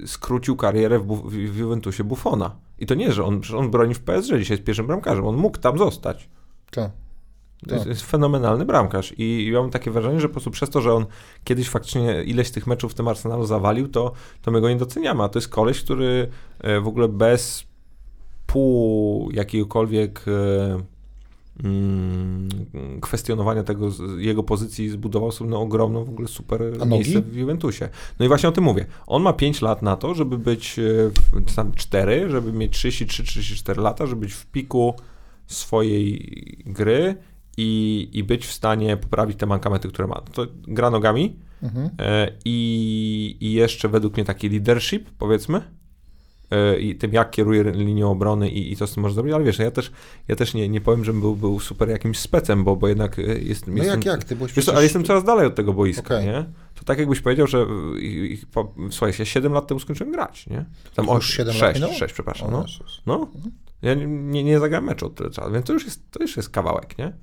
skrócił 0.05 0.55
karierę 0.55 0.99
w, 0.99 1.29
w 1.29 1.57
Juventusie 1.57 2.03
Buffona. 2.03 2.55
I 2.79 2.85
to 2.85 2.95
nie, 2.95 3.11
że 3.11 3.23
on, 3.23 3.43
że 3.43 3.57
on 3.57 3.71
broni 3.71 3.93
w 3.93 3.99
PSG, 3.99 4.27
dzisiaj 4.37 4.57
jest 4.57 4.63
pierwszym 4.63 4.87
bramkarzem, 4.87 5.25
on 5.25 5.35
mógł 5.35 5.57
tam 5.57 5.77
zostać. 5.77 6.29
Tak. 6.71 6.91
To 7.67 7.75
jest, 7.75 7.87
jest, 7.87 8.01
fenomenalny 8.01 8.65
bramkarz 8.65 9.13
i 9.17 9.49
ja 9.53 9.61
mam 9.61 9.69
takie 9.69 9.91
wrażenie, 9.91 10.19
że 10.19 10.27
po 10.27 10.31
prostu 10.31 10.51
przez 10.51 10.69
to, 10.69 10.81
że 10.81 10.93
on 10.93 11.05
kiedyś 11.43 11.69
faktycznie 11.69 12.23
ileś 12.23 12.51
tych 12.51 12.67
meczów 12.67 12.91
w 12.91 12.95
tym 12.95 13.07
Arsenalu 13.07 13.45
zawalił, 13.45 13.87
to, 13.87 14.11
to 14.41 14.51
my 14.51 14.61
go 14.61 14.69
nie 14.69 14.75
doceniamy, 14.75 15.23
a 15.23 15.29
to 15.29 15.39
jest 15.39 15.49
koleś, 15.49 15.83
który 15.83 16.27
e, 16.59 16.79
w 16.79 16.87
ogóle 16.87 17.07
bez 17.07 17.67
pół 18.47 19.31
jakiegokolwiek 19.31 20.25
e, 20.27 20.81
mm, 21.63 22.49
kwestionowania 23.01 23.63
tego, 23.63 23.89
jego 24.17 24.43
pozycji 24.43 24.89
zbudował 24.89 25.31
sobie 25.31 25.49
no, 25.49 25.61
ogromną 25.61 26.03
w 26.03 26.09
ogóle 26.09 26.27
super 26.27 26.61
miejsce 26.87 27.21
w 27.21 27.35
Juventusie. 27.35 27.89
No 28.19 28.25
i 28.25 28.27
właśnie 28.27 28.49
o 28.49 28.51
tym 28.51 28.63
mówię. 28.63 28.85
On 29.07 29.21
ma 29.21 29.33
5 29.33 29.61
lat 29.61 29.81
na 29.81 29.95
to, 29.95 30.13
żeby 30.13 30.37
być, 30.37 30.79
e, 30.79 31.55
tam 31.55 31.71
4, 31.71 32.29
żeby 32.29 32.53
mieć 32.53 32.77
33-34 32.77 33.77
lata, 33.77 34.05
żeby 34.05 34.21
być 34.21 34.33
w 34.33 34.45
piku 34.45 34.93
swojej 35.47 36.17
gry 36.65 37.15
i, 37.57 38.09
i 38.13 38.23
być 38.23 38.45
w 38.45 38.51
stanie 38.51 38.97
poprawić 38.97 39.37
te 39.37 39.45
mankamenty, 39.45 39.87
które 39.87 40.07
ma. 40.07 40.21
To 40.33 40.47
gra 40.67 40.89
nogami 40.89 41.39
mhm. 41.63 41.89
e, 41.99 42.31
i, 42.45 43.37
i 43.39 43.53
jeszcze 43.53 43.89
według 43.89 44.17
mnie 44.17 44.25
taki 44.25 44.49
leadership, 44.49 45.09
powiedzmy, 45.17 45.61
e, 46.51 46.79
i 46.79 46.95
tym, 46.95 47.13
jak 47.13 47.31
kieruje 47.31 47.63
linią 47.63 48.11
obrony 48.11 48.49
i, 48.49 48.71
i 48.71 48.75
co 48.75 48.87
z 48.87 48.93
tym 48.93 49.03
może 49.03 49.15
zrobić, 49.15 49.33
ale 49.33 49.43
wiesz, 49.43 49.59
ja 49.59 49.71
też, 49.71 49.91
ja 50.27 50.35
też 50.35 50.53
nie, 50.53 50.69
nie 50.69 50.81
powiem, 50.81 51.05
żebym 51.05 51.21
był, 51.21 51.35
był 51.35 51.59
super 51.59 51.89
jakimś 51.89 52.19
specem, 52.19 52.63
bo, 52.63 52.75
bo 52.75 52.87
jednak 52.87 53.19
e, 53.19 53.21
jest, 53.21 53.67
no 53.67 53.77
jestem, 53.77 53.99
jak, 53.99 54.05
jak? 54.05 54.23
Ty 54.23 54.35
byłeś 54.35 54.51
przecież... 54.51 54.73
ale 54.73 54.83
jestem 54.83 55.03
coraz 55.03 55.23
dalej 55.23 55.47
od 55.47 55.55
tego 55.55 55.73
boiska, 55.73 56.15
okay. 56.15 56.25
nie? 56.25 56.45
To 56.75 56.83
tak 56.83 56.99
jakbyś 56.99 57.21
powiedział, 57.21 57.47
że 57.47 57.65
i, 57.99 58.41
po, 58.51 58.73
słuchaj, 58.89 59.13
ja 59.19 59.25
7 59.25 59.53
lat 59.53 59.67
temu 59.67 59.79
skończyłem 59.79 60.13
grać, 60.13 60.47
nie? 60.47 60.65
Tam 60.95 61.09
o, 61.09 61.21
7 61.21 61.53
6, 61.53 61.79
lat 61.79 61.93
6, 61.93 62.13
przepraszam, 62.13 62.51
no. 62.51 62.65
no. 63.05 63.31
Ja 63.81 63.93
nie, 63.93 64.07
nie, 64.07 64.43
nie 64.43 64.59
zagrałem 64.59 64.85
meczu 64.85 65.05
od 65.05 65.15
tyle 65.15 65.29
czasu, 65.29 65.51
więc 65.51 65.65
to 65.65 65.73
już 65.73 65.85
jest, 65.85 66.11
to 66.11 66.21
już 66.21 66.37
jest 66.37 66.49
kawałek, 66.49 66.97
nie? 66.97 67.13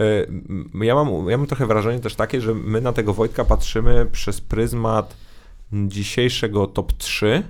E, 0.00 0.84
ja 0.84 0.94
mam, 0.94 1.30
ja 1.30 1.38
mam 1.38 1.46
trochę 1.46 1.66
wrażenie 1.66 2.00
też 2.00 2.14
takie, 2.14 2.40
że 2.40 2.54
my 2.54 2.80
na 2.80 2.92
tego 2.92 3.14
Wojtka 3.14 3.44
patrzymy 3.44 4.06
przez 4.12 4.40
pryzmat 4.40 5.16
dzisiejszego 5.72 6.66
top 6.66 6.92
3, 6.92 7.42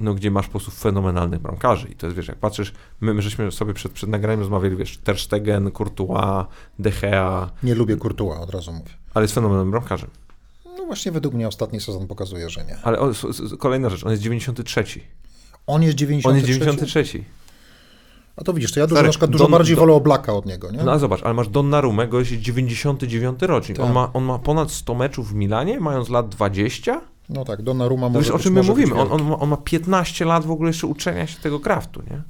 no 0.00 0.14
gdzie 0.14 0.30
masz 0.30 0.46
po 0.46 0.50
prostu 0.50 0.70
fenomenalnych 0.70 1.40
bramkarzy. 1.40 1.88
I 1.88 1.94
to 1.94 2.06
jest, 2.06 2.16
wiesz, 2.16 2.28
jak 2.28 2.38
patrzysz, 2.38 2.72
my, 3.00 3.14
my 3.14 3.22
żeśmy 3.22 3.52
sobie 3.52 3.74
przed, 3.74 3.92
przed 3.92 4.10
nagraniem 4.10 4.40
rozmawiali, 4.40 4.76
wiesz, 4.76 4.98
Ter 4.98 5.18
Stegen, 5.18 5.70
Courtois, 5.70 6.46
De 6.78 6.90
Gea. 6.90 7.50
Nie 7.62 7.74
lubię 7.74 7.96
Courtois, 7.96 8.40
od 8.40 8.50
razu 8.50 8.72
mówię. 8.72 8.90
Ale 9.14 9.24
jest 9.24 9.34
fenomenalnym 9.34 9.70
bramkarzem. 9.70 10.10
No 10.64 10.86
właśnie 10.86 11.12
według 11.12 11.34
mnie 11.34 11.48
ostatni 11.48 11.80
sezon 11.80 12.06
pokazuje, 12.06 12.50
że 12.50 12.64
nie. 12.64 12.76
Ale 12.82 12.98
o, 12.98 13.12
kolejna 13.58 13.90
rzecz, 13.90 14.04
on 14.04 14.10
jest 14.10 14.22
93. 14.22 14.84
On 15.66 15.82
jest 15.82 15.96
93? 15.96 16.28
On 16.28 16.36
jest 16.36 16.46
93. 16.46 17.24
A 18.36 18.44
to 18.44 18.52
widzisz, 18.52 18.72
to 18.72 18.80
ja 18.80 18.86
dużo, 18.86 18.96
Stary, 18.96 19.06
na 19.08 19.10
przykład, 19.10 19.30
dużo 19.30 19.44
Don, 19.44 19.52
bardziej 19.52 19.76
Don, 19.76 19.82
wolę 19.82 19.96
Oblaka 19.96 20.32
od 20.32 20.46
niego, 20.46 20.70
nie? 20.70 20.78
No 20.84 20.92
a 20.92 20.98
zobacz, 20.98 21.22
ale 21.22 21.34
masz 21.34 21.48
Donnarumę, 21.48 22.08
go 22.08 22.18
jest 22.18 22.32
99 22.32 23.42
rocznik. 23.42 23.80
On, 23.80 23.86
tak. 23.86 23.94
ma, 23.94 24.12
on 24.12 24.24
ma 24.24 24.38
ponad 24.38 24.70
100 24.70 24.94
meczów 24.94 25.30
w 25.30 25.34
Milanie, 25.34 25.80
mając 25.80 26.08
lat 26.08 26.28
20. 26.28 27.00
No 27.28 27.44
tak, 27.44 27.62
Donnarumma 27.62 28.08
może 28.08 28.24
Wiesz, 28.24 28.30
o 28.30 28.38
czym 28.38 28.52
my 28.52 28.62
mówimy? 28.62 28.94
On, 28.94 29.12
on, 29.12 29.28
ma, 29.28 29.38
on 29.38 29.48
ma 29.48 29.56
15 29.56 30.24
lat 30.24 30.44
w 30.44 30.50
ogóle 30.50 30.70
jeszcze 30.70 30.86
uczenia 30.86 31.26
się 31.26 31.40
tego 31.40 31.60
kraftu, 31.60 32.02
nie? 32.10 32.22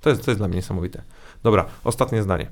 To 0.00 0.10
jest, 0.10 0.24
to 0.24 0.30
jest 0.30 0.40
dla 0.40 0.48
mnie 0.48 0.56
niesamowite. 0.56 1.02
Dobra, 1.42 1.66
ostatnie 1.84 2.22
zdanie. 2.22 2.50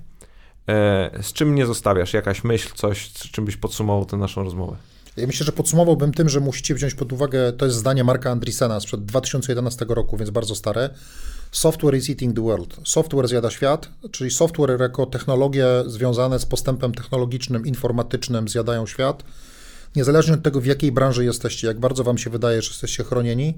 E, 0.69 1.11
z 1.23 1.33
czym 1.33 1.55
nie 1.55 1.67
zostawiasz? 1.67 2.15
Jakaś 2.15 2.45
myśl, 2.45 2.69
coś, 2.75 3.11
z 3.11 3.31
czym 3.31 3.45
byś 3.45 3.57
podsumował 3.57 4.05
tę 4.05 4.17
naszą 4.17 4.43
rozmowę? 4.43 4.77
Ja 5.17 5.27
myślę, 5.27 5.47
że 5.47 5.53
podsumowałbym 5.53 6.13
tym, 6.13 6.29
że 6.29 6.41
musicie 6.41 6.75
wziąć 6.75 6.95
pod 6.95 7.13
uwagę, 7.13 7.53
to 7.53 7.65
jest 7.65 7.77
zdanie 7.77 8.05
Marka 8.05 8.31
Andreessena 8.31 8.81
sprzed 8.81 9.05
2011 9.05 9.87
roku, 9.89 10.17
więc 10.17 10.31
bardzo 10.31 10.55
stare. 10.55 10.91
Software 11.53 11.95
is 11.95 12.11
eating 12.11 12.37
the 12.37 12.43
world. 12.43 12.81
Software 12.85 13.29
zjada 13.29 13.51
świat, 13.51 13.89
czyli 14.11 14.31
software 14.31 14.81
jako 14.81 15.07
technologie 15.07 15.67
związane 15.87 16.39
z 16.39 16.47
postępem 16.47 16.95
technologicznym, 16.95 17.67
informatycznym 17.67 18.49
zjadają 18.49 18.87
świat. 18.87 19.25
Niezależnie 19.97 20.35
od 20.35 20.43
tego, 20.43 20.61
w 20.61 20.67
jakiej 20.67 20.93
branży 20.93 21.25
jesteście, 21.25 21.67
jak 21.67 21.81
bardzo 21.81 22.05
wam 22.05 22.19
się 22.19 22.31
wydaje, 22.31 22.63
że 22.63 22.71
jesteście 22.71 23.05
chronieni, 23.05 23.55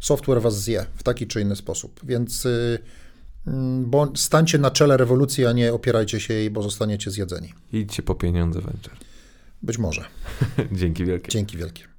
software 0.00 0.42
was 0.42 0.62
zje 0.62 0.86
w 0.96 1.02
taki 1.02 1.26
czy 1.26 1.40
inny 1.40 1.56
sposób. 1.56 2.00
Więc 2.04 2.44
yy, 2.44 2.78
bo 3.80 4.12
stańcie 4.16 4.58
na 4.58 4.70
czele 4.70 4.96
rewolucji, 4.96 5.46
a 5.46 5.52
nie 5.52 5.72
opierajcie 5.72 6.20
się 6.20 6.34
jej, 6.34 6.50
bo 6.50 6.62
zostaniecie 6.62 7.10
zjedzeni. 7.10 7.54
Idźcie 7.72 8.02
po 8.02 8.14
pieniądze 8.14 8.60
venture. 8.60 8.96
Być 9.62 9.78
może. 9.78 10.04
Dzięki 10.72 11.04
wielkie. 11.04 11.32
Dzięki 11.32 11.56
wielkie. 11.56 11.95